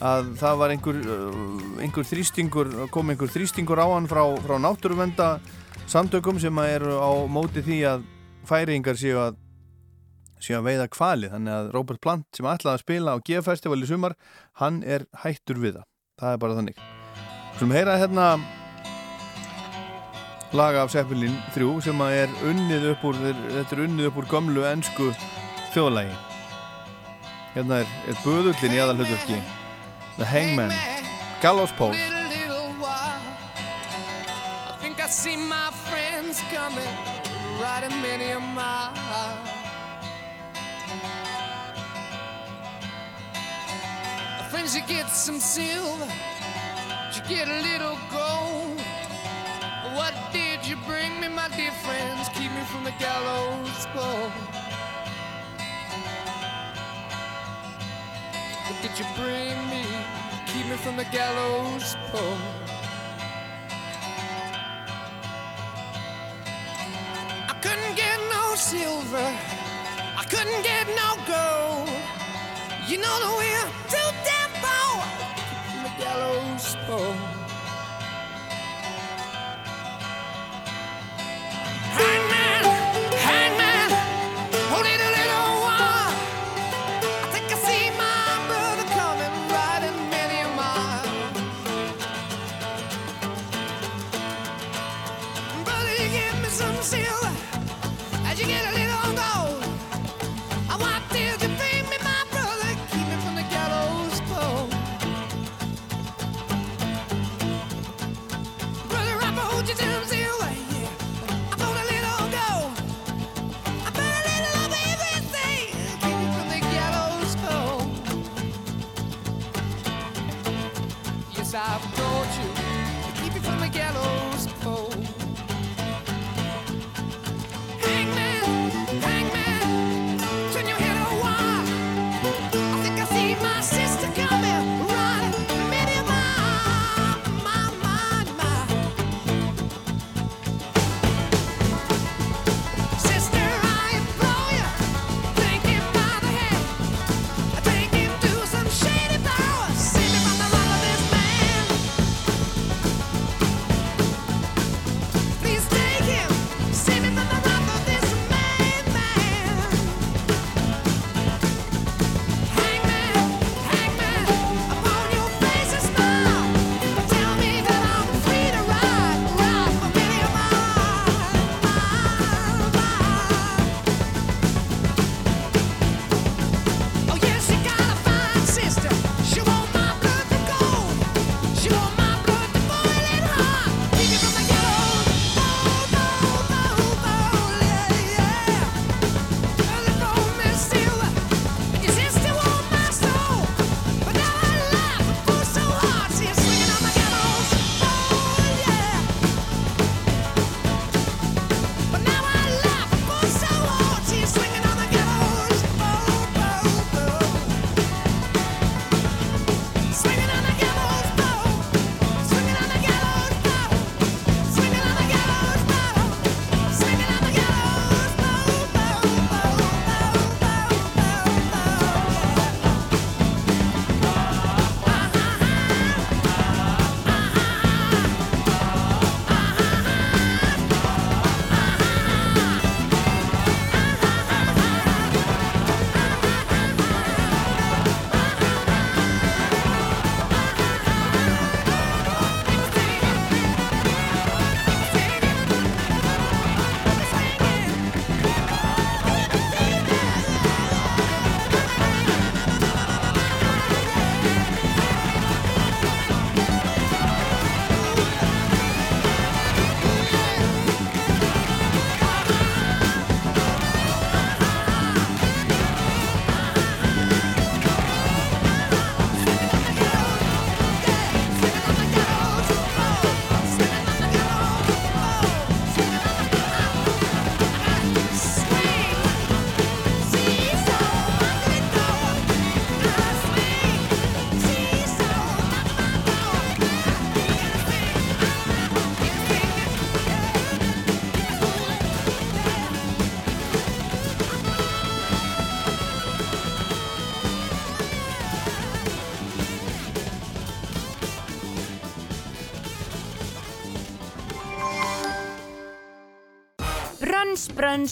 að 0.00 0.30
það 0.40 0.60
var 0.62 0.74
einhver, 0.74 1.00
uh, 1.04 1.80
einhver 1.84 2.06
þrýstingur, 2.08 2.72
kom 2.94 3.12
einhver 3.12 3.30
þrýstingur 3.32 3.82
á 3.82 3.86
hann 3.92 4.08
frá, 4.10 4.22
frá 4.44 4.56
náttúruvenda 4.62 5.28
samtökum 5.90 6.40
sem 6.40 6.62
að 6.62 6.74
eru 6.78 6.96
á 6.96 7.10
móti 7.28 7.64
því 7.66 7.80
að 7.90 8.06
færingar 8.48 8.96
séu 9.00 9.18
að, 9.20 9.36
séu 10.40 10.56
að 10.60 10.70
veiða 10.70 10.88
kvali 10.94 11.32
þannig 11.32 11.56
að 11.56 11.74
Robert 11.76 12.00
Plant 12.00 12.28
sem 12.36 12.48
ætlaði 12.48 12.78
að 12.78 12.84
spila 12.86 13.16
á 13.18 13.22
GF 13.26 13.50
Festival 13.50 13.82
í 13.82 13.90
sumar, 13.90 14.16
hann 14.62 14.80
er 14.86 15.04
hættur 15.24 15.60
við 15.60 15.76
það, 15.80 15.90
það 16.22 16.32
er 16.32 16.42
bara 16.46 16.58
þannig. 16.60 16.82
Sem 17.60 17.76
heyraði 17.76 18.04
hérna 18.06 18.26
laga 20.56 20.82
af 20.82 20.90
Seppelin 20.90 21.36
3 21.54 21.68
sem 21.84 22.00
að 22.02 22.16
er 22.24 22.32
unnið 22.48 22.90
upp 22.94 23.06
úr 23.06 23.20
þetta 23.20 23.76
er 23.76 23.84
unnið 23.84 24.08
upp 24.08 24.18
úr 24.18 24.28
gamlu 24.32 24.64
ennsku 24.66 25.12
þjóðlægi 25.74 26.16
hérna 27.54 27.82
er, 27.84 27.96
er 28.10 28.18
Böðullin 28.24 28.74
í 28.74 28.80
aðalhauturki 28.82 29.38
The 30.18 30.24
Hangman, 30.24 30.72
Carlos 31.40 31.72
Paul. 31.72 31.92
I 31.92 31.96
think 34.80 35.02
I 35.02 35.06
see 35.06 35.36
my 35.36 35.70
friends 35.88 36.42
coming, 36.52 36.86
riding 37.60 38.02
many 38.02 38.30
a 38.30 38.40
mile. 38.40 38.92
Friends, 44.50 44.74
you 44.76 44.82
get 44.86 45.08
some 45.08 45.38
silver, 45.38 46.08
you 47.14 47.22
get 47.28 47.48
a 47.48 47.60
little 47.62 47.96
gold. 48.10 48.80
What 49.94 50.14
did 50.32 50.66
you 50.66 50.76
bring 50.86 51.20
me, 51.20 51.28
my 51.28 51.48
dear 51.48 51.72
friends? 51.72 52.28
Keep 52.34 52.52
me 52.52 52.62
from 52.70 52.84
the 52.84 52.92
gallows 52.98 53.86
pole. 53.94 54.30
that 58.90 58.98
you 58.98 59.06
bring 59.14 59.56
me, 59.70 59.84
keep 60.46 60.66
me 60.66 60.76
from 60.76 60.96
the 60.96 61.04
gallows 61.04 61.96
pole. 62.10 62.36
I 67.48 67.54
couldn't 67.62 67.94
get 67.94 68.18
no 68.30 68.54
silver, 68.56 69.30
I 70.16 70.24
couldn't 70.28 70.62
get 70.62 70.86
no 70.88 71.08
gold. 71.30 71.88
You 72.88 72.98
know 72.98 73.16
that 73.22 73.34
we're 73.40 73.70
too 73.94 74.10
damn 74.26 74.50
poor 74.64 75.02
from 75.68 75.82
the 75.84 75.92
gallows 76.02 76.76
pole. 76.86 77.39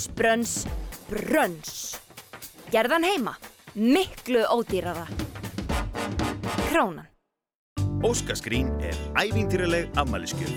brönns, 0.07 0.09
brönns, 0.15 0.67
brönns. 1.09 2.01
Gerðan 2.71 3.05
heima, 3.05 3.37
miklu 3.75 4.45
ódýrara. 4.47 5.07
Krónan. 6.69 7.09
Óskaskrín 8.03 8.71
er 8.81 8.95
ævintýraleg 9.19 9.89
afmæliskjöf. 9.97 10.53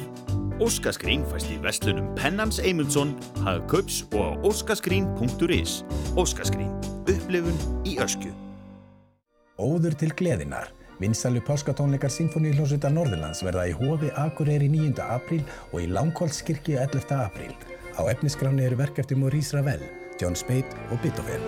Óskaskrín 0.61 1.25
fæst 1.31 1.49
í 1.49 1.57
vestlunum 1.63 2.11
Pennans 2.15 2.59
Eymundsson, 2.59 3.15
Hagköps 3.41 4.03
og 4.13 4.21
á 4.21 4.29
óskaskrín.is. 4.45 5.81
Óskaskrín. 6.13 6.69
Upplifun 7.09 7.57
í 7.85 7.97
ösku. 7.97 8.29
Óður 9.57 9.97
til 9.97 10.13
gleðinar. 10.13 10.69
Vinsalu 11.01 11.41
páskatónleikar 11.41 12.13
Sinfoníhljósuta 12.13 12.91
Norðurlands 12.93 13.41
verða 13.41 13.71
í 13.71 13.73
Hófi 13.73 14.13
Akureyri 14.13 14.69
9. 14.69 15.01
apríl 15.01 15.41
og 15.71 15.81
í 15.81 15.89
Langholtskirkju 15.89 16.77
11. 16.77 17.15
apríl. 17.17 17.80
Á 17.97 18.01
efniskráni 18.11 18.65
eru 18.65 18.77
verk 18.79 18.99
eftir 18.99 19.17
Maurice 19.17 19.57
Ravel, 19.57 19.83
John 20.21 20.35
Speight 20.35 20.75
og 20.91 20.99
Beethoven. 21.03 21.43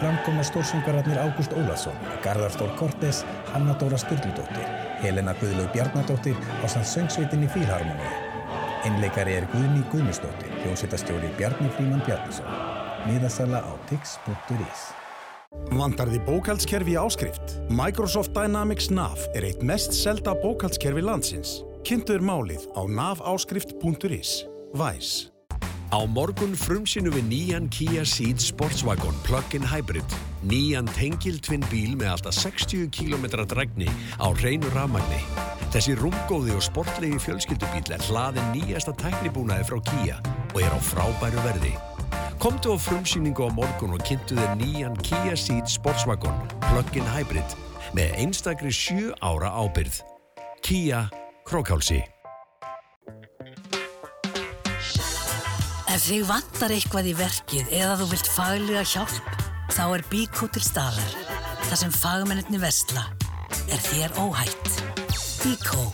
Framkoma 0.00 0.42
stórsöngararnir 0.44 1.18
Ágúst 1.18 1.52
Ólason, 1.56 1.96
Garðar 2.24 2.52
Stór 2.52 2.74
Kortes, 2.76 3.22
Hanna 3.52 3.76
Dóra 3.80 3.96
Sturldudóttir, 3.96 4.66
Helena 5.00 5.32
Guðlaug 5.40 5.70
Bjarnadóttir 5.72 6.36
á 6.60 6.66
samt 6.68 6.90
söngsveitinni 6.90 7.48
Fílharmoníu. 7.48 8.12
Einleikari 8.84 9.38
er 9.38 9.46
Guðný 9.54 9.80
Guðnusdóttir, 9.92 10.52
hljómsveitastjóri 10.60 11.30
Bjarni 11.38 11.70
Fríman 11.76 12.04
Bjarnason. 12.04 12.48
Miðasala 13.08 13.64
á 13.64 13.72
tix.is. 13.88 14.90
Vandar 15.72 16.10
því 16.10 16.20
bókaldskerfi 16.26 16.96
í 16.96 17.00
áskrift? 17.00 17.58
Microsoft 17.72 18.34
Dynamics 18.36 18.90
NAV 18.92 19.28
er 19.38 19.46
eitt 19.48 19.62
mest 19.64 19.94
selda 19.96 20.34
bókaldskerfi 20.36 21.04
landsins. 21.04 21.62
Kynntuður 21.86 22.24
málið 22.24 22.66
á 22.76 22.82
naváskrift.is. 22.84 24.42
Væs. 24.74 25.30
Á 25.94 26.02
morgun 26.10 26.56
frumsýnum 26.58 27.14
við 27.14 27.26
nýjan 27.30 27.66
Kia 27.70 28.02
Ceed 28.02 28.40
Sportswagon 28.42 29.14
Plug-in 29.22 29.62
Hybrid. 29.62 30.16
Nýjan 30.42 30.88
tengiltvinn 30.96 31.62
bíl 31.70 31.92
með 31.94 32.10
alltaf 32.16 32.34
60 32.40 32.88
km 32.90 33.28
drægni 33.46 33.86
á 34.18 34.26
hreinu 34.34 34.66
rafmagni. 34.74 35.20
Þessi 35.70 35.94
rúmgóði 36.00 36.56
og 36.56 36.64
sportlegi 36.66 37.20
fjölskyldubíl 37.22 37.94
er 37.94 38.02
hlaðin 38.08 38.50
nýjasta 38.56 38.94
tæknibúnaði 38.98 39.68
frá 39.70 39.78
Kia 39.90 40.18
og 40.50 40.58
er 40.62 40.74
á 40.74 40.80
frábæru 40.82 41.44
verði. 41.46 41.74
Komdu 42.42 42.74
á 42.74 42.76
frumsýningu 42.78 43.46
á 43.46 43.50
morgun 43.54 43.94
og 43.94 44.02
kynntu 44.02 44.34
þér 44.34 44.58
nýjan 44.58 44.98
Kia 45.06 45.38
Ceed 45.38 45.70
Sportswagon 45.70 46.34
Plug-in 46.66 47.06
Hybrid 47.14 47.54
með 47.94 48.18
einstakri 48.24 48.74
7 48.74 49.14
ára 49.22 49.54
ábyrð. 49.54 50.02
Kia 50.66 51.06
Krókálsi. 51.46 52.13
Ef 55.94 56.08
þig 56.08 56.24
vantar 56.26 56.72
eitthvað 56.74 57.06
í 57.06 57.12
verkið 57.14 57.68
eða 57.78 57.92
þú 58.00 58.06
vilt 58.10 58.30
faglega 58.34 58.80
hjálp, 58.82 59.28
þá 59.70 59.82
er 59.84 60.02
Bíkó 60.10 60.48
til 60.50 60.62
staðar. 60.66 61.12
Það 61.68 61.76
sem 61.84 61.94
fagmenninni 61.94 62.58
versla 62.58 63.04
er 63.70 63.84
þér 63.86 64.18
óhætt. 64.24 64.74
Bíkó. 65.44 65.86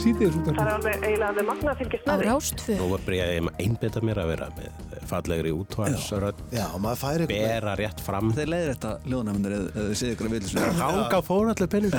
Sýtiðis 0.00 0.36
út 0.38 0.48
Það 0.48 0.60
er 0.62 0.70
alveg 0.72 0.94
eiginlega 1.02 1.28
alveg 1.28 1.46
magna 1.48 1.72
að 1.72 1.80
fylgjast 1.82 2.06
með 2.08 2.22
því. 2.22 2.26
Rástfö. 2.28 2.76
Nú 2.78 2.86
var 2.92 3.02
bara 3.06 3.18
ég 3.18 3.24
að 3.32 3.62
einbeta 3.64 4.02
mér 4.02 4.20
að 4.22 4.30
vera 4.32 4.48
með 4.56 4.70
fallegri 5.12 5.52
útvarsrödd. 5.52 6.42
Já, 6.54 6.64
maður 6.80 7.00
færi 7.02 7.26
ykkur. 7.26 7.34
Bera 7.34 7.74
rétt 7.78 8.02
fram. 8.02 8.30
Þeir 8.36 8.50
leiðir 8.52 8.70
þetta 8.72 8.92
ljóðnæmyndir 9.12 9.54
eða 9.58 9.86
þið 9.90 9.96
séð 10.00 10.14
ykkur 10.14 10.28
að 10.28 10.36
vilja 10.36 10.66
Hanga 10.80 11.20
fór 11.26 11.52
allir 11.52 11.70
penning. 11.74 11.96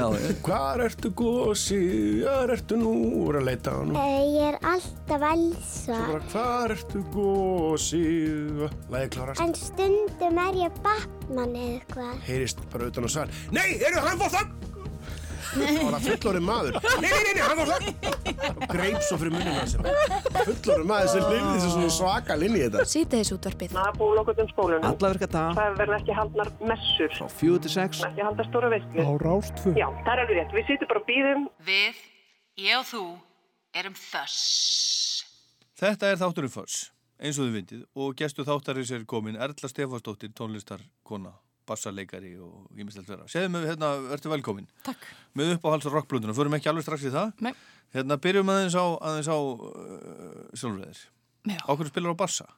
Hvar 0.48 0.84
ertu 0.88 1.14
gósi? 1.24 1.82
Hvar 2.24 2.56
ertu 2.58 2.80
nú? 2.82 2.94
Úr 3.24 3.40
að 3.42 3.48
leita 3.52 3.70
á 3.74 3.76
hann. 3.78 3.94
Ég 3.94 4.50
er 4.50 4.60
alltaf 4.74 5.28
elsa. 5.30 6.02
Hvar 6.34 6.76
ertu 6.78 7.04
gósi? 7.14 8.04
Læði 8.94 9.14
klárast. 9.18 9.44
En 9.44 9.54
stundum 9.58 10.44
er 10.48 10.62
ég 10.66 10.82
Batman 10.84 11.58
eða 11.60 11.84
það? 15.54 15.72
Það 15.74 15.88
var 15.88 15.98
að 15.98 16.08
fullorinn 16.10 16.48
maður. 16.48 16.78
Nei, 16.84 17.10
nei, 17.10 17.22
nei, 17.24 17.34
nei, 17.38 17.44
hann 17.48 17.60
það. 17.72 17.82
Og 18.54 18.66
greip 18.74 19.00
svo 19.08 19.20
fyrir 19.22 19.36
munnina 19.36 19.66
sem 19.72 19.88
fullorinn 20.50 20.90
maður 20.92 21.12
sem 21.14 21.28
lifði 21.28 21.52
þessu 21.56 21.74
svona 21.74 21.92
svaka 21.98 22.40
linni 22.40 22.62
í 22.62 22.66
þetta. 22.68 22.88
Sýtiðis 22.94 23.34
útvarpið. 23.38 23.76
Það 23.78 23.90
er 23.92 24.00
búið 24.00 24.24
okkur 24.24 24.42
um 24.44 24.50
skólunum. 24.54 24.88
Alla 24.92 25.14
virka 25.14 25.30
dag. 25.36 25.60
Það 25.60 25.78
verður 25.84 26.00
ekki 26.00 26.18
haldnar 26.20 26.54
messur. 26.72 27.20
Frá 27.20 27.30
4 27.44 27.62
til 27.66 27.76
6. 27.76 28.02
Ekki 28.10 28.28
halda 28.30 28.48
stóra 28.50 28.72
veistlu. 28.74 29.06
Á 29.06 29.12
Rástfö. 29.24 29.76
Já, 29.78 29.88
það 30.02 30.16
er 30.16 30.24
alveg 30.26 30.42
rétt. 30.42 30.58
Við 30.58 30.72
sittum 30.72 30.92
bara 30.94 31.04
og 31.04 31.08
býðum. 31.10 31.46
Við, 31.68 32.02
ég 32.64 32.80
og 32.80 32.90
þú, 32.90 33.06
erum 33.74 33.96
þöss. 33.98 34.42
Þetta 35.84 36.12
er 36.14 36.20
þátturinn 36.22 36.54
Föss, 36.54 36.76
eins 37.20 37.40
og 37.42 37.48
þið 37.48 37.56
vindið 37.58 37.86
og 38.00 38.14
gestu 38.20 38.46
þáttarins 38.48 38.92
er 38.94 39.06
komin 39.10 39.40
Erla 39.42 39.70
Stefánsdóttir, 39.70 40.32
tónlistarkona, 40.38 41.34
bassarleikari 41.70 42.34
og 42.42 42.70
ég 42.78 42.90
allt 42.90 43.10
vera. 43.10 43.28
Segðu 43.32 43.52
mig, 43.54 43.68
hérna, 43.72 43.92
ertu 44.16 44.32
velkomin. 44.32 44.68
Takk. 44.86 45.06
Með 45.38 45.56
uppáhalds 45.58 45.88
og 45.90 45.98
rockblönduna, 45.98 46.36
förum 46.38 46.56
ekki 46.58 46.72
alveg 46.72 46.88
strax 46.88 47.08
í 47.08 47.14
það. 47.14 47.34
Nei. 47.44 47.54
Hérna, 47.94 48.18
byrjum 48.22 48.50
aðeins 48.50 48.78
á, 48.78 48.86
aðeins 49.10 49.30
á 49.30 49.38
uh, 49.38 50.42
sjálfræðir. 50.58 51.06
Já. 51.54 51.60
Ákveður 51.68 51.92
spilar 51.92 52.16
á 52.16 52.22
bassa? 52.24 52.50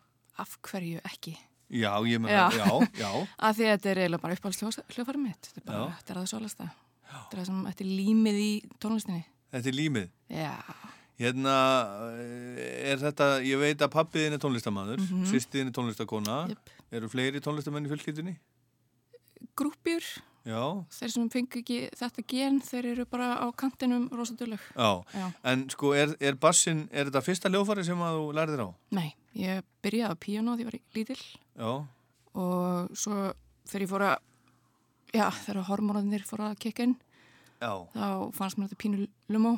Af 0.41 0.57
hverju 0.68 1.03
ekki? 1.07 1.36
Já, 1.73 1.91
ég 2.06 2.22
meina, 2.22 2.49
já, 2.53 2.61
já. 2.61 2.90
já. 3.02 3.11
Af 3.48 3.57
því 3.57 3.68
að 3.68 3.72
þetta 3.72 3.91
er 3.91 4.02
eiginlega 4.03 4.23
bara 4.23 4.38
uppáhaldsljófarið 4.38 5.23
mitt. 5.23 5.48
Þetta 5.49 5.61
er 5.61 5.68
bara, 5.69 5.80
Já. 5.80 5.95
þetta 5.99 6.14
er 6.14 6.19
að 6.19 6.26
það 6.26 6.34
svolasta. 6.34 6.68
Þetta 7.06 7.32
er 7.32 7.40
það 7.40 7.48
sem 7.49 7.64
þetta 7.69 7.86
er 7.86 7.94
límið 8.02 8.41
í 8.41 8.52
tónlistinni. 8.84 9.23
Þetta 9.56 9.72
er 9.72 9.77
límið. 9.80 10.11
Já. 10.36 10.53
Hérna, 11.15 11.56
eh, 12.19 12.91
er 12.91 12.99
þetta, 12.99 13.30
ég 13.48 13.61
veit 13.61 13.82
að 13.82 13.94
pappiðin 13.94 14.36
er 14.36 14.41
tónlistamæður, 14.44 14.99
mm. 14.99 15.07
-hmm. 15.11 15.30
sýstiðin 15.32 15.72
er 15.72 15.76
tónlistakona. 15.77 16.40
Yep. 16.52 16.73
Eru 16.99 17.10
fleiri 17.11 17.41
tónlistamenn 17.44 17.88
í 17.88 17.91
fjölskyldunni? 17.91 18.36
Grúpjur, 19.56 20.03
Já. 20.45 20.61
þeir 20.91 21.11
sem 21.14 21.30
fengi 21.32 21.61
ekki 21.61 21.77
þetta 21.95 22.23
gen, 22.27 22.57
þeir 22.61 22.86
eru 22.91 23.06
bara 23.10 23.30
á 23.40 23.48
kantinum. 23.56 24.10
Já. 24.76 25.32
En 25.48 25.64
sko, 25.72 25.94
er, 25.95 26.11
er 26.19 26.36
bassin, 26.36 26.90
er 26.91 27.07
þetta 27.10 27.22
fyrsta 27.26 27.49
ljófari 27.53 27.86
sem 27.88 27.98
að 28.03 28.18
þú 28.19 28.26
lærðir 28.36 28.64
á? 28.68 28.69
Nei, 28.98 29.15
ég 29.40 29.64
byrjaði 29.86 30.11
á 30.11 30.22
píano 30.22 30.56
því 30.57 30.65
ég 30.65 30.69
var 30.69 30.80
lítill 30.98 31.23
Já. 31.56 31.72
og 32.36 32.91
svo 32.99 33.34
þegar 33.65 33.86
ég 33.86 33.90
fór 33.95 34.06
að, 34.10 34.18
já, 35.15 35.26
þegar 35.45 35.64
hormónarnir 35.72 36.27
fór 36.27 36.45
að 36.49 36.60
kikka 36.60 36.84
inn, 36.90 36.98
Já. 37.64 37.72
þá 37.95 38.06
fannst 38.36 38.60
mér 38.60 38.69
þetta 38.69 38.82
pínu 38.84 39.07
lumó 39.32 39.56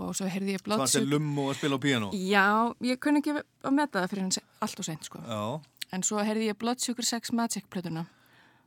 og 0.00 0.10
svo 0.16 0.26
heyrði 0.28 0.56
ég 0.56 0.64
Fannst 0.64 0.96
þér 0.96 1.04
blóðsug. 1.04 1.12
lummu 1.12 1.46
að 1.52 1.54
spila 1.60 1.76
á 1.76 1.80
píano? 1.84 2.10
Já, 2.16 2.46
ég 2.84 2.98
kunni 3.00 3.20
ekki 3.22 3.36
að 3.36 3.72
meta 3.76 4.02
það 4.02 4.10
fyrir 4.12 4.26
hans 4.26 4.40
allt 4.64 4.80
og 4.82 4.84
seint, 4.88 5.04
sko. 5.08 5.20
Já. 5.20 5.60
En 5.94 6.02
svo 6.02 6.18
heyrði 6.24 6.48
ég 6.50 6.58
Blood 6.58 6.80
Sugar 6.82 7.04
Sex 7.06 7.30
Magic 7.32 7.68
plötuna 7.70 8.08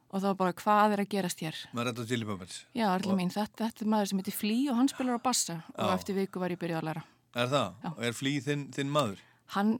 og 0.10 0.22
þá 0.24 0.30
bara 0.40 0.54
hvað 0.58 0.94
er 0.96 1.04
að 1.04 1.10
gerast 1.14 1.40
hér? 1.46 1.58
Með 1.78 1.90
þetta 1.92 2.06
til 2.10 2.20
í 2.24 2.28
pömmels. 2.30 2.58
Já, 2.78 2.88
allir 2.96 3.16
mín, 3.20 3.30
þetta, 3.34 3.68
þetta 3.70 3.86
er 3.86 3.92
maður 3.94 4.10
sem 4.12 4.22
heitir 4.24 4.38
Flea 4.40 4.72
og 4.74 4.78
hann 4.80 4.90
spilar 4.92 5.20
á 5.20 5.22
bassa 5.22 5.58
og 5.76 5.86
Já. 5.86 5.94
eftir 6.00 6.18
viku 6.18 6.42
var 6.42 6.50
ég 6.56 6.60
byrjað 6.62 6.82
að 6.82 6.88
læra. 6.90 7.04
Er 7.38 7.48
það? 7.52 7.76
Og 7.94 8.04
er 8.10 8.16
flý 8.18 8.34
þinn, 8.42 8.64
þinn 8.74 8.90
maður? 8.94 9.20
Hann, 9.54 9.76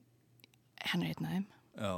hann 0.92 1.04
er 1.04 1.14
einn 1.16 1.26
af 1.26 1.34
þeim, 1.34 1.46
Já. 1.82 1.94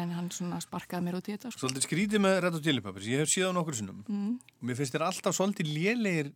en 0.00 0.10
hann 0.16 0.30
svona 0.32 0.60
sparkaði 0.64 1.04
mér 1.06 1.18
út 1.20 1.28
í 1.28 1.34
þetta, 1.36 1.52
sko. 1.52 1.60
Svolítið 1.66 1.86
skrítið 1.88 2.24
með 2.24 2.38
Red 2.46 2.56
Hot 2.56 2.64
Chili 2.64 2.80
Peppers. 2.84 3.06
Ég 3.12 3.20
hef 3.24 3.28
síðan 3.32 3.54
nokkur 3.56 3.76
sinnum. 3.78 4.00
Mm. 4.08 4.32
Og 4.60 4.64
mér 4.70 4.76
finnst 4.80 4.96
þér 4.96 5.06
alltaf 5.10 5.36
svolítið 5.36 5.70
lélegir 5.76 6.32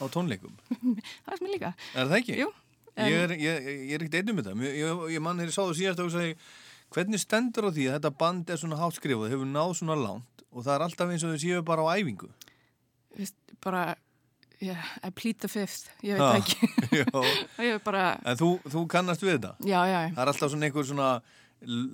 á 0.00 0.04
tónleikum. 0.12 0.56
það 1.24 1.36
er 1.36 1.44
mér 1.44 1.54
líka. 1.54 1.74
Er 1.94 2.08
það 2.10 2.18
ekki? 2.22 2.40
Jú. 2.40 2.48
en- 2.96 3.08
Ég 3.12 3.22
er, 3.28 3.30
ég, 3.40 3.68
ég 3.88 3.94
er 3.96 4.02
ekkert 4.04 4.18
einnum 4.20 4.36
með 4.40 4.48
það. 4.50 4.64
Ég, 4.66 4.74
ég, 4.82 5.04
ég 5.14 5.22
mann 5.24 5.38
þegar 5.40 5.52
ég 5.52 5.56
sá 5.56 5.62
það 5.62 5.76
síðast 5.80 6.02
og 6.04 6.10
segi, 6.16 6.34
hvernig 6.90 7.20
stendur 7.22 7.68
á 7.68 7.70
því 7.70 7.84
að 7.88 7.94
þetta 8.00 8.10
band 8.18 8.50
er 8.50 8.58
svona 8.60 8.76
hátt 8.80 8.96
skrifað, 8.98 9.30
hefur 9.30 9.46
náð 9.48 9.76
svona 9.78 9.96
langt 10.00 10.26
og 10.52 10.64
það 10.66 10.74
er 10.76 10.84
alltaf 10.86 11.10
eins 11.14 11.24
og 11.26 11.34
þau 11.34 11.42
séu 11.44 11.64
bara 11.66 11.84
á 11.86 11.90
æfingu. 12.00 12.30
Vist, 13.18 13.36
bara, 13.62 13.96
yeah, 14.62 14.84
I 15.06 15.10
plead 15.10 15.38
the 15.42 15.48
fifth, 15.50 15.90
ég 16.06 16.16
veit 16.16 16.22
það 16.22 16.40
ekki. 16.40 16.70
ég 17.66 17.76
er 17.76 17.82
bara, 17.84 18.06
En 18.24 18.38
þú, 18.40 18.50
þú 18.70 18.86
kannast 18.90 19.22
við 19.24 19.36
þetta? 19.38 19.54
Já, 19.66 19.80
já. 19.90 20.00
Það 20.14 20.24
er 20.24 20.32
alltaf 20.34 20.52
svona 20.54 20.68
einhver 20.70 20.88
svona 20.90 21.10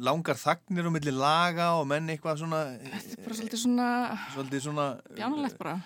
langar 0.06 0.38
þagnir 0.38 0.86
á 0.86 0.90
milli 0.94 1.10
laga 1.16 1.72
og 1.80 1.88
menn 1.90 2.06
eitthvað 2.12 2.38
svona, 2.44 2.60
þetta 2.84 3.16
er 3.16 3.22
bara 3.24 3.36
svolítið 3.40 3.62
svona, 3.64 3.86
svolítið 4.36 4.64
svona 4.68 4.84
bjánulegt 5.16 5.56
bara. 5.58 5.76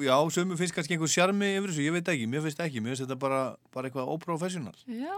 Já, 0.00 0.14
sömu 0.32 0.56
finnst 0.56 0.72
kannski 0.72 0.96
einhver 0.96 1.10
sjarmi 1.12 1.50
yfir 1.58 1.68
þessu, 1.74 1.84
ég 1.84 1.92
veit 1.98 2.08
ekki, 2.14 2.28
mér 2.32 2.46
finnst 2.46 2.62
ekki, 2.64 2.80
mér 2.80 2.94
finnst 2.94 3.04
þetta 3.04 3.18
bara, 3.20 3.40
bara 3.76 3.90
eitthvað 3.90 4.08
óprofessional. 4.14 4.72
Já, 4.88 5.12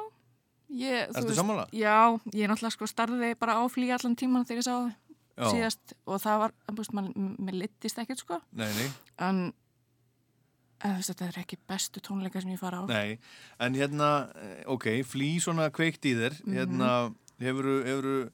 ég, 0.82 1.12
þú 1.14 1.22
veist- 1.28 1.38
sammála? 1.38 1.68
Já, 1.70 1.94
ég 2.34 2.50
náttúrulega 2.50 2.74
sko 2.74 2.88
starði 2.90 3.30
bara 3.38 3.54
á 3.54 3.62
flý 3.70 3.92
allan 3.94 4.18
tíman 4.18 4.42
þegar 4.48 4.64
ég 4.64 4.66
sá 4.66 4.74
það 4.74 4.90
Já. 5.38 5.48
síðast 5.54 5.92
og 6.06 6.20
það 6.24 6.38
var, 6.42 6.52
þú 6.68 6.88
maður 6.98 7.32
mér 7.46 7.54
littist 7.62 7.98
ekkert 8.02 8.18
sko, 8.24 8.40
Nei, 8.58 8.66
nei, 8.74 8.88
en 9.28 9.52
þú 10.82 11.02
þetta 11.08 11.28
er 11.28 11.38
ekki 11.42 11.58
bestu 11.68 12.00
tónleika 12.04 12.40
sem 12.42 12.52
ég 12.54 12.58
fara 12.60 12.82
á. 12.82 12.84
nei, 12.90 13.18
en 13.60 13.74
hérna, 13.74 14.10
eh, 14.34 14.62
ok, 14.66 14.86
flý 15.06 15.38
svona 15.42 15.70
kveikt 15.70 16.04
í 16.06 16.14
þér, 16.18 16.38
Mhm. 16.44 16.54
hérna, 16.54 17.14
hefur 17.40 17.84
hefur 17.86 18.30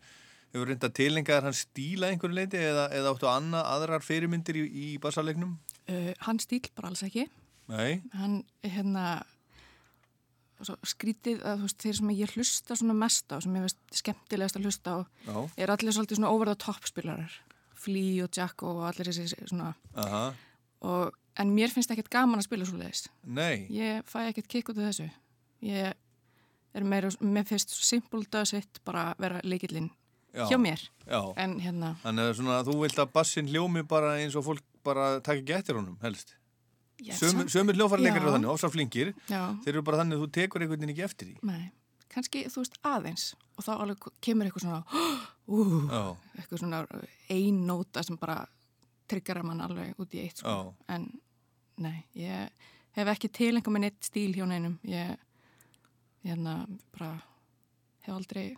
hefur 0.55 0.67
reynda 0.71 0.89
tilengar 0.89 1.43
hann 1.43 1.53
stíla 1.53 2.09
einhverju 2.13 2.35
leiti 2.35 2.57
eða, 2.57 2.89
eða 2.93 3.11
áttu 3.15 3.27
annað, 3.27 3.65
aðrar 3.67 4.01
fyrirmyndir 4.07 4.55
í, 4.55 4.65
í 4.71 4.99
bassalegnum? 5.01 5.59
Uh, 5.89 6.13
hann 6.21 6.39
stíl 6.39 6.63
bara 6.77 6.89
alls 6.89 7.03
ekki. 7.03 7.29
Nei, 7.69 8.03
Hann, 8.13 8.45
hérna, 8.63 9.25
skrítið 10.87 11.43
að 11.45 11.65
veist, 11.65 11.81
þeir 11.83 11.97
sem 11.99 12.13
ég 12.15 12.37
hlusta 12.37 12.77
mest 12.95 13.33
á, 13.35 13.37
sem 13.43 13.57
ég 13.57 13.67
veist 13.67 13.99
skemmtilegast 14.03 14.57
að 14.57 14.69
hlusta 14.69 14.95
á, 14.95 14.99
Já. 15.27 15.37
er 15.57 15.75
allir 15.75 15.93
svolítið 15.97 16.21
svona 16.21 16.31
over 16.31 16.47
the 16.47 16.55
top 16.55 16.87
spilarar. 16.87 17.33
Flea 17.85 18.25
og 18.25 18.33
Jack 18.33 18.63
og 18.65 18.85
allir 18.89 19.11
þessi 19.11 19.49
svona 19.49 19.73
og, 20.85 21.17
en 21.41 21.53
mér 21.57 21.73
finnst 21.73 21.93
ekkert 21.93 22.13
gaman 22.13 22.41
að 22.41 22.49
spila 22.49 22.69
svo 22.69 22.79
leiðis 22.81 23.09
Nei. 23.25 23.67
ég 23.73 24.07
fæ 24.09 24.31
ekkert 24.31 24.49
kikk 24.53 24.73
út 24.73 24.81
af 24.81 24.91
þessu 24.93 25.11
ég 25.65 25.93
er 26.75 26.87
meira, 26.89 27.11
mér 27.21 27.47
finnst 27.49 27.75
it 28.55 28.81
bara 28.85 29.13
vera 29.19 29.41
leikillinn 29.45 29.91
Já. 30.35 30.49
hjá 30.51 30.59
mér 30.59 30.81
Já. 31.07 31.21
en 31.37 31.59
hérna, 31.61 31.95
Þannig 32.03 32.31
að 32.31 32.39
svona, 32.41 32.63
þú 32.67 32.79
vilt 32.83 32.99
að 32.99 33.13
bassin 33.13 33.51
hljómi 33.51 33.85
bara 33.87 34.17
eins 34.19 34.35
og 34.35 34.45
fólk 34.49 34.65
bara 34.85 35.21
taka 35.21 35.41
ekki 35.41 35.55
eftir 35.57 35.79
honum, 35.79 35.99
helst. 36.03 36.35
Sömur, 37.19 37.49
sömur 37.51 37.75
hljófarleikar 37.79 38.23
eru 38.23 38.33
þannig, 38.37 38.51
ofsar 38.53 38.71
flinkir. 38.71 39.11
Já. 39.29 39.41
Þeir 39.65 39.73
eru 39.75 39.83
bara 39.87 39.99
þannig 40.03 40.19
að 40.19 40.23
þú 40.25 40.29
tekur 40.37 40.63
einhvern 40.65 40.81
veginn 40.81 40.93
ekki 40.95 41.05
eftir 41.07 41.27
því. 41.31 41.37
nei, 41.51 41.65
kannski 42.15 42.45
þú 42.47 42.63
veist 42.63 42.79
aðeins 42.87 43.25
og 43.59 43.65
þá 43.67 43.73
alveg 43.75 44.07
kemur 44.23 44.47
eitthvað 44.47 44.65
svona 44.67 44.83
Já. 45.95 46.05
eitthvað 46.39 46.63
svona 46.63 46.83
ein 47.35 47.59
nóta 47.67 48.05
sem 48.07 48.17
bara 48.21 48.39
tryggjara 49.11 49.43
mann 49.45 49.61
alveg 49.61 49.99
út 50.01 50.15
í 50.15 50.23
eitt 50.23 50.39
sko. 50.41 50.75
En 50.89 51.09
nei, 51.83 52.05
ég 52.15 52.51
hef 52.95 53.11
ekki 53.11 53.29
tilengað 53.35 53.75
með 53.75 53.85
neitt 53.89 54.07
stíl 54.07 54.31
hjá 54.37 54.47
neinum 54.49 54.79
ég 54.87 55.17
hérna 56.25 56.61
bara 56.95 57.11
hef 58.07 58.15
aldrei 58.15 58.55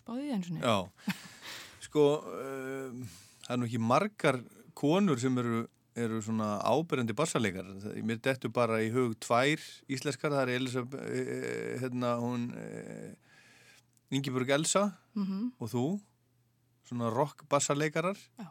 spáðið 0.00 0.32
eins 0.34 0.50
og 0.50 0.64
Já. 0.64 0.76
Sko, 1.90 2.02
um, 2.22 3.04
það 3.44 3.52
er 3.54 3.58
nú 3.60 3.66
ekki 3.66 3.80
margar 3.82 4.36
konur 4.78 5.18
sem 5.20 5.36
eru, 5.42 5.64
eru 5.96 6.20
svona 6.22 6.60
ábyrjandi 6.62 7.12
bassaleikar. 7.16 7.64
Það- 7.82 8.02
Mér 8.06 8.20
dettur 8.22 8.50
bara 8.52 8.78
í 8.80 8.90
hug 8.92 9.14
tvær 9.20 9.58
íslenskar, 9.88 10.30
það 10.30 10.42
er 10.42 10.54
Elisabeth, 10.56 11.02
eh, 11.02 11.78
hérna, 11.80 12.16
hún, 12.20 12.52
eh, 12.56 13.14
Ingeborg 14.10 14.48
Elsa 14.50 14.96
Mhm. 15.14 15.52
og 15.60 15.68
þú, 15.70 16.00
svona 16.88 17.10
rock 17.12 17.44
bassaleikarar. 17.48 18.16
Já. 18.38 18.46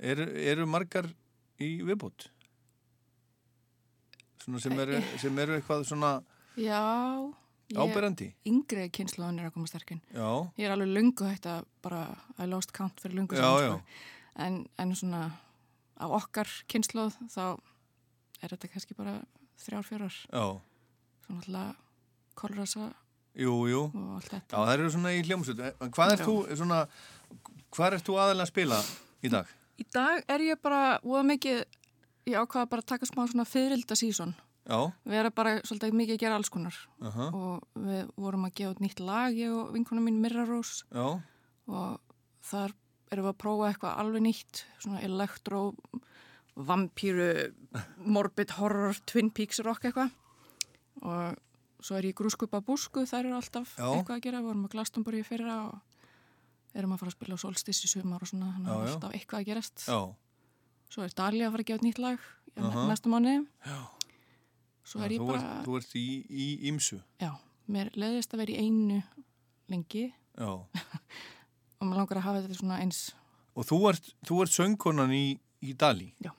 Eru, 0.00 0.22
eru 0.34 0.66
margar 0.66 1.06
í 1.60 1.80
viðbútt? 1.82 2.28
Svona 4.44 4.60
sem 4.60 4.78
eru, 4.78 5.00
sem 5.18 5.38
eru 5.38 5.56
eitthvað 5.58 5.84
svona 5.88 6.22
Já, 6.60 6.80
ábyrjandi? 7.74 8.32
Yngri 8.46 8.90
kynnslóðin 8.90 9.40
er 9.40 9.48
að 9.50 9.54
koma 9.54 9.66
sterkinn. 9.70 10.00
Ég 10.12 10.66
er 10.66 10.74
alveg 10.74 10.92
lungu 10.92 11.24
hægt 11.30 11.46
að 11.48 11.64
bara, 11.82 12.02
I 12.38 12.44
lost 12.50 12.72
count 12.72 13.00
fyrir 13.00 13.14
lungu 13.16 13.36
Já, 13.38 13.60
já. 13.62 13.70
sko. 13.70 13.80
En, 14.36 14.66
en 14.78 14.92
svona 14.94 15.22
á 16.04 16.06
okkar 16.12 16.50
kynnslóð 16.70 17.16
þá 17.32 17.44
er 18.44 18.52
þetta 18.52 18.70
kannski 18.74 18.96
bara 18.98 19.16
þrjár, 19.64 19.86
fjórar. 19.88 20.18
Svona 21.24 21.40
alltaf 21.40 21.80
kolrasa 22.36 22.90
Jú, 23.34 23.54
jú. 23.66 23.80
og 23.90 24.10
allt 24.18 24.30
þetta. 24.30 24.52
Já, 24.54 24.58
það 24.62 24.72
eru 24.76 24.90
svona 24.94 25.12
í 25.14 25.22
hljómsveit. 25.26 25.62
En 25.82 25.90
Hvað 25.94 26.12
er 26.14 26.20
þú, 26.22 26.34
svona, 26.54 26.80
hvað 27.74 27.96
er 27.96 28.04
þú 28.06 28.18
aðalega 28.22 28.46
að 28.46 28.50
spila 28.52 28.80
í 29.24 29.30
dag? 29.32 29.48
Í 29.74 29.86
dag 29.90 30.28
er 30.30 30.44
ég 30.46 30.60
bara, 30.62 31.00
óða 31.02 31.24
mikið, 31.32 31.64
ég 32.30 32.36
ákvaða 32.38 32.70
bara 32.70 32.84
að 32.84 32.90
taka 32.92 33.08
smá 33.10 33.24
svona 33.26 33.46
fyririlda 33.48 33.98
sísón. 33.98 34.36
Já. 34.64 34.78
Við 35.04 35.18
erum 35.20 35.34
bara 35.36 35.56
svolítið 35.66 35.96
mikið 35.98 36.14
að 36.14 36.22
gera 36.22 36.38
alls 36.38 36.52
konar. 36.54 36.76
Aha. 37.02 37.26
Og 37.34 37.82
við 37.88 38.06
vorum 38.16 38.46
að 38.46 38.54
gefa 38.60 38.76
út 38.76 38.84
nýtt 38.84 39.02
lag, 39.02 39.34
ég 39.36 39.50
og 39.52 39.74
vinkonum 39.74 40.06
mín 40.08 40.22
Mirra 40.22 40.46
Rós. 40.48 40.84
Já. 40.94 41.18
og 41.66 42.00
þar 42.44 42.72
erum 43.14 43.26
við 43.28 43.32
að 43.34 43.40
prófa 43.44 43.70
eitthvað 43.70 43.98
alveg 44.04 44.24
nýtt 44.26 44.64
svona 44.82 45.00
elektró 45.06 45.62
vampíru 46.54 47.28
morbid 47.98 48.52
horror 48.58 48.94
Twin 49.10 49.30
Peaks 49.34 49.58
rock 49.66 49.88
eitthvað 49.88 50.12
og 51.02 51.40
svo 51.84 51.98
er 51.98 52.06
ég 52.08 52.16
grúskupa 52.16 52.60
búsku 52.64 53.02
þar 53.08 53.26
er 53.30 53.34
alltaf 53.40 53.74
Já. 53.78 53.88
eitthvað 53.96 54.16
að 54.18 54.22
gera 54.28 54.40
við 54.40 54.48
vorum 54.52 54.68
að 54.68 54.74
Glastonbury 54.76 55.24
fyrra 55.26 55.56
og 55.72 56.78
erum 56.78 56.94
að 56.94 57.02
fara 57.02 57.10
að 57.12 57.16
spila 57.18 57.36
á 57.38 57.42
Solstice 57.42 57.86
í 57.86 57.90
sumar 57.90 58.22
og 58.24 58.30
svona 58.30 58.52
þannig 58.54 58.70
að 58.70 58.78
já. 58.78 58.92
alltaf 58.94 59.16
eitthvað 59.18 59.42
að 59.42 59.48
gerast 59.50 59.84
Já. 59.88 59.98
svo 60.94 61.04
er 61.04 61.16
Dali 61.18 61.42
að 61.44 61.52
fara 61.56 61.66
að 61.66 61.70
gefa 61.72 61.86
nýtt 61.88 62.00
lag 62.02 62.24
í 62.54 62.62
Aha. 62.70 62.86
næsta 62.90 63.10
mánu 63.12 63.34
Já. 63.66 63.78
svo 64.86 65.02
er 65.04 65.14
ég 65.16 65.22
þú 65.24 65.28
bara 65.32 65.42
Ert, 65.42 65.66
þú 65.66 65.76
ert 65.80 65.94
í, 65.98 66.06
í 66.30 66.46
ímsu. 66.70 67.00
já, 67.20 67.30
mér 67.66 67.90
leiðist 67.98 68.34
að 68.34 68.44
vera 68.44 68.54
í 68.54 68.62
einu 68.62 69.02
lengi 69.74 70.06
Já. 70.38 70.50
og 71.84 71.90
maður 71.90 72.00
langar 72.02 72.20
að 72.22 72.26
hafa 72.28 72.42
þetta 72.46 72.58
svona 72.62 72.80
eins 72.84 73.02
Og 73.54 73.66
þú 73.68 73.76
ert, 73.92 74.08
þú 74.26 74.38
ert 74.42 74.50
söngkonan 74.54 75.12
í, 75.14 75.26
í 75.62 75.74
Dali. 75.78 76.08
Já. 76.24 76.32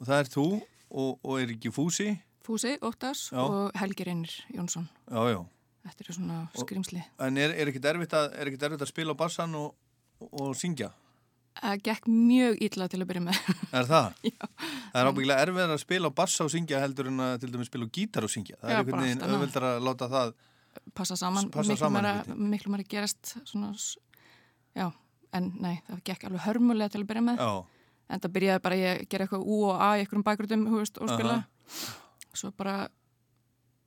Og 0.00 0.08
það 0.08 0.18
er 0.18 0.28
þú 0.34 0.44
og, 0.90 1.14
og 1.24 1.38
er 1.40 1.54
ekki 1.54 1.70
Fúsi. 1.72 2.10
Fúsi, 2.44 2.74
Óttas 2.84 3.28
Já. 3.30 3.40
og 3.40 3.70
Helgi 3.78 4.04
Reynir 4.08 4.34
Jónsson 4.52 4.88
Já, 5.08 5.22
já. 5.32 5.40
Þetta 5.86 6.04
er 6.04 6.16
svona 6.18 6.40
Og- 6.50 6.64
skrimsli. 6.66 7.04
En 7.24 7.38
er, 7.40 7.54
er 7.56 7.70
ekkit 7.70 7.86
erfitt 7.94 8.16
að, 8.16 8.34
að 8.76 8.90
spila 8.90 9.14
á 9.16 9.20
bassan 9.22 9.54
og, 9.56 9.70
og, 10.20 10.28
og 10.42 10.52
syngja? 10.58 10.90
Það 11.60 11.80
gekk 11.88 12.06
mjög 12.08 12.60
illa 12.64 12.86
til 12.88 13.00
að 13.02 13.08
byrja 13.10 13.22
með. 13.24 13.38
Er 13.80 13.88
það? 13.88 14.20
Já. 14.28 14.44
Það 14.92 15.00
er 15.00 15.08
ábyggilega 15.10 15.46
erfitt 15.46 15.72
að 15.74 15.80
spila 15.82 16.12
á 16.12 16.18
bassa 16.20 16.44
og 16.46 16.52
syngja 16.52 16.80
heldur 16.84 17.08
en 17.10 17.24
að 17.24 17.34
til 17.42 17.50
dæmis 17.54 17.70
spila 17.72 17.88
á 17.88 17.94
gítar 17.96 18.26
og 18.28 18.32
syngja. 18.32 18.60
Það 18.60 18.70
Já, 18.70 18.76
er 18.76 18.82
einhvern 18.84 19.04
veginn 19.06 19.24
auðveldar 19.26 19.66
að 19.70 19.84
láta 19.88 20.10
það 20.12 20.32
Passa 20.94 21.16
saman, 21.18 21.48
passa 21.50 21.72
miklu, 21.72 21.80
saman 21.80 22.04
meira, 22.06 22.36
miklu 22.54 22.70
meira 22.72 22.84
gerast 22.86 23.32
svona, 23.48 23.72
já, 24.76 24.86
en 25.36 25.50
nei, 25.62 25.74
það 25.88 26.04
gekk 26.10 26.28
alveg 26.28 26.46
hörmulega 26.46 26.92
til 26.94 27.02
að 27.02 27.10
byrja 27.10 27.24
með. 27.26 27.42
Já. 27.42 27.50
En 28.10 28.22
það 28.22 28.34
byrjaði 28.36 28.62
bara 28.64 28.78
að 28.78 29.02
gera 29.10 29.26
eitthvað 29.26 29.44
U 29.46 29.58
og 29.70 29.82
A 29.82 29.90
í 29.94 30.02
einhverjum 30.02 30.24
bakgröndum, 30.26 30.64
hú 30.70 30.80
veist, 30.80 30.98
og 30.98 31.12
spila. 31.12 31.36
Svo 32.34 32.50
bara 32.56 32.88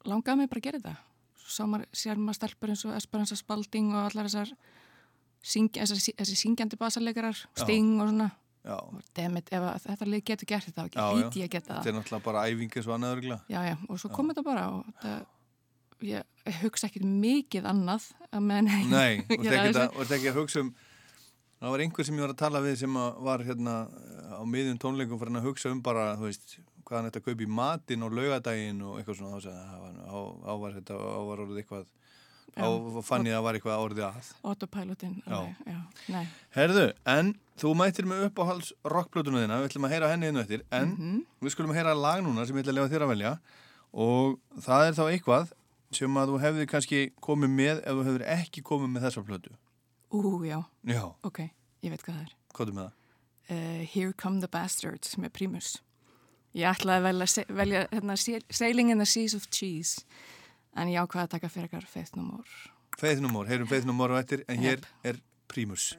langaði 0.07 0.43
mig 0.43 0.51
bara 0.51 0.61
að 0.61 0.67
gera 0.69 0.79
þetta. 0.83 0.95
Svo 1.43 1.51
sá 1.57 1.67
maður, 1.67 1.89
sér 1.91 2.21
maður 2.21 2.39
stelpur 2.39 2.71
eins 2.71 2.85
og 2.87 2.95
Esperanza 2.95 3.35
Spalding 3.39 3.91
og 3.91 4.05
allar 4.05 4.29
þessar 4.29 4.53
syng, 5.43 5.67
þessi, 5.75 6.15
þessi 6.15 6.39
syngjandi 6.39 6.79
basalegarar. 6.79 7.43
Sting 7.59 7.99
og 7.99 8.13
svona. 8.13 8.29
Já. 8.63 8.77
Demit, 9.17 9.49
ef 9.51 9.83
þetta 9.83 10.05
lið 10.07 10.21
getur 10.29 10.47
gert 10.47 10.69
þetta, 10.69 10.87
þá 10.95 11.01
hlýti 11.17 11.41
ég 11.41 11.49
að 11.49 11.55
geta 11.57 11.67
það. 11.67 11.79
Þetta 11.81 11.91
er 11.91 11.97
náttúrulega 11.97 12.25
bara 12.29 12.43
æfing 12.47 12.77
eins 12.77 12.87
og 12.87 12.93
annað 12.95 13.15
örgla. 13.17 13.37
Já, 13.51 13.59
já, 13.67 13.73
og 13.89 13.99
svo 13.99 14.11
kom 14.15 14.31
þetta 14.31 14.43
bara 14.47 14.63
og 14.71 14.85
þetta, 14.87 15.17
ég, 16.03 16.23
hugsa 16.61 16.87
ekkert 16.89 17.05
mikið 17.07 17.65
annað 17.69 18.09
að 18.33 18.43
meðan 18.49 18.89
Nei, 18.91 19.23
og 19.29 19.45
að 19.47 19.73
þetta 20.03 20.17
ekki 20.17 20.31
að 20.33 20.39
hugsa 20.41 20.63
um 20.65 20.73
það 21.63 21.71
var 21.71 21.79
einhver 21.85 22.05
sem 22.09 22.15
ég 22.19 22.25
var 22.25 22.33
að 22.33 22.41
tala 22.43 22.59
við 22.65 22.77
sem 22.83 22.97
að 22.99 23.19
var 23.23 23.43
hérna 23.47 23.73
á 24.35 24.41
miðjum 24.43 24.79
tónleikum 24.83 25.19
fyrir 25.21 25.37
að 25.39 25.45
hugsa 25.47 25.71
um 25.71 25.81
bara, 25.85 26.09
þú 26.19 26.27
veist, 26.27 26.57
hvað 26.83 26.97
hann 26.99 27.07
ætti 27.11 27.21
að 27.21 27.27
kaupa 27.29 27.45
í 27.45 27.51
matinn 27.59 28.03
og 28.03 28.11
laugadaginn 28.17 28.81
og 28.83 28.97
eitthvað 28.99 29.19
svona 29.21 29.37
þá 29.37 29.45
sagði 29.45 29.67
hann, 29.71 29.99
"Það 30.43 30.59
var- 30.63 30.73
þetta, 30.75 30.93
á 30.99 31.21
var 31.29 31.43
orðið 31.45 31.61
eitthvað 31.63 31.85
á 32.53 32.67
Já. 32.67 33.01
fann 33.07 33.23
ég 33.25 33.33
að 33.33 33.37
það 33.39 33.43
var 33.47 33.53
eitthvað 33.57 33.83
orðið 33.85 34.03
að 34.09 34.33
Autopilotin, 34.43 35.15
Já. 35.25 35.55
já, 35.65 35.79
nei. 36.09 36.27
Herðu, 36.53 36.93
en 37.07 37.33
þú 37.57 37.71
mættir 37.79 38.05
með 38.05 38.27
uppáhalds 38.29 38.73
rockplötuna 38.83 39.41
þína, 39.47 39.57
við 39.63 39.69
ætlum 39.71 39.87
að 39.87 39.93
heyra 39.95 40.09
henni 40.11 40.27
inn 40.27 40.37
eftir 40.43 40.61
en 40.71 40.89
Mhm. 40.97 41.25
við 41.41 41.49
skulum 41.55 41.73
heyra 41.73 41.95
lag 41.95 42.21
núna 42.21 42.45
sem 42.45 42.55
ég 42.57 42.63
ætla 42.65 42.73
að 42.73 42.75
lefa 42.75 42.93
þér 42.93 43.05
að 43.07 43.11
velja 43.15 43.39
og 43.93 44.39
það 44.59 44.87
er 44.87 44.93
þá 44.93 45.03
eitthvað 45.13 45.51
sem 45.97 46.17
að 46.19 46.31
þú 46.33 46.39
hefði 46.43 46.65
kannski 46.71 46.99
komið 47.21 47.49
með 47.57 47.81
ef 47.83 47.93
þú 47.99 48.03
hefur 48.09 48.25
ekki 48.37 48.63
komið 48.69 48.91
með 48.95 49.05
þessa 49.07 49.23
plötu 49.27 49.55
Ú, 50.13 50.43
já, 50.45 50.59
Já, 50.85 51.03
ok, 51.25 51.39
ég 51.81 51.89
veit 51.93 52.03
hvað 52.05 52.19
það 52.19 52.25
er. 52.27 52.35
hvað 52.53 52.67
er 52.67 52.73
með 52.77 52.83
það? 52.83 52.99
Uh, 53.49 53.81
Here 53.93 54.13
Come 54.13 54.39
the 54.39 54.47
Bastards 54.47 55.17
með 55.17 55.33
Primus. 55.33 55.71
Ég 56.55 56.69
ætlaði 56.69 57.09
að 57.09 57.47
velja, 57.57 57.81
hérna, 57.91 58.15
Sail- 58.15 58.45
Sailing 58.53 58.91
in 58.93 59.01
the 59.01 59.05
Seas 59.09 59.33
of 59.33 59.47
Cheese, 59.49 60.05
en 60.77 60.87
ég 60.87 61.01
ákvaði 61.01 61.25
að 61.25 61.31
taka 61.33 61.49
fyrir. 61.49 61.69
Faith 61.89 62.15
No 62.15 63.27
More, 63.33 63.49
heyrum 63.49 63.67
More 63.97 64.13
á 64.13 64.21
eftir 64.21 64.45
en 64.47 64.57
hér 64.61 64.77
Jep. 64.77 64.85
er 65.03 65.17
Primus 65.49 65.97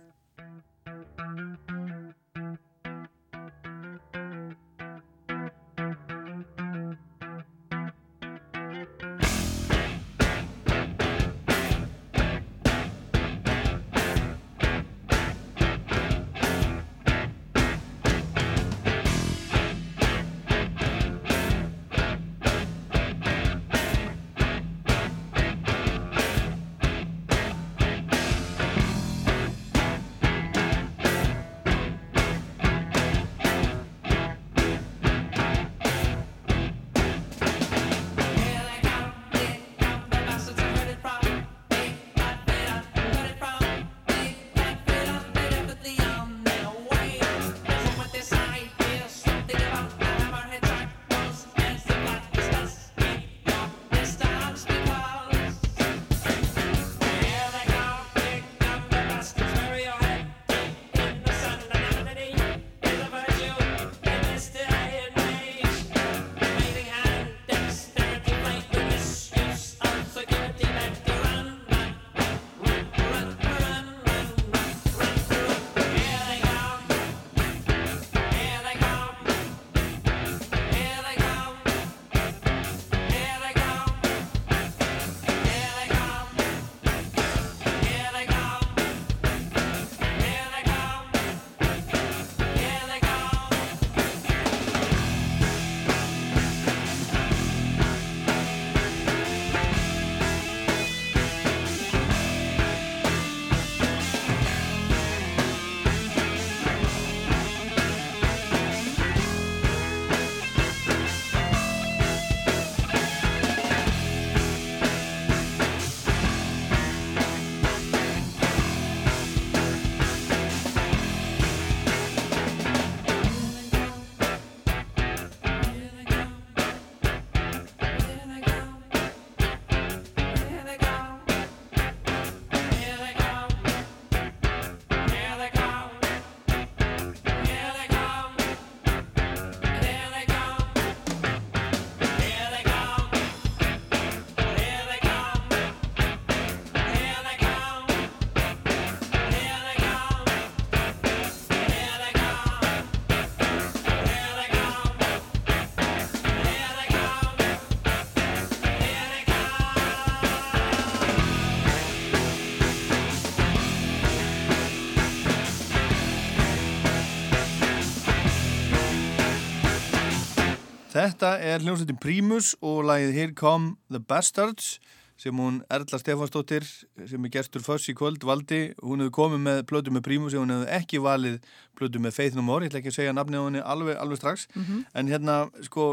Þetta 171.04 171.30
er 171.44 171.60
hljómsveitin 171.64 171.98
Primus 172.00 172.54
og 172.64 172.84
lagið 172.88 173.10
Here 173.16 173.32
Come 173.36 173.74
the 173.92 174.00
Bastards 174.00 174.78
sem 175.20 175.36
hún 175.38 175.60
Erla 175.70 175.98
Stefansdóttir 176.00 176.64
sem 177.06 177.26
er 177.28 177.30
gestur 177.34 177.62
föss 177.62 177.86
í 177.90 177.94
kvöld 177.94 178.24
valdi 178.26 178.72
hún 178.82 179.02
hefur 179.04 179.12
komið 179.18 179.42
með 179.44 179.60
plötu 179.70 179.92
með 179.94 180.02
Primus 180.08 180.34
og 180.34 180.42
hún 180.46 180.54
hefur 180.54 180.72
ekki 180.74 181.00
valið 181.04 181.36
plötu 181.78 182.00
með 182.02 182.16
Faith 182.16 182.38
No 182.38 182.42
More 182.46 182.64
ég 182.66 182.72
ætla 182.72 182.80
ekki 182.80 182.90
að 182.90 182.96
segja 182.96 183.12
nafnið 183.14 183.38
á 183.38 183.46
henni 183.46 183.62
alveg, 183.62 183.98
alveg 184.00 184.18
strax 184.22 184.46
Mhm. 184.56 184.80
en 184.94 185.08
hérna 185.12 185.36
sko 185.68 185.86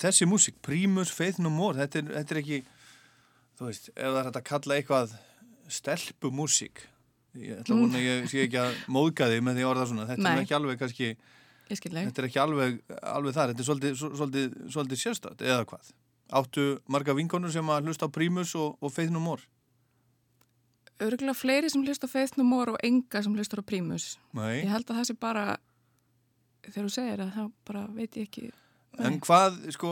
þessi 0.00 0.26
músík, 0.30 0.56
Primus, 0.62 1.10
Faith 1.10 1.38
No 1.38 1.50
More 1.50 1.76
þetta 1.78 1.98
er, 2.02 2.10
þetta 2.18 2.34
er 2.34 2.40
ekki 2.42 2.62
þú 3.60 3.68
veist, 3.68 3.90
ef 3.94 4.04
það 4.10 4.18
er 4.20 4.24
hægt 4.30 4.40
að 4.40 4.48
kalla 4.50 4.74
eitthvað 4.80 5.14
stelpu 5.70 6.30
músík 6.34 6.86
ég 7.38 7.60
ætla 7.62 7.76
að 7.76 7.80
vona 7.84 7.98
að 8.00 8.08
ég 8.08 8.28
sé 8.32 8.42
ekki 8.48 8.58
að 8.64 8.74
móðga 8.90 9.28
þig 9.30 9.44
með 9.46 9.60
því 9.60 9.68
orða 9.70 9.86
svona, 9.86 10.06
þetta 10.10 10.22
Nei. 10.26 10.32
er 10.34 10.42
ekki 10.42 10.56
alveg 10.58 10.78
kannski. 10.82 11.10
Þetta 12.10 12.22
er 12.22 12.28
ekki 12.28 12.40
alveg, 12.42 12.80
alveg 13.02 13.34
þar, 13.36 13.52
þetta 13.52 13.62
er 13.64 13.68
svolítið, 13.70 13.96
svo- 14.00 14.12
svolítið, 14.18 14.54
svolítið 14.74 15.00
sérstætt, 15.04 15.42
eða 15.46 15.64
hvað? 15.70 15.92
Áttu 16.40 16.64
marga 16.88 17.14
vinkonur 17.14 17.50
sem 17.54 17.66
að 17.66 17.88
hlusta 17.90 18.06
á 18.06 18.14
Primus 18.14 18.54
og, 18.54 18.76
og 18.80 18.92
Faith 18.94 19.10
No 19.10 19.20
More? 19.20 19.42
Örgulega 21.00 21.34
fleiri 21.34 21.70
sem 21.72 21.82
hlustar 21.86 22.10
á 22.10 22.12
Faith 22.12 22.36
No 22.38 22.44
More 22.44 22.74
og 22.74 22.80
enga 22.84 23.22
sem 23.24 23.34
hlustar 23.34 23.62
á 23.62 23.64
Primus. 23.64 24.18
Nei. 24.36 24.60
Ég 24.64 24.68
held 24.70 24.84
að 24.90 24.98
það 25.00 25.06
sé 25.08 25.16
bara, 25.20 25.44
þegar 26.66 26.84
þú 26.86 26.92
segir 26.96 27.22
það, 27.22 27.30
þá 27.38 27.44
bara 27.70 27.84
veit 27.96 28.18
ég 28.20 28.28
ekki. 28.28 28.50
En 29.00 29.20
hvað, 29.22 29.60
sko, 29.72 29.90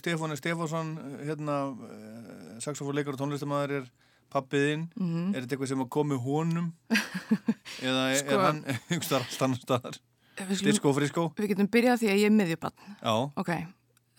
Stefán 0.00 0.32
Stefánsson, 0.40 0.94
hérna, 1.22 1.58
uh, 1.70 2.56
saxofónleikar 2.64 3.14
og 3.14 3.20
tónlistamæður 3.20 3.76
er 3.82 3.90
pappiðinn, 4.34 4.88
Mhm. 4.98 5.34
er 5.36 5.44
þetta 5.44 5.54
eitthvað 5.56 5.68
sem 5.68 5.84
að 5.84 5.90
komi 5.94 6.16
honum? 6.18 6.72
eða 7.84 8.04
Sko- 8.18 8.32
er 8.34 8.42
hann 8.42 8.64
einhvers 8.64 9.06
staðar 9.06 9.28
allt 9.28 9.42
annar 9.46 9.60
staðar? 9.62 9.98
Disko 10.34 10.90
og 10.90 10.98
friskó? 10.98 11.28
Við 11.38 11.52
getum 11.52 11.70
byrjað 11.70 12.02
því 12.02 12.10
að 12.10 12.20
ég 12.20 12.30
er 12.30 12.34
miðjubann. 12.34 12.76
Já. 12.98 13.14
Ok, 13.40 13.52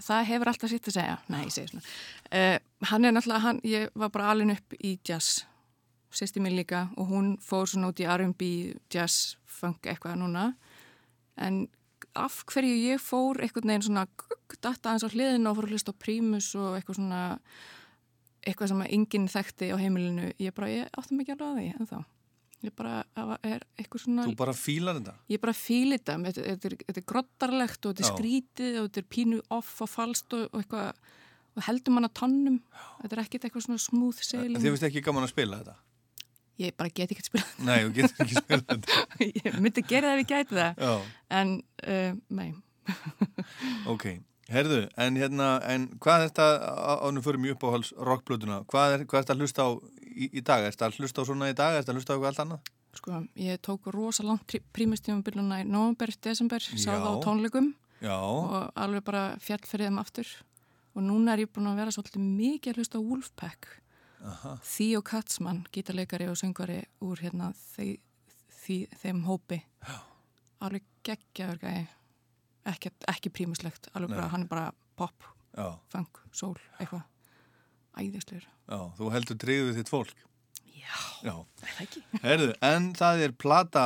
það 0.06 0.28
hefur 0.30 0.52
alltaf 0.52 0.72
sitt 0.72 0.90
að 0.90 0.98
segja. 0.98 1.18
Nei, 1.32 1.42
ég 1.44 1.56
segi 1.56 1.72
svona. 1.74 1.94
Uh, 2.30 2.58
hann 2.92 3.08
er 3.08 3.16
náttúrulega, 3.16 3.44
hann, 3.44 3.62
ég 3.68 3.90
var 4.00 4.14
bara 4.14 4.32
alin 4.32 4.56
upp 4.56 4.78
í 4.80 4.96
jazz, 5.08 5.44
sýsti 6.16 6.44
mér 6.44 6.56
líka 6.62 6.86
og 6.96 7.12
hún 7.12 7.34
fór 7.44 7.68
svona 7.68 7.92
út 7.92 8.00
í 8.00 8.08
R&B, 8.08 8.52
jazz, 8.94 9.36
funk 9.46 9.90
eitthvað 9.92 10.20
núna. 10.22 10.50
En 11.36 11.66
af 12.16 12.42
hverju 12.48 12.76
ég 12.94 13.02
fór 13.04 13.42
einhvern 13.44 13.74
veginn 13.74 13.88
svona 13.90 14.06
datta 14.64 14.94
aðeins 14.94 15.04
á 15.04 15.12
hliðinu 15.12 15.52
og 15.52 15.58
fór 15.58 15.68
að 15.68 15.76
hlusta 15.76 15.92
á 15.92 16.02
prímus 16.02 16.50
og 16.56 16.78
eitthvað 16.78 17.02
svona, 17.02 17.22
eitthvað 18.46 18.72
sem 18.72 18.84
að 18.86 18.92
enginn 18.96 19.32
þekkti 19.32 19.72
á 19.76 19.78
heimilinu. 19.82 20.32
Ég 20.40 20.56
bara, 20.56 20.72
ég 20.72 20.92
átti 20.96 21.20
ekki 21.20 21.36
alveg 21.36 21.50
að 21.50 21.60
því 21.60 21.72
en 21.76 21.90
þá. 21.92 21.98
Ég 22.66 22.74
bara, 22.76 22.96
er 23.46 23.64
eitthvað 23.80 24.04
svona... 24.06 24.26
Þú 24.28 24.36
bara 24.40 24.56
fílar 24.58 24.98
þetta? 25.00 25.14
Ég 25.36 25.42
bara 25.44 25.54
fíl 25.58 25.94
þetta, 25.96 26.16
þetta, 26.26 26.46
þetta, 26.52 26.70
er- 26.72 26.78
þetta 26.88 27.02
er 27.04 27.08
grottarlegt 27.14 27.86
og 27.86 27.94
þetta 27.94 28.04
er 28.04 28.10
Já. 28.10 28.16
skrítið 28.18 28.80
og 28.82 28.88
þetta 28.90 29.04
er 29.04 29.08
pínu 29.16 29.40
off 29.60 29.74
og 29.86 29.92
falskt 29.92 30.38
og, 30.40 30.48
og 30.52 30.64
eitthvað 30.64 31.04
og 31.56 31.64
heldur 31.70 31.94
mann 31.96 32.04
að 32.10 32.16
tonnum 32.20 32.58
þetta 33.00 33.16
er 33.16 33.22
ekkert 33.24 33.46
eitthvað 33.48 33.64
svona 33.70 33.80
smooth 33.86 34.24
sailing 34.28 34.60
Þið 34.60 34.74
finnst 34.74 34.88
ekki 34.90 35.04
gaman 35.06 35.24
að 35.24 35.32
spila 35.32 35.60
þetta? 35.62 35.76
Ég 36.60 36.76
bara 36.80 36.92
get 36.96 37.12
ekki 37.14 37.24
að 37.24 37.30
spila 37.30 37.68
Nei, 37.68 37.78
þú 37.86 37.94
getur 37.96 38.26
ekki 38.26 38.38
spila 38.42 38.66
þetta. 38.72 39.02
Ég 39.46 39.58
myndi 39.64 39.84
gera 39.88 40.12
það 40.12 40.16
ef 40.16 40.24
ég 40.24 40.30
gæti 40.34 40.58
það 40.60 40.84
Já. 40.84 40.94
en 41.40 41.54
uh, 41.88 42.18
nei 42.42 42.50
Ok, 43.92 44.06
herðu, 44.52 44.82
en 45.02 45.18
hérna, 45.20 45.48
en 45.74 45.88
hvað 46.02 46.26
er 46.26 46.30
þetta, 46.32 46.48
ánum 47.08 47.24
fyrir 47.26 47.42
mjög 47.44 47.58
uppáhalds 47.58 47.92
rockblötuna, 48.10 48.60
hvað 48.72 48.98
er, 48.98 49.06
hvað 49.10 49.20
er 49.22 49.26
þetta 49.26 49.36
að 49.38 49.44
hlusta 49.46 49.66
á 49.66 49.70
í, 50.16 50.30
í 50.40 50.42
dag? 50.42 50.64
Er 50.66 50.74
þetta 50.76 50.90
að 50.90 51.00
hlusta 51.02 51.22
á 51.22 51.28
svona 51.28 51.52
í 51.52 51.56
dag, 51.58 51.76
er 51.76 51.84
þetta 51.84 51.94
að 51.94 52.00
hlusta 52.00 52.12
á 52.12 52.16
eitthvað 52.16 52.32
allt 52.32 52.44
annað? 52.46 52.74
Sko, 52.96 53.22
ég 53.44 53.62
tók 53.68 53.88
rosa 53.92 54.24
langt 54.24 54.56
prímustjónbilluna 54.76 55.62
í 55.62 55.68
november, 55.68 56.14
desember, 56.24 56.64
sá 56.64 56.94
Já. 56.94 57.00
það 57.04 57.10
á 57.12 57.14
tónleikum 57.26 57.72
Já. 58.00 58.16
og 58.16 58.54
alveg 58.80 59.04
bara 59.08 59.24
fjall 59.44 59.64
fyrir 59.68 59.90
þeim 59.90 60.00
aftur 60.00 60.30
og 60.96 61.04
núna 61.04 61.34
er 61.36 61.44
ég 61.44 61.52
búin 61.52 61.68
að 61.68 61.82
vera 61.82 61.92
svolítið 61.92 62.24
mikið 62.24 62.72
að 62.72 62.80
hlusta 62.80 63.02
á 63.02 63.08
Wolfpack 63.08 63.68
Aha. 64.26 64.56
Theo 64.64 65.02
Katzmann, 65.06 65.66
gítarleikari 65.76 66.30
og 66.32 66.38
söngvari 66.40 66.80
úr 67.04 67.20
hérna 67.22 67.52
þe 67.76 67.98
þe 68.64 68.78
þeim 69.04 69.20
hópi 69.28 69.60
Já. 69.86 69.98
alveg 70.66 70.88
geggjaður 71.06 71.60
gæði 71.62 71.84
ekki, 72.72 72.92
ekki 73.12 73.32
prímuslegt, 73.36 73.92
alveg 73.94 74.14
Nei. 74.14 74.18
bara 74.18 74.32
hann 74.32 74.48
er 74.48 74.52
bara 74.56 74.72
pop, 74.98 75.28
Já. 75.54 75.76
funk, 75.92 76.24
soul 76.32 76.56
eitthvað, 76.80 77.04
æðislegur 78.00 78.46
Já, 78.70 78.80
þú 78.98 79.12
heldur 79.14 79.38
tryggðu 79.38 79.68
við 79.72 79.76
þitt 79.80 79.90
fólk. 79.94 80.14
Já. 80.74 80.96
Já. 81.26 81.36
Það 81.62 81.82
ekki. 81.86 82.02
Herðu, 82.26 82.50
en 82.66 82.88
það 82.98 83.22
er 83.28 83.32
plata, 83.46 83.86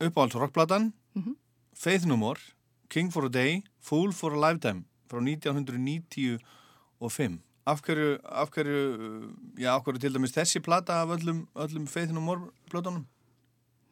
uppáhalds 0.00 0.34
rockplatan, 0.38 0.92
Mhm. 1.14 1.34
Faith 1.76 2.06
No 2.06 2.16
More, 2.16 2.40
King 2.88 3.10
for 3.12 3.24
a 3.26 3.28
Day, 3.28 3.62
Fool 3.80 4.12
for 4.12 4.32
a 4.32 4.38
Lifetime, 4.40 4.84
frá 5.10 5.18
1995. 5.20 7.40
Af 7.66 7.82
hverju, 7.82 8.18
af 8.24 8.50
hverju, 8.50 9.34
já, 9.58 9.74
af 9.74 9.82
hverju 9.84 9.98
til 10.00 10.12
dæmis 10.14 10.32
þessi 10.34 10.60
plata 10.62 10.92
af 11.02 11.08
öllum, 11.18 11.46
öllum 11.54 11.86
Faith 11.88 12.12
No 12.12 12.20
More 12.20 12.50
plötunum? 12.70 13.04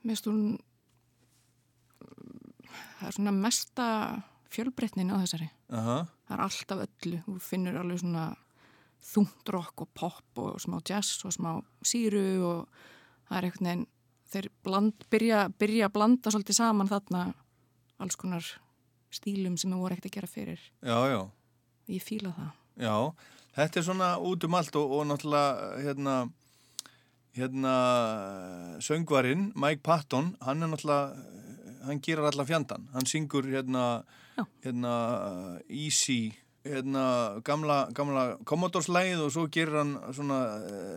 Mér 0.05 0.17
finnst 0.17 0.27
hún 0.27 0.59
það 3.01 3.09
er 3.09 3.17
svona 3.17 3.33
mesta 3.37 3.87
fjölbreytnin 4.51 5.13
á 5.15 5.17
þessari 5.23 5.49
Aha. 5.71 5.99
það 6.29 6.35
er 6.37 6.43
alltaf 6.47 6.83
öllu, 6.87 7.21
þú 7.27 7.37
finnur 7.45 7.79
alveg 7.81 8.01
svona 8.03 8.25
þungt 9.05 9.53
rock 9.55 9.85
og 9.85 9.91
pop 9.97 10.41
og 10.43 10.61
smá 10.63 10.79
jazz 10.87 11.25
og 11.25 11.35
smá 11.35 11.53
síru 11.87 12.25
og 12.47 12.83
það 13.29 13.37
er 13.39 13.49
einhvern 13.49 13.69
veginn 13.71 13.87
þeir 14.31 14.49
bland, 14.65 15.07
byrja, 15.11 15.45
byrja 15.59 15.89
að 15.89 15.95
blanda 15.97 16.33
svolítið 16.33 16.59
saman 16.61 16.91
þarna 16.91 17.23
alls 18.01 18.19
konar 18.21 18.47
stílum 19.11 19.57
sem 19.59 19.73
þú 19.73 19.81
voru 19.83 19.97
ekkert 19.97 20.11
að 20.11 20.17
gera 20.17 20.31
fyrir. 20.31 20.61
Já, 20.87 20.99
já. 21.11 21.21
ég 21.91 22.05
fíla 22.05 22.31
það. 22.37 22.53
Já, 22.81 22.95
þetta 23.59 23.81
er 23.81 23.87
svona 23.89 24.11
út 24.31 24.47
um 24.47 24.57
allt 24.57 24.79
og, 24.79 24.95
og 24.97 25.09
náttúrulega 25.11 25.73
hérna, 25.83 26.15
hérna 27.37 27.75
söngvarinn 28.87 29.51
Mike 29.59 29.83
Patton, 29.87 30.35
hann 30.47 30.63
er 30.63 30.71
náttúrulega 30.71 31.41
hann 31.89 32.03
gerir 32.05 32.29
alla 32.29 32.47
fjandan, 32.47 32.87
hann 32.95 33.09
syngur 33.09 33.49
hérna, 33.49 34.05
hérna 34.63 34.95
Easy 35.67 36.37
hérna 36.65 37.41
gamla, 37.47 37.77
gamla 37.97 38.25
Commodore-slægið 38.45 39.23
og 39.25 39.31
svo 39.33 39.47
gerir 39.53 39.79
hann 39.81 39.95
svona 40.13 40.41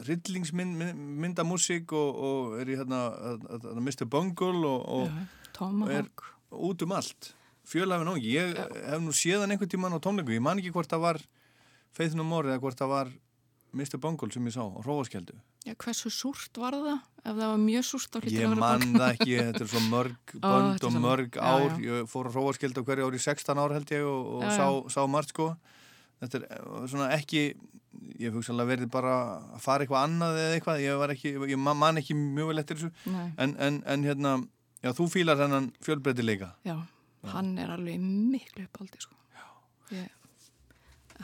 rillingsmyndamúsík 0.07 1.93
og, 1.95 2.15
og 2.27 2.59
er 2.61 2.67
í 2.73 2.77
hérna 2.79 2.99
að- 3.13 3.47
að 3.71 3.79
Mr. 3.81 4.05
Bungle 4.05 4.65
og, 4.67 4.81
og, 4.89 5.07
Já, 5.07 5.19
og 5.83 5.89
er 5.91 6.09
út 6.51 6.81
um 6.83 6.91
allt 6.91 7.33
fjölhafin 7.65 8.09
ángi, 8.11 8.33
ég 8.35 8.57
hef 8.89 8.99
nú 9.01 9.13
séð 9.15 9.39
hann 9.45 9.51
einhvern 9.55 9.69
tímann 9.71 9.95
á 9.95 9.99
tónleiku, 10.03 10.33
ég 10.35 10.41
man 10.43 10.59
ekki 10.59 10.71
hvort 10.75 10.89
það 10.91 10.99
var 10.99 11.21
Faith 11.93 12.15
No 12.15 12.23
More 12.23 12.49
eða 12.49 12.59
hvort 12.59 12.77
það 12.77 12.89
var 12.89 13.07
Mr. 13.73 13.97
Bungle 13.97 14.31
sem 14.31 14.45
ég 14.45 14.53
sá 14.53 14.61
á 14.67 14.81
Rófaskjöldu 14.83 15.33
Já, 15.63 15.73
hversu 15.79 16.09
súrt 16.11 16.57
var 16.59 16.75
það? 16.75 16.97
Ef 17.23 17.35
það 17.37 17.47
var 17.47 17.59
mjög 17.63 17.85
súrt 17.87 18.15
ég 18.19 18.23
að 18.25 18.49
vera 18.51 18.55
man 18.59 18.81
bók. 18.83 18.95
það 18.99 19.11
ekki, 19.13 19.35
þetta 19.39 19.61
er 19.63 19.69
svo 19.71 19.81
mörg 19.87 20.33
Ó, 20.33 20.39
bönd 20.43 20.81
er 20.81 20.87
og 20.89 20.95
mörg. 21.05 21.29
já, 21.37 21.43
ár, 21.53 21.77
já. 21.79 21.85
ég 21.87 22.09
fór 22.11 22.27
á 22.27 22.31
Rófaskjöldu 22.35 22.83
á 22.83 22.87
hverju 22.89 23.05
ári 23.07 23.19
í 23.21 23.23
16 23.23 23.61
ár 23.63 23.75
held 23.77 23.93
ég 23.95 24.03
og, 24.03 24.25
og 24.41 24.43
sá, 24.51 24.65
sá 24.91 25.01
margt 25.07 25.31
sko. 25.31 25.47
Þetta 26.19 26.41
er 26.41 26.43
eh, 26.51 26.87
svona 26.91 27.07
ekki 27.15 27.43
ég 28.19 28.33
hugsa 28.35 28.51
alveg 28.51 28.73
verið 28.73 28.91
bara 28.91 29.13
að 29.55 29.61
fara 29.63 29.85
eitthvað 29.85 30.03
annað 30.09 30.39
eða 30.41 30.57
eitthvað, 30.57 30.83
ég 30.83 30.99
var 30.99 31.13
ekki 31.15 31.33
ég 31.53 31.59
ma- 31.61 31.77
man 31.77 32.01
ekki 32.01 32.15
mjög 32.17 32.51
vel 32.51 32.59
eftir 32.63 32.81
þessu. 32.81 32.91
En, 33.37 33.55
en, 33.61 33.79
en 33.87 34.03
hérna, 34.03 34.35
já 34.83 34.91
þú 34.97 35.07
fílar 35.15 35.39
þennan 35.39 35.71
fjölbreytileika. 35.85 36.51
Já, 36.67 36.75
hann 37.31 37.53
er 37.61 37.71
alveg 37.77 38.01
miklu 38.03 38.65
uppáldi 38.67 38.99
sko. 38.99 39.15
ég, 39.93 40.09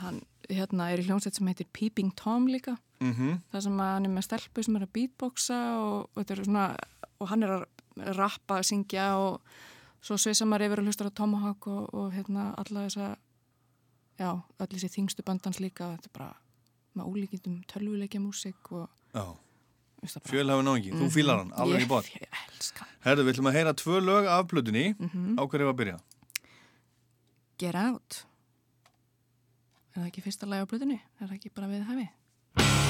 hann 0.00 0.22
hérna 0.50 0.90
er 0.92 0.98
í 1.02 1.06
hljómsveit 1.06 1.34
sem 1.38 1.46
heitir 1.46 1.66
Peeping 1.72 2.12
Tom 2.16 2.46
líka 2.48 2.76
Mhm. 3.00 3.40
það 3.52 3.62
sem 3.62 3.76
að 3.80 3.92
hann 3.94 4.04
er 4.06 4.10
með 4.10 4.24
stelpu 4.28 4.62
sem 4.64 4.76
er 4.76 4.82
að 4.86 4.92
beatboxa 4.92 5.58
og, 5.80 6.10
og, 6.16 6.30
er 6.30 6.44
svona, 6.44 6.76
og 7.20 7.28
hann 7.28 7.42
er 7.42 7.48
að 7.48 7.64
rappa, 8.16 8.60
syngja 8.62 9.16
og 9.16 9.40
svo 10.02 10.16
svisa 10.16 10.44
maður 10.44 10.66
yfir 10.68 10.78
að 10.82 10.86
hlustar 10.88 11.08
á 11.08 11.12
Tomahawk 11.16 11.66
og, 11.66 11.94
og 11.94 12.12
hérna 12.12 12.54
alla 12.58 12.86
þessa 12.88 13.16
já, 14.18 14.30
öll 14.60 14.66
þessi 14.68 14.90
þingstu 14.96 15.24
bandans 15.24 15.60
líka 15.60 15.96
þetta 15.96 16.06
er 16.10 16.18
bara 16.18 16.34
með 16.96 17.08
ólíkindum 17.08 17.64
tölvuleikja 17.66 18.20
músík 18.20 18.72
og 18.72 18.88
veist 20.02 20.16
það 20.16 20.22
bara- 20.22 20.32
fjölhafin 20.32 20.68
ángi, 20.74 20.92
þú 20.92 21.04
Mhm. 21.04 21.14
fílar 21.16 21.38
hann, 21.38 21.52
alveg 21.52 21.82
í 21.82 21.88
bótt 21.88 22.08
ég 22.12 22.28
elska 22.56 22.78
hann. 22.84 22.88
Herðu, 23.04 23.24
við 23.24 23.32
ætlum 23.34 23.48
að 23.50 23.56
heyra 23.56 23.72
tvö 23.74 24.00
lög 24.04 24.26
af 24.26 24.46
plötunni 24.48 24.94
Mhm. 24.98 25.38
á 25.38 25.42
hverju 25.48 25.64
var 25.64 25.74
að 25.74 25.80
byrja 25.80 26.00
Get 27.58 27.74
Out 27.74 28.24
Er 30.00 30.04
það 30.06 30.12
ekki 30.14 30.22
fyrsta 30.24 30.46
lag 30.48 30.62
á 30.64 30.70
blöðunni? 30.70 30.96
Er 31.20 31.28
það 31.28 31.34
ekki 31.36 31.50
bara 31.52 31.68
við 31.68 31.84
hæfi? 31.84 32.89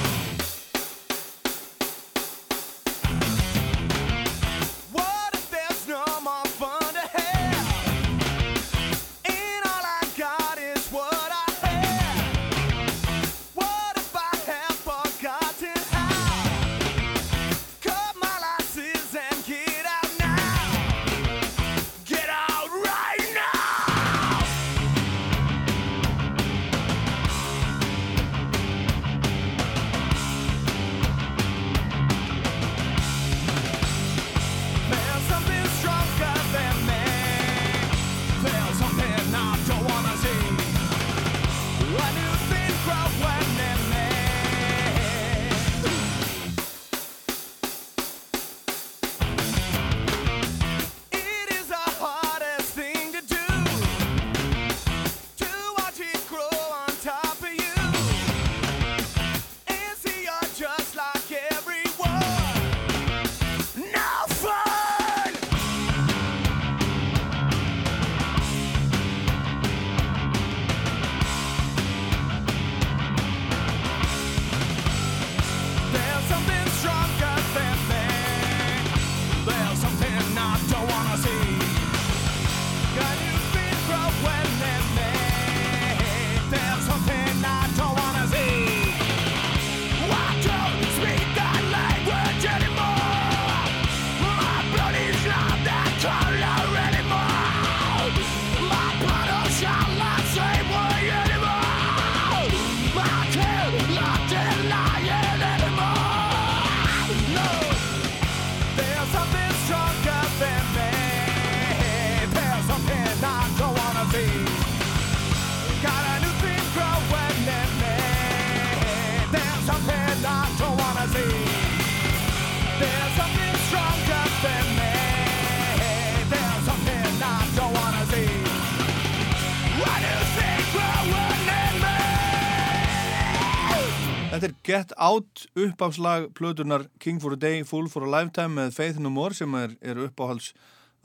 Get 134.70 134.92
Out 134.96 135.48
uppáfslag 135.58 136.28
plötunar 136.32 136.84
King 136.98 137.20
for 137.20 137.32
a 137.32 137.36
Day, 137.36 137.64
Fool 137.64 137.88
for 137.90 138.06
a 138.06 138.10
Lifetime 138.10 138.54
með 138.54 138.76
Faith 138.76 139.00
No 139.02 139.10
More 139.10 139.34
sem 139.34 139.54
er, 139.58 139.72
er 139.82 139.98
uppáhalds 140.04 140.52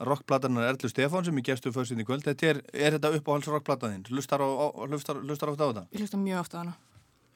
rockplatanar 0.06 0.68
Erlu 0.68 0.90
Stefán 0.92 1.24
sem 1.26 1.40
ég 1.40 1.48
gefstu 1.48 1.72
fyrst 1.74 1.94
inn 1.94 2.04
í 2.04 2.06
kvöld. 2.06 2.22
Þetta 2.22 2.50
er, 2.52 2.60
er 2.70 2.94
þetta 2.94 3.10
uppáhalds 3.16 3.48
rockplataðinn? 3.50 4.04
Á, 4.06 4.12
hlustar, 4.12 5.18
hlustar 5.24 5.50
ofta 5.50 5.66
á 5.66 5.68
þetta? 5.72 5.84
Ég 5.96 6.04
hlusta 6.04 6.20
mjög 6.20 6.44
ofta 6.44 6.58
á 6.58 6.60
hana. 6.62 6.76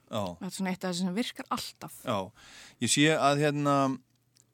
Já. 0.07 0.23
Þetta 0.23 0.51
er 0.53 0.55
svona 0.59 0.75
eitt 0.75 0.85
af 0.85 0.93
þessu 0.93 1.09
sem 1.09 1.19
virkar 1.19 1.51
alltaf. 1.57 1.99
Já, 2.05 2.19
ég 2.85 2.95
sé 2.95 3.09
að 3.17 3.43
hérna 3.47 3.77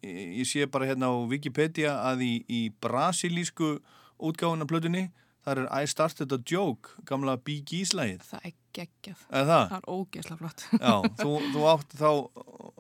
ég 0.07 0.49
sé 0.49 0.65
bara 0.71 0.89
hérna 0.89 1.13
á 1.13 1.15
Wikipedia 1.29 1.99
að 2.09 2.25
í, 2.25 2.33
í 2.49 2.63
brasilísku 2.81 3.75
útgáfuna 4.17 4.69
plötunni 4.71 5.11
þar 5.47 5.61
er 5.63 5.69
I 5.71 5.87
Started 5.91 6.33
a 6.35 6.39
Joke, 6.51 6.91
gamla 7.07 7.37
Bee 7.39 7.63
Gees 7.63 7.93
lagið. 7.95 8.25
Það 8.27 8.49
er 8.51 8.55
geggjað. 8.77 9.21
Er 9.31 9.47
það? 9.47 9.63
Það 9.71 9.77
er 9.79 9.87
ógeðslega 9.95 10.39
flott. 10.43 10.65
Já, 10.81 10.95
þú, 11.23 11.31
þú 11.55 11.63
átt 11.71 11.95
þá, 12.01 12.11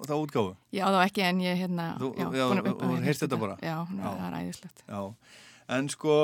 þá 0.08 0.12
útgáfu. 0.18 0.50
Já, 0.74 0.84
þá 0.90 0.98
ekki 1.06 1.24
en 1.28 1.40
ég 1.46 1.60
hérna... 1.62 1.86
Þú, 2.02 2.10
já, 2.18 2.26
já, 2.26 2.44
búin 2.50 2.60
að- 2.60 2.66
þú 2.66 2.74
búin 2.82 2.98
að 2.98 3.06
heyrst 3.10 3.24
þetta 3.26 3.38
bara? 3.44 3.56
Já, 3.62 3.76
hún 3.86 4.02
er- 4.02 4.18
það 4.18 4.26
er 4.26 4.36
æðislegt. 4.42 4.84
Já, 4.90 5.00
en 5.78 5.88
sko 5.94 6.16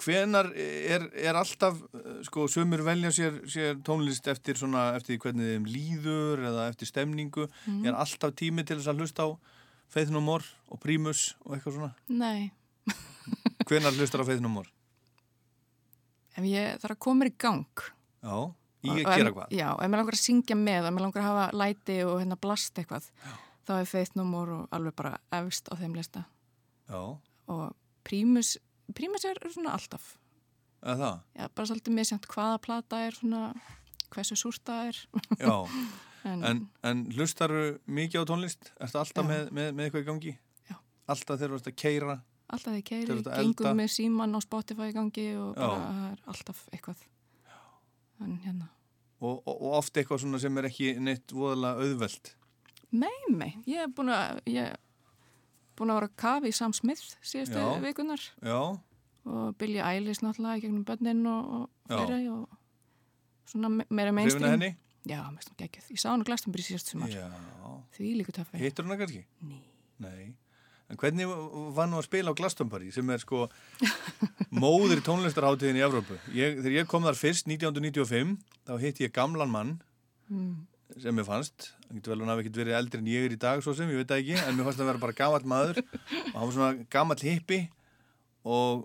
hvenar 0.00 0.48
er, 0.56 1.02
er 1.12 1.36
alltaf 1.36 1.76
sko 2.24 2.46
sumur 2.48 2.80
velja 2.86 3.10
sér, 3.12 3.34
sér 3.52 3.82
tónlist 3.84 4.30
eftir 4.32 4.56
svona, 4.56 4.94
eftir 4.96 5.18
hvernig 5.20 5.50
þeim 5.58 5.66
líður 5.68 6.40
eða 6.48 6.68
eftir 6.70 6.88
stemningu, 6.88 7.44
Mhm. 7.66 7.84
er 7.90 7.98
alltaf 8.00 8.32
tími 8.32 8.64
til 8.64 8.78
þess 8.78 8.88
að 8.94 9.02
hlusta 9.04 9.26
á 9.28 9.36
Faith 9.90 10.10
No 10.14 10.20
More 10.24 10.44
og 10.70 10.80
Primus 10.80 11.34
og 11.44 11.56
eitthvað 11.58 11.74
svona 11.76 11.92
Nei, 12.08 12.50
hvenar 13.68 13.92
hlustar 13.92 14.22
á 14.24 14.40
More? 14.48 14.68
Ef 16.36 16.44
ég 16.44 16.78
þarf 16.82 16.94
að 16.96 16.98
koma 17.06 17.24
mér 17.24 17.30
í 17.32 17.36
gang. 17.38 17.66
Já, 18.22 18.36
í 18.84 18.90
Og- 18.90 18.96
að 18.98 19.06
og 19.06 19.16
gera 19.16 19.32
hvað? 19.36 19.50
Já, 19.56 19.68
ef 19.74 19.88
mér 19.90 19.98
langar 20.00 20.16
að 20.16 20.24
syngja 20.24 20.56
með, 20.56 20.86
ef 20.88 20.94
mér 20.94 21.04
langar 21.06 21.22
að 21.22 21.28
hafa 21.30 21.46
læti 21.56 21.96
og 22.04 22.20
hérna 22.20 22.36
blast 22.40 22.74
eitthvað, 22.80 23.10
þá 23.66 23.72
er 23.80 24.24
More 24.24 24.52
og 24.52 24.68
alveg 24.70 24.94
bara 24.96 25.18
efst 25.32 25.68
á 25.68 25.74
þeim 25.76 25.94
lista. 25.96 26.24
Já, 26.88 27.18
Og 27.48 27.74
Primus, 28.04 28.56
Primus 28.94 29.24
er 29.24 29.34
svona 29.50 29.72
alltaf. 29.74 30.16
eða 30.82 30.96
það? 30.96 31.20
Já, 31.36 31.48
bara 31.54 31.66
svolítið 31.66 31.94
misjönd 31.94 32.26
hvaða 32.26 32.60
plata 32.62 32.96
er 33.06 33.12
svona, 33.12 33.54
hversu 34.10 34.36
súrt 34.36 34.62
það 34.64 34.88
er. 34.88 35.06
Já, 35.38 35.66
En- 36.24 36.44
en, 36.44 36.68
en 36.84 37.06
hlustaru 37.12 37.78
mikið 37.88 38.20
á 38.20 38.24
tónlist? 38.28 38.72
Ertu 38.78 38.98
alltaf 39.00 39.24
Já. 39.24 39.28
með, 39.28 39.50
með, 39.56 39.68
með 39.74 39.84
eitthvað 39.86 40.02
í 40.02 40.08
gangi? 40.10 40.38
Já. 40.68 40.76
Alltaf 41.08 41.38
þegar 41.40 41.50
þú 41.54 41.56
ert 41.60 41.70
að 41.70 41.76
keira? 41.80 42.16
Alltaf 42.50 42.74
því 42.74 42.82
keiri, 42.90 43.16
að 43.20 43.30
gengum 43.38 43.76
með 43.78 43.88
síman 43.94 44.34
á 44.34 44.40
Spotify 44.42 44.88
í 44.90 44.94
gangi 44.96 45.24
og 45.38 45.54
bara 45.54 45.80
það 45.86 46.04
er 46.10 46.20
alltaf 46.34 46.62
eitthvað. 46.74 47.02
En 48.20 48.36
hérna, 48.44 48.68
Og, 49.20 49.42
og, 49.46 49.56
og 49.60 49.74
oft 49.78 49.96
eitthvað 50.00 50.22
svona 50.22 50.38
sem 50.40 50.56
er 50.58 50.66
ekki 50.70 50.94
neitt 51.00 51.32
voðalega 51.36 51.84
auðvelt? 51.84 52.34
nei, 52.90 53.12
nei, 53.30 53.50
ég 53.70 53.84
er 53.84 53.90
búin 53.94 54.08
að, 54.10 54.40
ég 54.50 54.70
er 54.72 54.78
búin 55.78 55.92
að 55.92 55.98
vera 56.00 56.08
að 56.08 56.14
kafa 56.24 56.48
í 56.48 56.54
Sam 56.56 56.72
Smith 56.74 57.12
síðustu 57.22 57.60
vikunar 57.84 58.24
Já, 58.42 58.56
og 59.30 59.52
Billie 59.60 59.84
Eilish 59.84 60.24
náttúrulega 60.24 60.58
í 60.58 60.64
gegnum 60.64 60.84
börnin 60.88 61.20
og, 61.30 61.52
og 61.60 61.92
fleiri 61.92 62.26
og 62.32 62.48
svona 63.52 63.68
me- 63.76 63.86
meira 63.90 64.10
Hrifin 64.10 64.16
af 64.16 64.18
mainstream. 64.18 64.50
henni? 64.56 64.72
Já, 65.08 65.20
mest 65.32 65.48
um 65.52 65.56
geggjað. 65.60 65.86
Ég 65.94 66.00
sá 66.02 66.08
hann 66.10 66.20
á 66.24 66.28
Glastonbury 66.28 66.64
síðustu 66.66 66.92
sumar. 66.96 67.08
Já. 67.14 67.28
Því 67.96 68.10
líka 68.18 68.34
töffi. 68.36 68.58
Hittur 68.60 68.84
hana 68.88 68.96
kannski? 69.00 69.22
Nei. 69.40 69.62
Nei. 70.00 70.26
En 70.90 70.98
hvernig 70.98 71.26
var 71.76 71.86
nú 71.86 72.00
að 72.00 72.06
spila 72.08 72.32
á 72.34 72.38
Glastonbury 72.38 72.90
sem 72.94 73.10
er 73.14 73.20
sko 73.22 73.44
móðir 74.62 75.02
tónlistarháttíðin 75.06 75.78
í 75.78 75.84
Evrópu? 75.86 76.16
Ég, 76.34 76.58
þegar 76.64 76.76
ég 76.80 76.88
kom 76.90 77.06
þar 77.06 77.18
fyrst 77.20 77.46
1995 77.46 78.36
þá 78.66 78.72
hitti 78.82 79.06
ég 79.08 79.14
gamlan 79.16 79.52
mann 79.54 79.78
Mm. 80.30 80.66
sem 81.02 81.10
mér 81.18 81.24
fannst, 81.26 81.72
hann 81.88 81.98
getur 81.98 82.12
vel 82.12 82.20
hann 82.22 82.28
hafi 82.30 82.44
ekkert 82.44 82.58
verið 82.60 82.76
eldri 82.78 82.98
en 83.02 83.08
ég 83.10 83.24
er 83.26 83.32
í 83.34 83.38
dag 83.42 83.58
svo 83.64 83.72
sem, 83.74 83.88
ég 83.90 83.98
veit 83.98 84.06
það 84.12 84.20
ekki 84.22 84.36
en 84.44 84.54
mér 84.54 84.68
fannst 84.68 84.78
hann 84.78 84.86
vera 84.92 85.00
bara 85.02 85.16
gamall 85.18 85.42
maður. 85.50 85.80
Og 85.82 86.36
hann 86.36 86.44
var 86.44 86.52
svona 86.54 86.84
gamall 86.94 87.18
hippi 87.26 87.58
og 88.46 88.84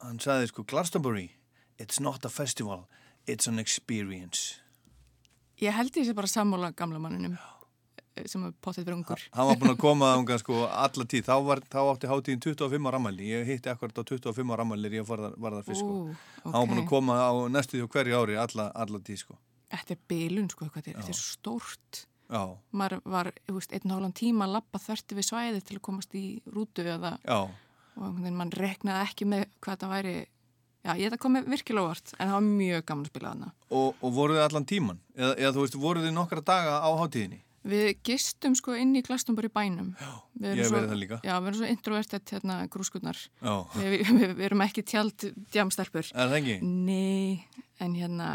hann 0.00 0.16
sagði 0.24 0.48
sko 0.48 0.64
Glastonbury, 0.64 1.26
it's 1.76 2.00
not 2.00 2.24
a 2.24 2.30
festival 2.32 2.86
it's 3.26 3.46
an 3.46 3.58
experience. 3.60 4.62
Ég 5.60 5.76
held 5.76 5.92
ég 6.00 6.08
sé 6.08 6.14
bara 6.16 6.26
sammála 6.26 6.72
gamla 6.74 6.98
manninum. 6.98 7.36
Eh, 7.36 7.51
sem 8.28 8.44
er 8.46 8.52
potið 8.62 8.84
fyrir 8.84 8.96
ungur. 8.96 9.22
hann 9.32 9.48
var 9.48 9.58
búinn 9.60 9.72
að 9.72 9.80
koma 9.80 10.10
þangað 10.16 10.42
sko 10.42 10.58
alla 10.68 11.06
tíð, 11.08 11.24
þá, 11.28 11.34
var, 11.46 11.62
þá 11.72 11.78
átti 11.82 12.10
hátíðin 12.10 12.42
25 12.44 12.88
ára 12.90 13.00
ammæli, 13.00 13.30
ég 13.30 13.48
hitti 13.48 13.72
akkurat 13.72 13.98
á 13.98 14.02
25 14.04 14.54
ára 14.54 14.66
ammæli 14.66 14.92
ég 14.98 15.06
var 15.08 15.22
þar, 15.24 15.36
var 15.40 15.58
fyrst 15.66 15.82
sko. 15.82 15.96
Ú, 15.96 16.16
hann 16.44 16.56
var 16.56 16.68
búinn 16.68 16.82
ok. 16.82 16.86
að 16.86 16.92
koma 16.92 17.18
á 17.18 17.32
næstu 17.52 17.78
því 17.78 17.88
hverju 17.94 18.18
ári 18.20 18.38
alla, 18.42 18.68
alla 18.84 19.00
tíð 19.00 19.22
sko. 19.24 19.38
Þetta 19.72 19.94
er 19.94 20.02
bilun, 20.12 20.50
sko, 20.52 20.68
hvað 20.68 20.90
þetta 20.90 21.06
er, 21.06 21.14
er 21.14 21.18
stórt. 21.18 22.02
já, 22.28 22.42
Maður 22.76 23.00
var, 23.14 23.32
einn 23.48 23.88
og 23.88 23.96
hálfan 23.96 24.16
tíma 24.20 24.48
að 24.48 24.58
lappa 24.58 24.82
þörti 24.82 25.16
við 25.16 25.28
svæði 25.30 25.62
til 25.64 25.78
að 25.78 25.84
komast 25.88 26.18
í 26.18 26.26
rútu 26.52 26.84
eða, 26.84 27.16
já, 27.24 27.40
og 27.96 28.20
mann 28.28 28.52
reknaði 28.52 29.08
ekki 29.08 29.28
með 29.28 29.46
hvað 29.60 29.78
þetta 29.78 29.90
væri, 29.92 30.14
já, 30.84 30.92
ég 30.92 31.06
þetta 31.08 31.20
komið 31.24 31.48
virkilega 31.52 31.88
óvart, 31.88 32.12
en 32.18 32.28
það 32.28 32.36
var 32.36 32.46
mjög 32.50 32.84
gaman 32.88 33.06
að 33.06 33.10
spila 33.12 33.32
þarna. 33.32 33.50
og, 33.80 33.88
og 34.00 34.14
voruð 34.16 34.38
þið 34.38 34.44
allan 34.46 34.68
tíman 34.68 35.00
eða, 35.16 35.32
eða 35.34 35.54
þú 35.56 35.64
veist, 35.64 35.80
voruð 35.82 36.06
þið 36.08 36.14
nokkra 36.16 36.44
daga 36.52 36.78
á 36.80 36.90
hátíðinni 37.00 37.42
Við 37.62 37.90
gistum 38.06 38.56
sko 38.58 38.74
inn 38.74 38.96
í 38.98 39.04
Glastonbury 39.06 39.50
bænum. 39.52 39.92
Já, 40.00 40.12
ég 40.42 40.64
hef 40.64 40.72
verið 40.74 40.88
það 40.90 40.98
líka. 41.02 41.18
Já, 41.22 41.34
við 41.36 41.50
erum 41.50 41.60
svo 41.60 41.68
introvertet 41.70 42.32
hérna 42.34 42.56
grúskurnar. 42.72 43.20
Já. 43.38 43.54
Við, 43.76 43.92
við, 43.92 44.08
við, 44.08 44.32
við 44.40 44.48
erum 44.48 44.64
ekki 44.66 44.82
tjald 44.82 45.28
djamstelpur. 45.54 46.10
Er 46.10 46.32
það 46.32 46.40
ekki? 46.40 46.56
Nei, 46.66 47.46
en 47.82 47.94
hérna, 47.98 48.32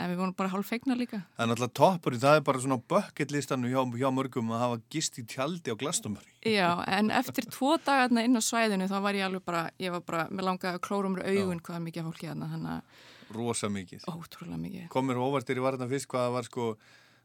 en 0.00 0.10
við 0.10 0.20
vorum 0.20 0.34
bara 0.36 0.50
hálf 0.52 0.70
feigna 0.72 0.96
líka. 0.98 1.22
það 1.36 1.44
er 1.44 1.50
náttúrulega 1.50 1.76
toppur 1.78 2.16
það 2.20 2.38
er 2.38 2.44
bara 2.48 2.62
svona 2.64 2.78
bucket 2.92 3.34
listanum 3.34 3.70
hjá, 3.70 3.80
hjá 4.00 4.08
mörgum 4.14 4.52
að 4.52 4.62
hafa 4.64 4.80
gist 4.92 5.18
í 5.20 5.24
tjaldi 5.30 5.70
á 5.70 5.78
Glastonbury 5.78 6.34
Já, 6.50 6.68
en 6.98 7.12
eftir 7.14 7.46
tvo 7.48 7.76
dagarna 7.78 8.24
inn 8.26 8.36
á 8.36 8.42
svæðinu 8.42 8.88
þá 8.90 8.96
var 9.06 9.18
ég 9.18 9.28
alveg 9.28 9.44
bara, 9.46 9.64
ég 9.78 9.94
var 9.94 10.04
bara, 10.04 10.26
að 10.74 10.80
klóra 10.84 11.10
um 11.10 11.18
augun 11.20 11.62
hvað 11.62 11.78
er 11.78 11.86
mikið 11.86 12.08
fólki 12.10 12.30
þarna, 12.30 12.50
þannig 12.52 12.74
að 12.74 13.34
rosa 13.34 13.70
mikið 13.72 14.04
ótrúlega 14.10 14.60
mikið. 14.60 14.88
komir 14.92 15.22
óvartir 15.22 15.58
í 15.58 15.64
varðan 15.64 15.90
fyrst 15.90 16.10
hvað 16.10 16.34
var 16.34 16.50
sko 16.50 16.74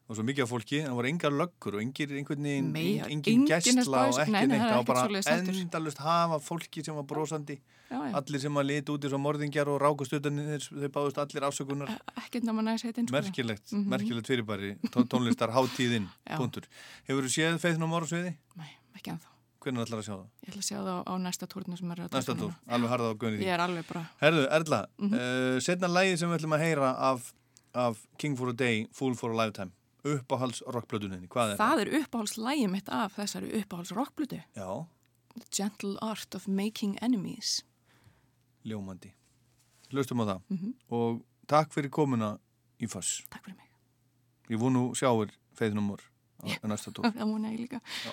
og 0.09 0.15
svo 0.17 0.23
mikið 0.25 0.41
af 0.43 0.49
fólki, 0.49 0.77
en 0.81 0.87
það 0.89 0.95
voru 0.97 1.09
engar 1.11 1.31
löggur 1.37 1.75
og 1.77 1.81
engir 1.83 2.09
einhvern 2.17 2.43
veginn, 2.43 2.69
engin, 3.13 3.43
gæstla 3.45 4.07
og 4.09 4.17
ekki 4.23 4.31
Nei, 4.33 4.45
nei, 4.47 4.57
neitt, 4.57 4.63
það 4.63 4.71
það 4.73 4.77
var 4.77 4.87
bara 4.89 5.59
endalust 5.61 5.99
hafa 6.01 6.39
fólki 6.41 6.83
sem 6.83 6.95
var 6.97 7.03
brosandi 7.05 7.59
Já, 7.89 7.97
já. 8.09 8.13
allir 8.17 8.39
sem 8.41 8.53
var 8.53 8.63
lit 8.65 8.89
út 8.89 9.05
í 9.05 9.09
svo 9.09 9.17
morðingjar 9.21 9.69
og 9.69 9.79
rákust 9.81 10.13
utan 10.17 10.35
þeir, 10.37 10.65
þeir 10.81 10.91
báðust 10.93 11.17
allir 11.21 11.45
afsökunar 11.47 11.93
Ekkert 12.25 12.43
náma 12.45 12.61
næst 12.65 12.85
heitin, 12.85 13.05
sko. 13.07 13.15
merkilegt, 13.17 13.71
Mhm. 13.73 13.89
merkilegt 13.89 14.27
fyrirbæri 14.27 14.75
tó- 14.89 15.05
tónlistar 15.07 15.49
hátíðin, 15.53 16.09
Já. 16.25 16.37
punktur 16.37 16.63
Hefur 17.07 17.21
þú 17.23 17.29
séð 17.29 17.59
Faith 17.59 17.77
No 17.79 17.87
More 17.87 18.05
á 18.05 18.09
sviði? 18.09 18.33
Nei, 18.57 18.69
ekki 18.95 19.11
ennþá. 19.13 19.29
Hvernig 19.59 19.85
ætlar 19.85 19.99
að 19.99 20.05
sjá 20.07 20.15
það? 20.15 20.27
Ég 20.45 20.49
ætla 20.49 20.61
að 20.61 20.69
sjá 20.69 20.77
það 20.79 20.89
á, 20.89 20.99
á 21.09 21.13
næsta 21.19 21.47
túrinu 21.47 21.77
sem 21.77 21.91
er 21.91 21.95
að 21.97 22.09
Næsta 22.13 22.33
túr, 22.37 22.53
alveg 22.69 22.89
harða 22.89 23.09
á 23.11 23.15
gunni 23.17 23.39
Ég 23.43 23.53
er 23.53 23.59
alveg 23.59 23.87
bara, 23.87 24.09
Herðu, 24.21 24.47
Erla, 24.51 24.85
mm 24.97 25.05
Mhm. 25.05 25.13
uh, 25.13 25.59
setna 25.59 25.87
lægi 25.89 26.17
sem 26.17 26.29
við 26.29 26.37
ætlum 26.39 26.55
að 26.55 26.59
heyra 26.63 26.95
af, 26.97 27.33
af 27.75 27.97
King 28.17 28.37
for 28.37 28.49
a 28.49 28.53
Day, 28.53 28.87
Fool 28.93 29.15
for 29.15 29.31
a 29.31 29.35
Lifetime 29.35 29.71
uppáhals 30.03 30.61
rockplötuninni, 30.67 31.27
hvað 31.27 31.53
er 31.53 31.57
það 31.59 31.81
er 31.83 31.89
uppáhaldslægi 32.01 32.67
mitt 32.71 32.89
af 32.89 33.15
þessari 33.17 33.51
uppáhaldsrockblutu. 33.63 34.41
Já, 34.55 34.85
The 35.39 35.45
Gentle 35.51 35.97
Art 36.01 36.35
of 36.35 36.47
Making 36.47 36.97
Enemies. 37.01 37.63
ljómandi 38.65 39.11
Hlustum 39.91 40.19
á 40.21 40.25
það 40.25 40.41
Mhm. 40.49 40.73
og 40.91 41.25
takk 41.47 41.71
fyrir 41.73 41.89
komuna 41.89 42.37
í 42.79 42.87
Foss 42.89 43.23
Takk 43.29 43.43
fyrir 43.45 43.57
mig. 43.57 43.69
Ég 44.49 44.57
vonu 44.59 44.93
sjáir 44.95 45.29
Faith 45.53 45.73
No 45.75 45.81
More 45.81 46.03
á 46.43 46.65
næsta 46.67 46.91
túr 46.93 47.03
Það 47.11 47.25
vona 47.25 47.49
ég 47.51 47.59
líka. 47.59 47.81
Já, 48.05 48.11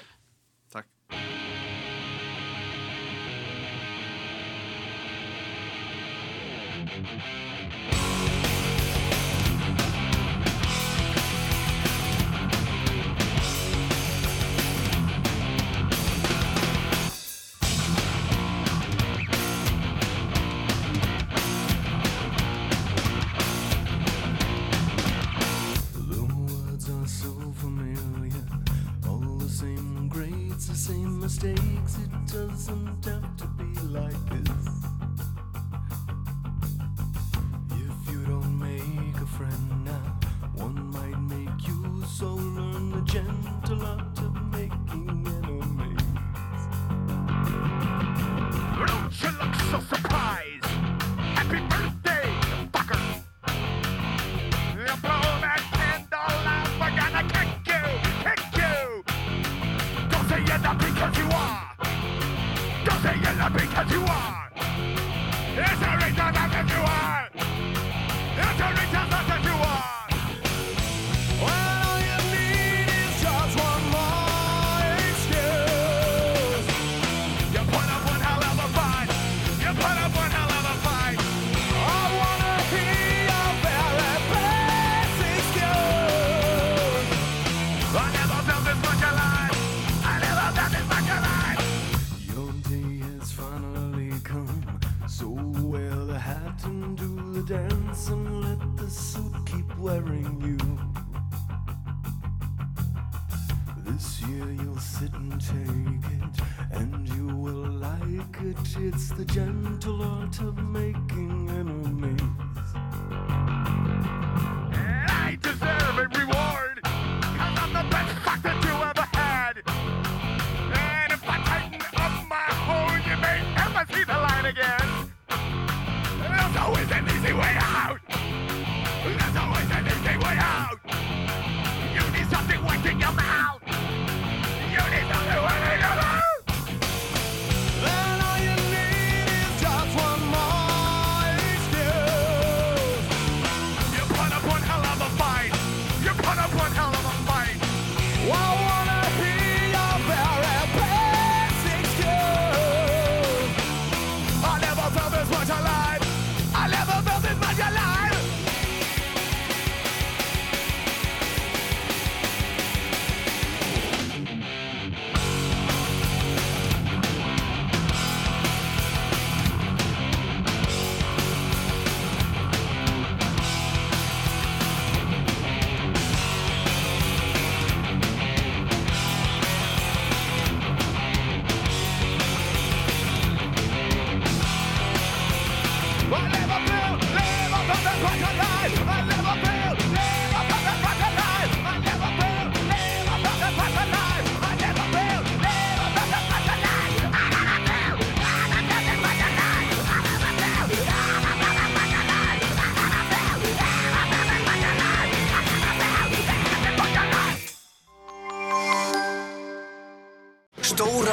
takk 0.71 0.87
The 6.77 7.36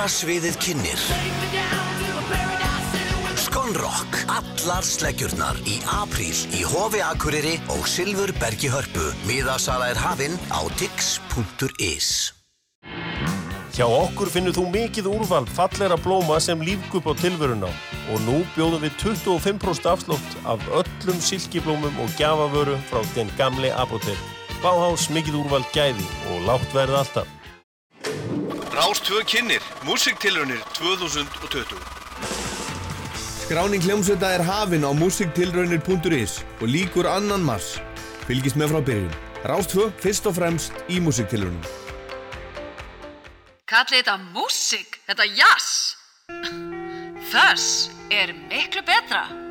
Alla 0.03 0.11
sviðið 0.11 0.57
kynir. 0.59 1.01
Skonrock. 3.39 4.17
Allar 4.27 4.84
sleggjurnar 4.84 5.55
í 5.63 5.77
apríl 5.95 6.34
í 6.51 6.65
Hófi 6.67 6.99
Akureyri 6.99 7.53
og 7.71 7.85
Silfurbergi 7.88 8.67
Hörpu. 8.67 9.05
Miðasala 9.30 9.93
er 9.93 10.01
hafinn 10.03 10.35
á 10.51 10.59
tix.is. 10.75 12.09
Hjá 13.77 13.85
okkur 13.88 14.27
finnur 14.34 14.51
þú 14.57 14.65
mikið 14.73 15.07
úrval 15.07 15.47
fallera 15.47 15.95
blóma 15.95 16.41
sem 16.43 16.59
lífgupp 16.59 17.07
á 17.07 17.13
tilvörun 17.23 17.63
á 17.63 17.71
og 17.71 18.25
nú 18.27 18.41
bjóðum 18.57 18.84
við 18.84 18.97
25% 19.05 19.88
afslótt 19.88 20.35
af 20.43 20.59
öllum 20.81 21.23
silkiblómum 21.23 21.95
og 22.03 22.11
gjafavöru 22.19 22.75
frá 22.91 22.99
þinn 23.15 23.31
gamli 23.39 23.71
apotek. 23.71 24.19
Báhás 24.59 25.07
mikið 25.15 25.39
úrval 25.45 25.63
gæði 25.71 26.09
og 26.34 26.43
látt 26.51 26.75
verða 26.75 27.05
alltaf. 27.05 27.31
Rást 28.73 29.05
tvö 29.07 29.23
kynir 29.23 29.62
Músiktilraunir 29.84 30.61
2020 30.73 31.76
Skráning 33.43 33.84
hljómsveita 33.84 34.30
er 34.31 34.43
hafin 34.47 34.88
á 34.88 34.91
musiktilraunir.is 34.95 36.38
og 36.61 36.68
líkur 36.72 37.03
annan 37.11 37.43
mars. 37.43 37.76
Fylgis 38.23 38.55
með 38.55 38.72
frá 38.72 38.80
byrjun. 38.88 39.11
Rástfö 39.43 39.89
fyrst 39.99 40.31
og 40.31 40.38
fremst 40.39 40.72
í 40.88 41.03
musiktilraunum. 41.03 41.60
Kalli 43.68 43.99
þetta 43.99 44.15
músik, 44.31 45.01
þetta 45.03 45.27
jazz. 45.35 45.97
Þess 47.34 47.89
er 48.07 48.31
miklu 48.47 48.88
betra. 48.88 49.43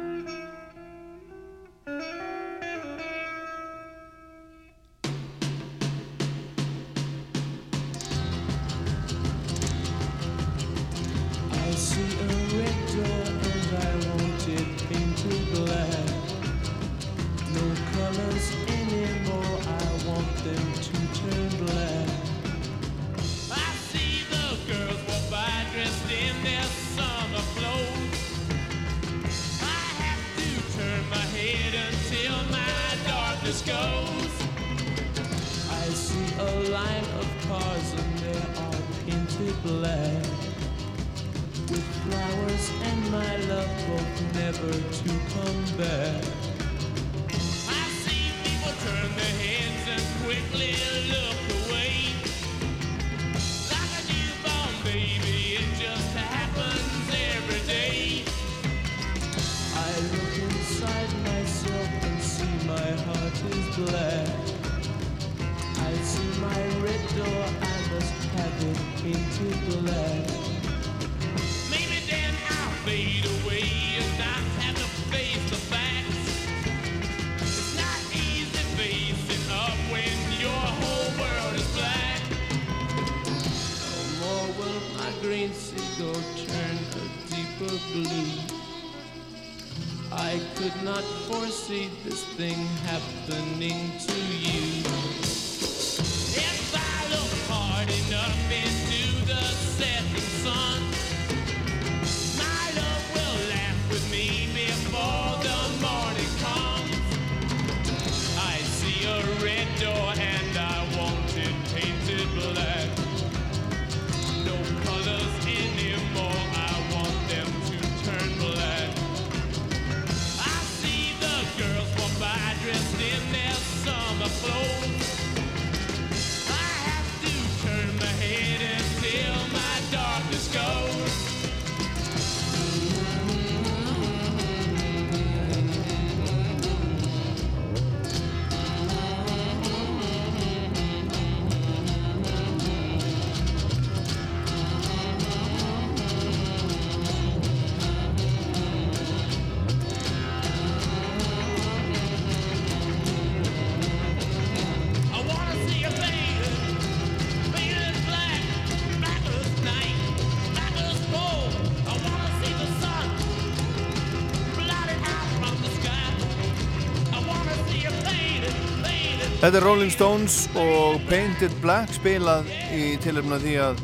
Þetta 169.53 169.67
er 169.67 169.69
Rolling 169.69 169.91
Stones 169.93 170.35
og 170.57 171.03
Painted 171.11 171.53
Black 171.61 171.91
spilað 171.93 172.47
í 172.73 172.95
tilöfna 173.05 173.37
því 173.37 173.51
að 173.61 173.81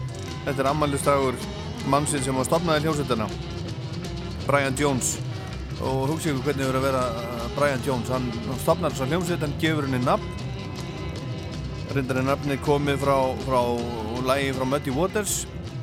þetta 0.47 0.63
er 0.63 0.69
ammælistagur 0.71 1.43
mannsinn 1.93 2.23
sem 2.25 2.39
var 2.41 2.47
stopnaði 2.49 2.87
hljómsveitana 2.87 3.27
Brian 4.47 4.79
Jones. 4.81 5.11
Og 5.85 6.07
hugsa 6.09 6.31
ykkur 6.31 6.47
hvernig 6.47 6.65
hefur 6.65 6.79
að 6.79 6.87
vera 6.87 7.03
uh, 7.19 7.43
Brian 7.53 7.85
Jones 7.85 8.09
hann, 8.09 8.31
hann 8.47 8.63
stopnar 8.63 8.95
þess 8.95 9.05
að 9.05 9.13
hljómsveit 9.13 9.45
hann 9.45 9.53
gefur 9.61 9.85
henni 9.85 10.01
nafn. 10.07 10.31
Reyndar 11.93 12.23
er 12.23 12.25
nafni 12.31 12.57
komið 12.65 13.03
frá, 13.03 13.19
frá 13.43 13.61
lægi 14.31 14.55
frá 14.57 14.67
Muddy 14.71 14.95
Waters 14.97 15.35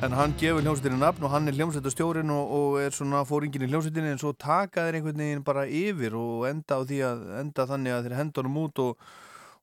en 0.02 0.18
hann 0.18 0.34
gefur 0.42 0.66
hljómsveitinni 0.66 0.98
nafn 1.04 1.28
og 1.30 1.34
hann 1.36 1.52
er 1.52 1.60
hljómsveitastjórin 1.60 2.34
og, 2.34 2.56
og 2.58 2.80
er 2.88 2.98
svona 2.98 3.22
fóringin 3.30 3.68
í 3.68 3.70
hljómsveitinni 3.70 4.16
en 4.16 4.24
svo 4.24 4.34
taka 4.34 4.88
þeir 4.88 4.98
einhvern 5.04 5.22
veginn 5.28 5.46
bara 5.46 5.68
yfir 5.70 6.18
og 6.18 6.50
enda 6.50 6.82
að 6.82 6.98
enda 7.44 7.68
þannig 7.70 8.00
að 8.00 8.10
þeir 8.10 8.18
henda 8.24 8.42
honum 8.42 8.60
út 8.64 8.84
og, 8.88 9.06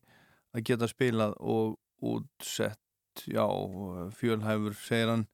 að 0.52 0.64
geta 0.68 0.88
spilað 0.88 1.36
og 1.40 1.78
útsett. 2.02 2.78
Já, 3.28 3.44
fjölhæfur 4.16 4.76
segir 4.76 5.08
hann. 5.08 5.26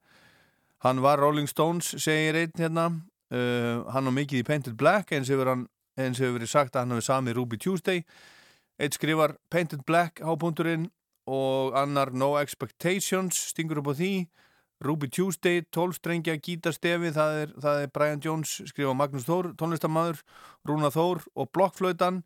Hann 0.83 1.03
var 1.03 1.19
Rolling 1.19 1.49
Stones 1.51 1.91
segir 1.99 2.39
einn 2.39 2.55
hérna. 2.59 2.87
Uh, 3.29 3.85
hann 3.93 4.09
á 4.09 4.13
mikið 4.15 4.41
í 4.41 4.47
Painted 4.47 4.77
Black 4.79 5.13
eins 5.13 5.29
hefur, 5.29 5.51
hann, 5.51 5.67
eins 5.99 6.21
hefur 6.23 6.39
verið 6.39 6.53
sagt 6.53 6.77
að 6.77 6.87
hann 6.87 6.95
hafi 6.97 7.09
samið 7.09 7.37
Ruby 7.41 7.59
Tuesday. 7.59 8.05
Eitt 8.79 8.95
skrifar 8.95 9.35
Painted 9.51 9.83
Black 9.87 10.23
hápunturinn 10.23 10.89
og 11.29 11.75
annar 11.77 12.15
No 12.15 12.37
Expectations 12.41 13.51
stingur 13.51 13.83
upp 13.83 13.91
á 13.93 13.95
því 13.99 14.13
Ruby 14.81 15.09
Tuesday, 15.11 15.63
12 15.75 15.97
strengja 15.99 16.37
gítarstefi, 16.39 17.11
það 17.15 17.39
er, 17.43 17.55
það 17.59 17.81
er 17.83 17.93
Brian 17.95 18.21
Jones, 18.23 18.53
skrifa 18.71 18.95
Magnús 18.95 19.27
Þór, 19.27 19.51
tónlistamæður, 19.59 20.21
Rúna 20.69 20.91
Þór 20.95 21.25
og 21.35 21.51
Blokkflötan 21.51 22.21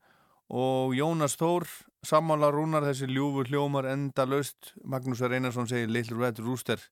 og 0.53 0.93
Jónas 0.93 1.39
Þór, 1.41 1.65
sammála 2.05 2.51
Rúnar, 2.53 2.85
þessi 2.85 3.09
ljúfur 3.09 3.49
hljómar 3.49 3.89
enda 3.89 4.27
löst, 4.29 4.75
Magnús 4.85 5.25
R. 5.25 5.39
Einarsson 5.39 5.71
segir 5.71 5.89
Little 5.89 6.21
Red 6.21 6.43
Rooster, 6.45 6.83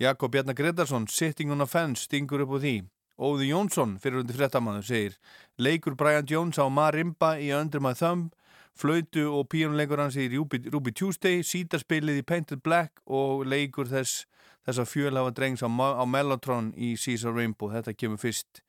Jakob 0.00 0.32
Bjarnar 0.32 0.56
Gretarsson, 0.56 1.08
Sitting 1.12 1.52
on 1.52 1.60
a 1.60 1.68
Fence, 1.68 2.06
stingur 2.08 2.46
upp 2.46 2.56
á 2.56 2.58
því, 2.64 2.74
Óði 3.18 3.50
Jónsson, 3.50 3.98
fyrirhundi 4.00 4.36
fréttamaður, 4.38 4.88
segir 4.88 5.20
leikur 5.58 5.98
Brian 6.00 6.24
Jones 6.24 6.56
á 6.56 6.64
Marimba 6.70 7.34
í 7.36 7.52
Under 7.52 7.82
My 7.82 7.92
Thumb, 7.98 8.32
flautu 8.78 9.26
og 9.34 9.48
píjónuleikur 9.52 10.00
hans 10.02 10.16
í 10.18 10.28
Ruby, 10.32 10.62
Ruby 10.72 10.94
Tuesday, 10.94 11.42
sítarspilið 11.42 12.22
í 12.22 12.26
Painted 12.26 12.62
Black 12.62 13.02
og 13.06 13.46
leikur 13.48 13.90
þess 13.90 14.26
þess 14.68 14.82
að 14.82 14.90
fjölhafa 14.92 15.32
drengs 15.34 15.64
á, 15.64 15.68
á 15.68 16.04
Mellotron 16.04 16.72
í 16.76 16.92
Caesar 17.00 17.34
Rainbow, 17.34 17.72
þetta 17.72 17.96
kemur 17.96 18.20
fyrst 18.20 18.62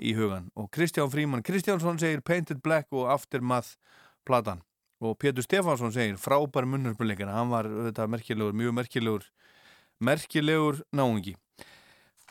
í 0.00 0.14
hugan 0.16 0.48
og 0.56 0.70
Kristján 0.72 1.10
Fríman 1.12 1.44
Kristjánsson 1.44 2.00
segir 2.00 2.24
Painted 2.24 2.62
Black 2.64 2.88
og 2.92 3.10
Aftermath 3.12 3.76
platan. 4.24 4.62
Og 5.02 5.16
Pétur 5.18 5.42
Stefánsson 5.42 5.90
segir 5.92 6.18
frábær 6.20 6.66
munnurbuleikana, 6.70 7.34
hann 7.34 7.50
var 7.50 7.66
þetta 7.66 8.06
merkilegur, 8.06 8.54
mjög 8.54 8.76
merkilegur 8.78 9.24
merkilegur 10.02 10.82
náungi. 10.94 11.34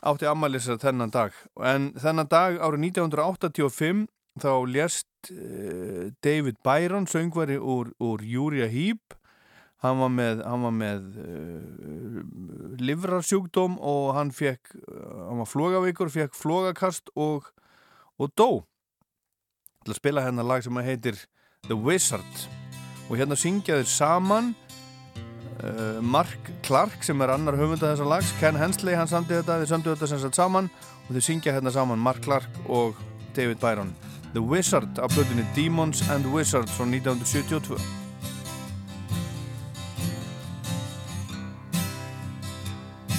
Átti 0.02 0.26
ammælisar 0.26 0.80
þennan 0.82 1.12
dag. 1.14 1.36
En 1.62 1.92
þennan 2.00 2.28
dag 2.28 2.58
árið 2.58 2.88
1985 2.88 4.06
þá 4.40 4.52
lést 4.68 5.32
uh, 5.32 6.08
David 6.24 6.60
Byron 6.64 7.08
söngvari 7.10 7.58
úr, 7.58 7.92
úr 8.00 8.22
Júria 8.24 8.70
Heep 8.70 9.16
hann 9.82 9.98
var 9.98 10.12
með, 10.14 10.42
hann 10.46 10.64
var 10.66 10.74
með 10.76 11.06
uh, 11.18 12.18
livrarsjúkdóm 12.82 13.78
og 13.78 14.12
hann 14.16 14.30
fekk 14.34 14.74
uh, 14.78 15.28
hann 15.28 15.42
var 15.42 15.50
flogaveikur, 15.50 16.12
fekk 16.12 16.36
flogakast 16.38 17.10
og, 17.18 17.50
og 18.18 18.32
dó. 18.38 18.50
Til 19.82 19.94
að 19.94 19.98
spila 19.98 20.22
hérna 20.22 20.46
lag 20.46 20.62
sem 20.62 20.82
heitir 20.86 21.18
The 21.66 21.74
Wizard. 21.74 22.44
Og 23.10 23.18
hérna 23.18 23.36
syngja 23.38 23.80
þeir 23.80 23.90
saman 23.90 24.52
uh, 25.66 25.98
Mark 25.98 26.52
Clark 26.62 27.02
sem 27.02 27.18
er 27.26 27.34
annar 27.34 27.58
höfunda 27.58 27.90
þessa 27.90 28.06
lags 28.06 28.30
Ken 28.38 28.58
Hensley, 28.58 28.94
hann 28.94 29.10
samti 29.10 29.34
þetta, 29.40 29.58
þeir 29.64 29.74
samti 29.74 29.92
þetta 29.96 30.12
sem 30.14 30.22
sagt 30.22 30.38
saman. 30.38 30.70
Og 31.08 31.16
þeir 31.16 31.28
syngja 31.32 31.58
hérna 31.58 31.74
saman 31.74 32.02
Mark 32.02 32.22
Clark 32.22 32.62
og 32.70 32.94
David 33.34 33.58
Byron 33.58 33.90
The 34.32 34.40
Wizard 34.40 34.98
af 34.98 35.10
plötunni 35.10 35.46
Demons 35.56 36.08
and 36.10 36.26
Wizards 36.26 36.70
frá 36.72 36.84
1972 36.84 37.78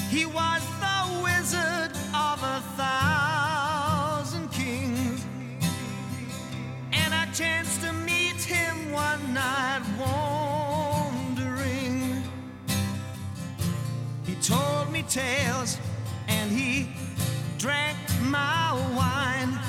He 0.09 0.25
was 0.25 0.61
the 0.79 0.99
wizard 1.23 1.91
of 2.13 2.43
a 2.43 2.61
thousand 2.77 4.51
kings. 4.51 5.25
And 6.91 7.13
I 7.13 7.25
chanced 7.33 7.81
to 7.81 7.93
meet 7.93 8.41
him 8.41 8.91
one 8.91 9.33
night 9.33 9.83
wandering. 9.99 11.43
He 14.25 14.35
told 14.35 14.91
me 14.91 15.03
tales 15.03 15.77
and 16.27 16.51
he 16.51 16.87
drank 17.59 17.97
my 18.21 18.73
wine. 18.97 19.59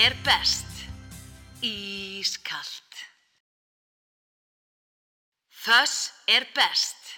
er 0.00 0.14
best. 0.24 0.66
Ískalt. 1.60 3.00
Þess 5.60 5.96
er 6.24 6.46
best. 6.56 7.10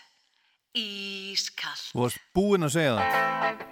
Ískalt. 0.75 1.93
Þú 1.93 2.03
varst 2.03 2.25
búinn 2.35 2.67
að 2.67 2.75
segja 2.75 2.97
það. 2.99 3.72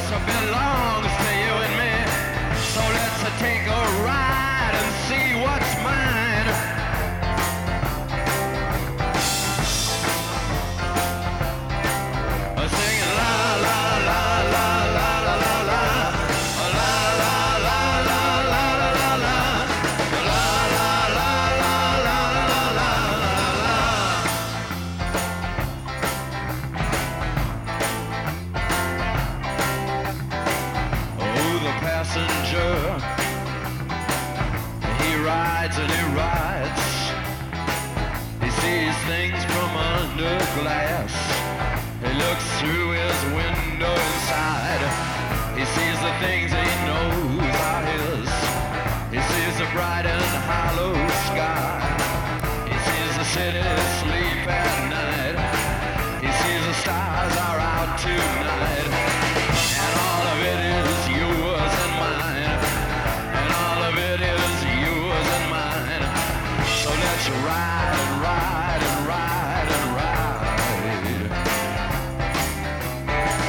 I 0.00 0.18
belong. 0.24 0.87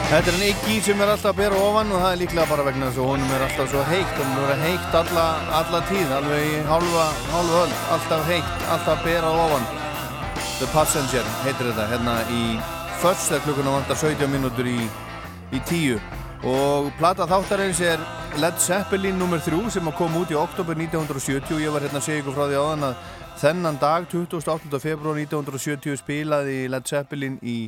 Þetta 0.09 0.31
er 0.31 0.35
hann 0.39 0.43
ekki 0.47 0.75
sem 0.81 1.01
er 1.03 1.09
alltaf 1.13 1.35
að 1.35 1.37
bera 1.37 1.57
ofan 1.61 1.91
og 1.93 1.99
það 2.01 2.11
er 2.11 2.17
líklega 2.17 2.49
bara 2.49 2.63
vegna 2.65 2.87
þess 2.87 2.97
að 2.97 3.09
honum 3.11 3.33
er 3.35 3.43
alltaf 3.45 3.67
svo 3.69 3.81
heikt 3.85 4.15
hann 4.17 4.37
er 4.41 4.61
heikt 4.63 4.95
alla, 4.97 5.25
alla 5.53 5.81
tíð 5.85 6.13
alveg 6.15 6.45
í 6.47 6.55
hálfa, 6.65 7.03
hálfa 7.29 7.59
höll 7.59 7.75
alltaf 7.93 8.23
heikt, 8.25 8.63
alltaf 8.73 9.03
berað 9.05 9.37
ofan 9.43 9.67
The 10.57 10.69
Passenger 10.71 11.29
heitir 11.43 11.69
þetta 11.69 11.85
hérna 11.91 12.15
í 12.33 12.39
först 13.03 13.29
þegar 13.29 13.43
klukkuna 13.43 13.75
vantar 13.75 13.99
17 14.01 14.33
mínútur 14.33 14.71
í, 14.71 14.79
í 15.53 15.61
tíu 15.69 16.01
og 16.49 16.89
plata 16.97 17.29
þáttarins 17.29 17.83
er 17.85 18.01
Led 18.41 18.57
Zeppelin 18.65 19.21
nr. 19.21 19.37
3 19.45 19.61
sem 19.77 19.93
kom 19.99 20.17
út 20.23 20.33
í 20.33 20.39
oktober 20.41 20.73
1970 20.87 21.53
og 21.53 21.61
ég 21.61 21.77
var 21.77 21.85
hérna 21.85 22.01
að 22.01 22.07
segja 22.07 22.23
ykkur 22.23 22.39
frá 22.39 22.47
því 22.47 22.57
áðan 22.57 22.89
að 22.89 23.05
þennan 23.45 23.77
dag 23.85 24.09
28. 24.09 24.81
februar 24.81 25.21
1970 25.21 26.01
spilaði 26.01 26.59
Led 26.73 26.89
Zeppelin 26.89 27.37
í 27.45 27.59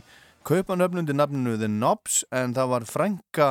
kaupanöfnundi 0.47 1.15
nafninu 1.15 1.57
The 1.59 1.69
Knobs 1.69 2.21
en 2.33 2.55
það 2.57 2.71
var 2.73 2.87
frænka 2.89 3.49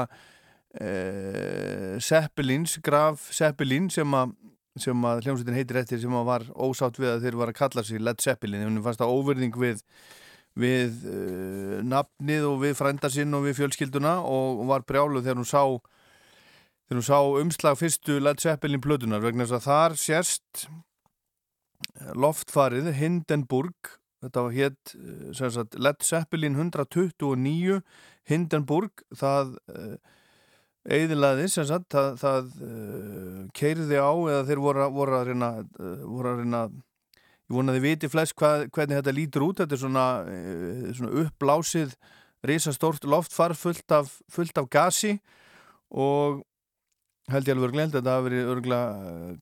eh, 0.80 1.98
Seppelins, 2.02 2.78
Graf 2.84 3.28
Seppelin 3.34 3.90
sem 3.92 4.16
að, 4.16 4.34
að 4.78 5.22
hljómsveitin 5.26 5.58
heitir 5.58 5.80
eftir 5.82 6.02
sem 6.02 6.18
var 6.26 6.48
ósátt 6.54 6.98
við 7.00 7.14
að 7.14 7.26
þeir 7.26 7.38
var 7.42 7.52
að 7.52 7.60
kalla 7.60 7.86
sér 7.86 8.04
Led 8.06 8.24
Seppelin 8.24 8.64
en 8.64 8.72
hún 8.72 8.84
fannst 8.86 9.04
að 9.04 9.14
óverðing 9.14 9.56
við 9.60 9.84
við 10.58 11.04
uh, 11.06 11.78
nafnið 11.86 12.48
og 12.48 12.56
við 12.64 12.76
frendasinn 12.80 13.36
og 13.38 13.46
við 13.46 13.60
fjölskylduna 13.60 14.16
og 14.26 14.64
var 14.66 14.82
brjáluð 14.82 15.28
þegar 15.28 15.38
hún 15.38 15.46
sá 15.46 15.62
þegar 16.90 16.98
hún 16.98 17.06
sá 17.06 17.18
umslag 17.44 17.78
fyrstu 17.78 18.18
Led 18.18 18.42
Zeppelin 18.42 18.82
plötunar 18.82 19.22
vegna 19.22 19.46
þess 19.46 19.60
að 19.60 19.68
þar 19.68 19.98
sérst 20.02 20.64
loftfarið 22.18 22.90
Hindenburg 22.98 23.99
þetta 24.24 24.46
var 24.46 24.56
hétt 24.56 24.94
eh, 24.96 25.26
sem 25.36 25.52
sagt, 25.54 25.78
Led 25.80 26.00
Zeppelin 26.06 26.58
129 26.58 27.80
Hindenburg 28.30 29.04
það 29.16 29.56
eðilaði 30.90 31.48
sem 31.52 31.66
sagt 31.68 31.90
það, 31.92 32.14
það 32.20 32.52
uh, 32.64 33.40
keiriði 33.56 33.98
á 34.00 34.12
eða 34.32 34.44
þeir 34.48 34.62
voru, 34.64 34.86
voru 34.94 35.16
að 35.18 35.26
reyna 35.28 35.50
voru 35.76 36.30
að 36.30 36.38
reyna 36.40 36.62
ég 37.50 37.56
vonaði 37.56 37.82
viti 37.82 38.08
flest 38.10 38.36
hvað, 38.38 38.68
hvernig 38.70 39.00
þetta 39.00 39.14
lítur 39.16 39.44
út. 39.48 39.58
Þetta 39.58 39.74
er 39.74 39.82
svona, 39.82 40.04
svona 40.94 41.24
uppblásið 41.24 41.96
risastórt 42.46 43.04
loftfar 43.04 43.56
fullt 43.58 43.92
af, 43.92 44.14
fullt 44.30 44.60
af 44.60 44.68
gasi 44.70 45.16
og 45.90 46.44
held 47.30 47.48
ég 47.50 47.56
alveg 47.56 47.74
glend 47.74 47.94
að 47.94 48.00
þetta 48.00 48.14
hafi 48.14 48.28
verið 48.28 48.52
örgla 48.54 48.80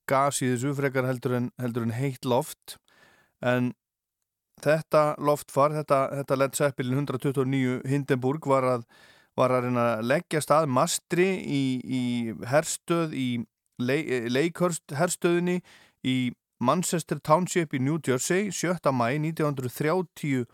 gas 0.09 0.41
í 0.43 0.49
þessu 0.55 0.73
frekar 0.77 1.09
heldur 1.09 1.37
en, 1.39 1.51
heldur 1.61 1.85
en 1.87 1.95
heitt 1.95 2.25
loft. 2.29 2.79
En 3.45 3.75
þetta 4.65 5.05
loftfar, 5.25 5.75
þetta, 5.77 6.01
þetta 6.21 6.39
Led 6.39 6.59
Zeppelin 6.59 6.99
129 7.03 7.79
Hindenburg 7.89 8.49
var 8.51 8.67
að, 8.77 8.89
var 9.39 9.55
að 9.59 9.71
að 9.71 10.05
leggja 10.09 10.43
stað 10.45 10.69
mastri 10.73 11.29
í, 11.45 11.63
í 11.85 12.03
herstöð 12.51 13.15
í 13.15 13.29
Lakehurst 13.79 14.97
herstöðinni 14.99 15.61
í 16.03 16.33
Manchester 16.59 17.21
Township 17.23 17.75
í 17.75 17.79
New 17.79 18.01
Jersey 18.03 18.51
7. 18.51 18.91
mæ 18.91 19.13
1930 19.31 20.49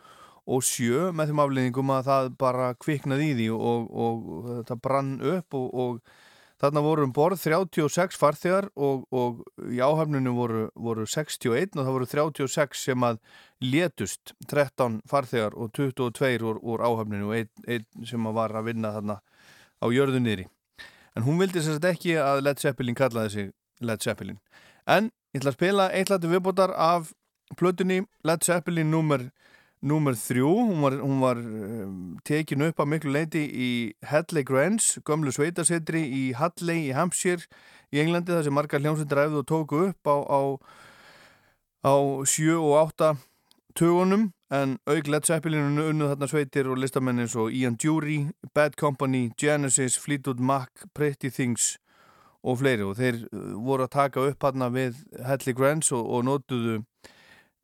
og 0.44 0.60
sjö 0.66 1.08
með 1.16 1.32
þeim 1.32 1.40
afleðingum 1.46 1.92
að 1.94 2.08
það 2.10 2.30
bara 2.40 2.66
kviknaði 2.76 3.30
í 3.30 3.36
því 3.38 3.48
og, 3.56 3.86
og 3.88 4.48
þetta 4.50 4.76
brann 4.84 5.14
upp 5.24 5.56
og, 5.56 5.70
og 5.72 6.23
þarna 6.62 6.82
voru 6.84 7.04
um 7.06 7.12
borð 7.14 7.40
36 7.42 8.18
farþegar 8.18 8.68
og, 8.74 9.04
og 9.10 9.42
í 9.70 9.80
áhafninu 9.82 10.34
voru, 10.36 10.64
voru 10.74 11.06
61 11.06 11.74
og 11.74 11.82
það 11.82 11.92
voru 11.96 12.08
36 12.10 12.84
sem 12.86 13.06
að 13.06 13.20
létust 13.64 14.34
13 14.46 15.00
farþegar 15.10 15.56
og 15.58 15.72
22 15.76 16.44
úr, 16.44 16.60
úr 16.62 16.84
áhafninu 16.84 17.30
og 17.30 17.38
einn 17.38 17.50
ein 17.66 18.06
sem 18.06 18.30
að 18.30 18.38
var 18.38 18.54
að 18.54 18.70
vinna 18.70 18.94
þarna 18.94 19.18
á 19.82 19.86
jörðu 19.90 20.22
niðri. 20.22 20.46
En 21.14 21.26
hún 21.26 21.38
vildi 21.38 21.62
sérst 21.62 21.84
ekki 21.86 22.16
að 22.18 22.42
Led 22.46 22.62
Zeppelin 22.62 22.98
kallaði 22.98 23.34
sig 23.34 23.52
Led 23.84 24.02
Zeppelin. 24.02 24.40
En 24.86 25.10
ég 25.34 25.42
ætla 25.42 25.52
að 25.52 25.58
spila 25.58 25.90
eitt 25.94 26.10
lati 26.10 26.30
viðbótar 26.30 26.74
af 26.74 27.12
plötunni 27.58 28.02
Led 28.26 28.46
Zeppelin 28.46 28.90
nummer 28.90 29.28
Númer 29.84 30.16
þrjú, 30.16 30.48
hún 30.70 30.80
var, 30.80 30.94
hún 30.96 31.18
var 31.20 31.40
um, 31.42 31.96
tekin 32.24 32.64
upp 32.64 32.78
að 32.80 32.88
miklu 32.88 33.10
leiti 33.12 33.42
í 33.44 33.72
Hadley 34.08 34.46
Grange, 34.48 35.02
gömlu 35.04 35.32
sveitasetri 35.34 36.00
í 36.08 36.22
Hadley 36.38 36.86
í 36.86 36.94
Hampshire 36.96 37.44
í 37.92 38.00
Englandi 38.00 38.32
þar 38.32 38.46
sem 38.46 38.56
margar 38.56 38.80
hljómsveitir 38.80 39.20
æfðu 39.26 39.42
og 39.42 39.50
tóku 39.50 39.82
upp 39.90 40.08
á, 40.08 40.16
á, 40.24 40.40
á 41.84 41.94
sjö 42.24 42.56
og 42.62 42.78
átta 42.80 43.10
tugunum 43.76 44.30
en 44.54 44.78
auk 44.88 45.10
Led 45.12 45.28
Zeppelin 45.28 45.76
unnuð 45.76 46.14
þarna 46.14 46.30
sveitir 46.32 46.72
og 46.72 46.80
listamenn 46.80 47.20
eins 47.20 47.36
og 47.36 47.52
Ian 47.52 47.76
Dury, 47.76 48.30
Bad 48.56 48.78
Company, 48.80 49.26
Genesis, 49.40 49.98
Fleetwood 50.00 50.40
Mac, 50.40 50.86
Pretty 50.94 51.28
Things 51.28 51.74
og 52.40 52.62
fleiri. 52.62 52.88
Og 52.88 52.96
þeir 52.96 53.24
uh, 53.26 53.52
voru 53.68 53.84
að 53.84 53.94
taka 53.98 54.24
upp 54.30 54.48
þarna 54.48 54.70
við 54.72 55.04
Hadley 55.28 55.56
Grange 55.56 55.92
og, 55.92 56.08
og 56.08 56.24
notuðu 56.28 56.80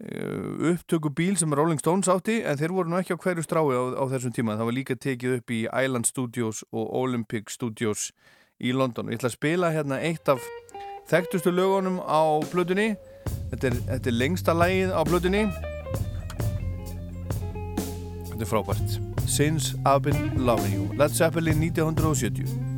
upptöku 0.00 1.10
bíl 1.12 1.36
sem 1.36 1.52
Rolling 1.52 1.80
Stones 1.80 2.08
átti 2.08 2.40
en 2.40 2.56
þeir 2.56 2.72
voru 2.72 2.88
nú 2.88 2.96
ekki 3.00 3.16
á 3.16 3.20
hverju 3.20 3.44
strái 3.44 3.76
á, 3.76 3.82
á 4.00 4.04
þessum 4.08 4.32
tíma. 4.32 4.56
Það 4.56 4.68
var 4.70 4.76
líka 4.78 4.96
tekið 4.96 5.36
upp 5.40 5.52
í 5.52 5.60
Island 5.68 6.08
Studios 6.08 6.62
og 6.72 6.88
Olympic 7.02 7.52
Studios 7.52 8.10
í 8.60 8.72
London. 8.72 9.12
Ég 9.12 9.20
ætla 9.20 9.28
að 9.28 9.36
spila 9.36 9.72
hérna 9.74 10.00
eitt 10.00 10.28
af 10.32 10.40
þekktustu 11.10 11.52
lögunum 11.52 12.00
á 12.00 12.40
blöðunni 12.52 12.94
þetta 13.50 13.74
þetta 13.90 14.12
er 14.12 14.16
lengsta 14.16 14.56
lægið 14.56 14.94
á 14.94 15.00
blöðunni 15.08 15.44
þetta 18.30 18.42
er 18.44 18.50
frábært. 18.54 18.98
Since 19.26 19.76
I've 19.84 20.02
Been 20.02 20.46
Loving 20.46 20.74
You. 20.74 20.90
Led 20.96 21.14
Zeppelin 21.14 21.60
1970 21.60 22.69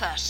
meira 0.00 0.29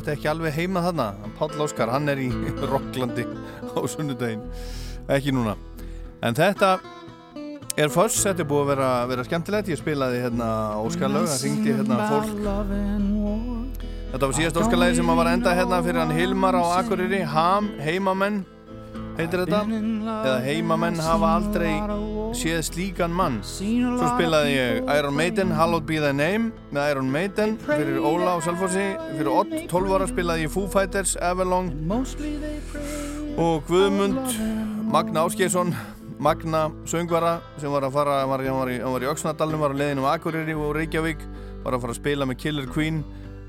átti 0.00 0.14
ekki 0.16 0.30
alveg 0.30 0.56
heima 0.56 0.82
þarna. 0.84 1.08
Páll 1.38 1.60
Óskar, 1.62 1.92
hann 1.92 2.08
er 2.10 2.20
í 2.22 2.30
Rocklandi 2.72 3.26
á 3.70 3.78
sunnudaginn. 3.88 4.42
Ekki 5.10 5.34
núna. 5.34 5.56
En 6.24 6.36
þetta 6.36 6.78
er 7.80 7.92
fyrst, 7.92 8.22
þetta 8.26 8.44
er 8.44 8.48
búið 8.50 8.62
að 8.64 8.70
vera, 8.74 8.88
vera 9.10 9.26
skemmtilegt. 9.28 9.72
Ég 9.72 9.80
spilaði 9.80 10.22
hérna 10.24 10.48
Óskarlaug 10.84 11.28
það 11.30 11.44
ringdi 11.46 11.74
hérna 11.78 12.00
fólk. 12.10 12.32
þetta 14.12 14.24
var 14.26 14.38
síðast 14.40 14.62
Óskarlagi 14.64 15.00
sem 15.00 15.12
að 15.12 15.20
var 15.22 15.32
enda 15.34 15.56
hérna 15.56 15.82
fyrir 15.86 16.02
hann 16.02 16.16
Hilmar 16.16 16.58
á 16.58 16.62
Akureyri. 16.80 17.22
Ham, 17.34 17.70
heimamenn 17.80 18.42
heitir 19.20 19.44
þetta? 19.44 19.64
Eða 20.20 20.38
heimamenn 20.46 21.00
hafa 21.04 21.36
aldrei 21.38 21.74
séð 22.36 22.62
slíkan 22.66 23.14
mann. 23.14 23.40
Svo 23.44 24.10
spilaði 24.14 24.54
ég 24.54 24.90
Iron 24.96 25.16
Maiden 25.16 25.54
Hallowed 25.54 25.86
Be 25.88 26.00
Thy 26.02 26.12
Name 26.16 26.50
með 26.70 26.90
Iron 26.94 27.10
Maiden. 27.12 27.56
Fyrir 27.66 28.00
Óla 28.00 28.36
á 28.36 28.38
Salforsi 28.44 28.86
fyrir 29.16 29.32
Ott, 29.32 29.54
12 29.70 29.96
ára 29.96 30.10
spilaði 30.10 30.46
ég 30.46 30.52
Foo 30.54 30.68
Fighters 30.70 31.16
Everlong 31.20 31.72
og 33.40 33.64
Guðmund 33.68 34.18
Magna 34.90 35.24
Áskeiðsson 35.26 35.72
Magna 36.20 36.66
söngvara 36.84 37.38
sem 37.60 37.72
var 37.72 37.86
að 37.86 37.94
fara 37.94 38.18
hann 38.20 38.28
var, 38.28 38.42
hann 38.44 38.58
var, 38.58 38.72
var 38.92 39.06
í 39.06 39.08
Öksnadalunum, 39.08 39.62
var 39.62 39.72
á 39.72 39.80
leiðinu 39.80 40.04
á 40.04 40.12
Akureyri 40.12 40.56
og 40.58 40.74
Reykjavík 40.76 41.22
var 41.64 41.76
að 41.76 41.84
fara 41.86 41.94
að 41.94 42.00
spila 42.02 42.28
með 42.28 42.40
Killer 42.42 42.68
Queen 42.68 42.98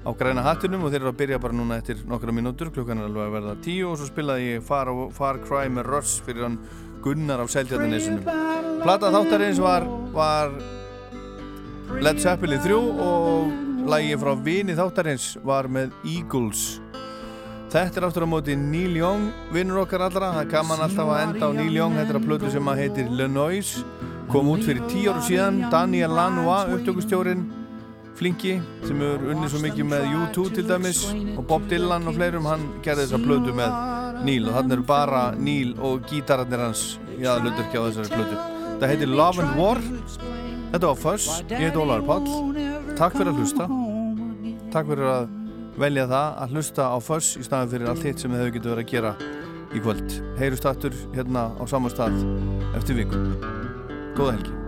á 0.08 0.10
græna 0.18 0.46
hattunum 0.46 0.86
og 0.86 0.94
þeir 0.94 1.04
eru 1.04 1.12
að 1.12 1.20
byrja 1.20 1.42
bara 1.44 1.58
núna 1.58 1.82
eftir 1.82 2.00
nokkra 2.10 2.34
mínútur, 2.34 2.72
klukkan 2.74 3.02
er 3.02 3.10
alveg 3.10 3.28
að 3.28 3.36
verða 3.36 3.58
tíu 3.66 3.92
og 3.92 4.00
svo 4.00 4.08
spilaði 4.10 4.48
ég 4.54 4.64
Far, 4.66 4.90
Far 5.14 5.42
Cry 5.44 5.68
með 5.70 5.92
Rush 5.92 6.24
fyrir 6.26 6.48
hann 6.48 6.58
Gunnar 7.02 7.42
af 7.44 7.50
Seldjarnanesunum 7.54 8.24
Plata 8.82 9.12
þáttarins 9.14 9.60
var, 9.62 9.86
var 10.14 10.56
Led 12.02 12.22
Zeppelin 12.22 12.62
3 12.64 12.78
og 12.78 13.52
lagi 13.92 14.16
frá 14.22 14.32
vini 14.46 14.74
þáttarins 14.78 15.36
var 15.46 15.68
með 15.70 15.92
Eagles. 16.08 16.80
Þetta 17.72 18.02
er 18.02 18.06
aftur 18.08 18.26
á 18.26 18.30
móti 18.30 18.56
Neil 18.58 18.98
Young, 19.00 19.30
vinnur 19.54 19.84
okkar 19.84 20.06
allra, 20.08 20.32
það 20.40 20.50
kann 20.52 20.68
man 20.68 20.82
alltaf 20.84 21.12
að 21.14 21.22
enda 21.24 21.48
á 21.48 21.52
Neil 21.56 21.78
Young, 21.78 21.96
þetta 22.00 22.16
er 22.16 22.20
að 22.20 22.26
plötu 22.28 22.52
sem 22.52 22.72
að 22.72 22.82
heitir 22.82 23.14
Le 23.16 23.28
Noise, 23.32 23.86
kom 24.32 24.50
út 24.52 24.66
fyrir 24.66 24.84
tíu 24.92 25.14
áru 25.14 25.24
síðan, 25.28 25.62
Daniel 25.72 26.16
Lanois, 26.18 26.74
upptökustjórin, 26.76 27.46
flinki, 28.20 28.58
sem 28.86 29.02
hefur 29.02 29.32
unnið 29.34 29.54
svo 29.54 29.62
mikið 29.64 29.88
með 29.92 30.08
U2 30.20 30.46
til 30.56 30.66
dæmis 30.70 31.02
og 31.36 31.44
Bob 31.50 31.66
Dylan 31.72 32.08
og 32.10 32.18
fleirum, 32.18 32.48
hann 32.50 32.68
gerði 32.86 33.08
þessa 33.08 33.20
plötu 33.24 33.56
með 33.58 33.76
Neil 34.28 34.48
og 34.48 34.58
þannig 34.58 34.78
eru 34.78 34.86
bara 34.92 35.24
Neil 35.38 35.74
og 35.82 36.06
gítararnir 36.10 36.64
hans 36.68 36.84
í 37.18 37.26
aðalutverki 37.26 37.82
á 37.82 37.84
þessari 37.88 38.14
plötu. 38.14 38.40
Þetta 38.72 38.92
heitir 38.92 39.14
Love 39.14 39.46
and 39.46 39.60
War, 39.60 39.82
þetta 40.72 40.92
var 40.92 41.02
Fuss, 41.02 41.42
ég 41.50 41.68
heit 41.68 41.80
Ólaður 41.80 42.08
Páll, 42.10 42.32
takk 43.00 43.18
fyrir 43.18 43.34
að 43.34 43.42
hlusta, 43.42 43.70
takk 44.74 44.90
fyrir 44.94 45.12
að 45.16 45.30
velja 45.82 46.08
það 46.12 46.40
að 46.46 46.56
hlusta 46.56 46.90
á 46.92 46.98
Fuss 47.02 47.38
í 47.40 47.46
staðin 47.48 47.76
fyrir 47.76 47.92
allt 47.92 48.08
hitt 48.08 48.22
sem 48.22 48.34
þau 48.36 48.50
getur 48.50 48.76
verið 48.76 48.86
að 48.86 48.96
gera 48.96 49.14
í 49.72 49.84
kvöld. 49.84 50.18
Heyrust 50.40 50.68
aftur 50.68 50.96
hérna 51.16 51.50
á 51.56 51.64
sama 51.70 51.92
stað 51.94 52.18
eftir 52.78 53.02
viku. 53.02 53.22
Góða 54.18 54.36
helgi. 54.36 54.61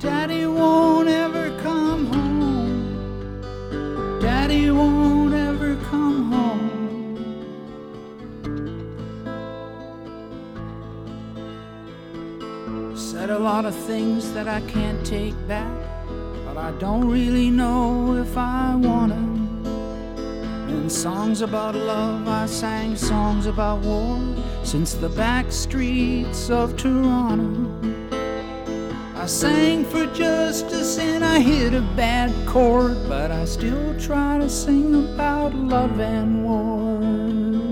Daddy 0.00 0.46
won't 0.46 1.08
ever 1.08 1.50
come 1.60 2.06
home. 2.06 3.40
Daddy 4.20 4.70
won't 4.70 5.34
ever 5.34 5.74
come 5.90 6.30
home. 6.30 7.16
Said 12.94 13.30
a 13.30 13.38
lot 13.40 13.64
of 13.64 13.74
things 13.74 14.32
that 14.34 14.46
I 14.46 14.60
can't 14.68 15.04
take 15.04 15.34
back, 15.48 15.72
but 16.44 16.56
I 16.56 16.70
don't 16.78 17.08
really 17.08 17.50
know 17.50 18.14
if 18.14 18.36
I 18.36 18.76
wanna. 18.76 19.16
In 20.68 20.88
songs 20.88 21.40
about 21.40 21.74
love, 21.74 22.28
I 22.28 22.46
sang 22.46 22.94
songs 22.94 23.46
about 23.46 23.80
war 23.80 24.20
since 24.62 24.94
the 24.94 25.08
back 25.08 25.50
streets 25.50 26.50
of 26.50 26.76
Toronto. 26.76 27.97
I 29.28 29.30
sang 29.30 29.84
for 29.84 30.06
justice 30.06 30.98
and 30.98 31.22
I 31.22 31.38
hit 31.40 31.74
a 31.74 31.82
bad 31.82 32.32
chord, 32.46 32.96
but 33.06 33.30
I 33.30 33.44
still 33.44 33.94
try 34.00 34.38
to 34.38 34.48
sing 34.48 34.94
about 34.94 35.52
love 35.52 36.00
and 36.00 36.42
war. 36.42 37.67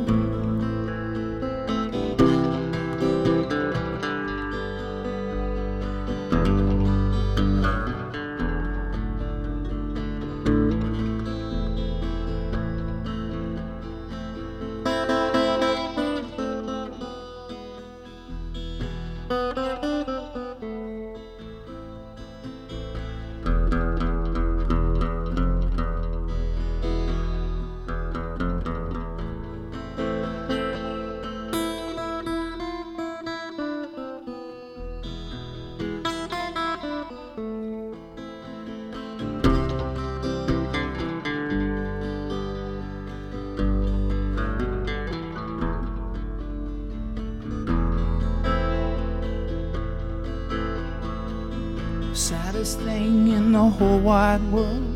Wide 54.06 54.52
world 54.52 54.94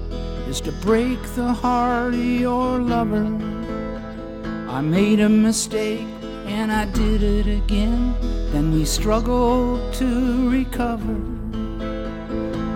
is 0.49 0.61
to 0.61 0.71
break 0.87 1.21
the 1.35 1.53
heart 1.53 2.15
of 2.15 2.25
your 2.25 2.79
lover. 2.79 3.27
I 4.69 4.81
made 4.83 5.19
a 5.19 5.29
mistake 5.29 6.07
and 6.47 6.71
I 6.71 6.85
did 6.85 7.21
it 7.25 7.49
again. 7.49 8.15
Then 8.53 8.73
we 8.73 8.85
struggled 8.85 9.93
to 9.95 10.49
recover. 10.49 11.17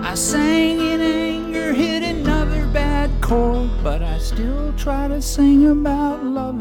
I 0.03 0.15
sang 0.17 0.81
in 0.81 1.01
anger, 1.01 1.73
hit 1.73 2.03
another 2.03 2.67
bad 2.67 3.13
chord, 3.23 3.71
but 3.85 4.03
I 4.03 4.19
still 4.19 4.73
try 4.77 5.07
to 5.07 5.23
sing 5.23 5.69
about 5.69 6.25
love 6.25 6.61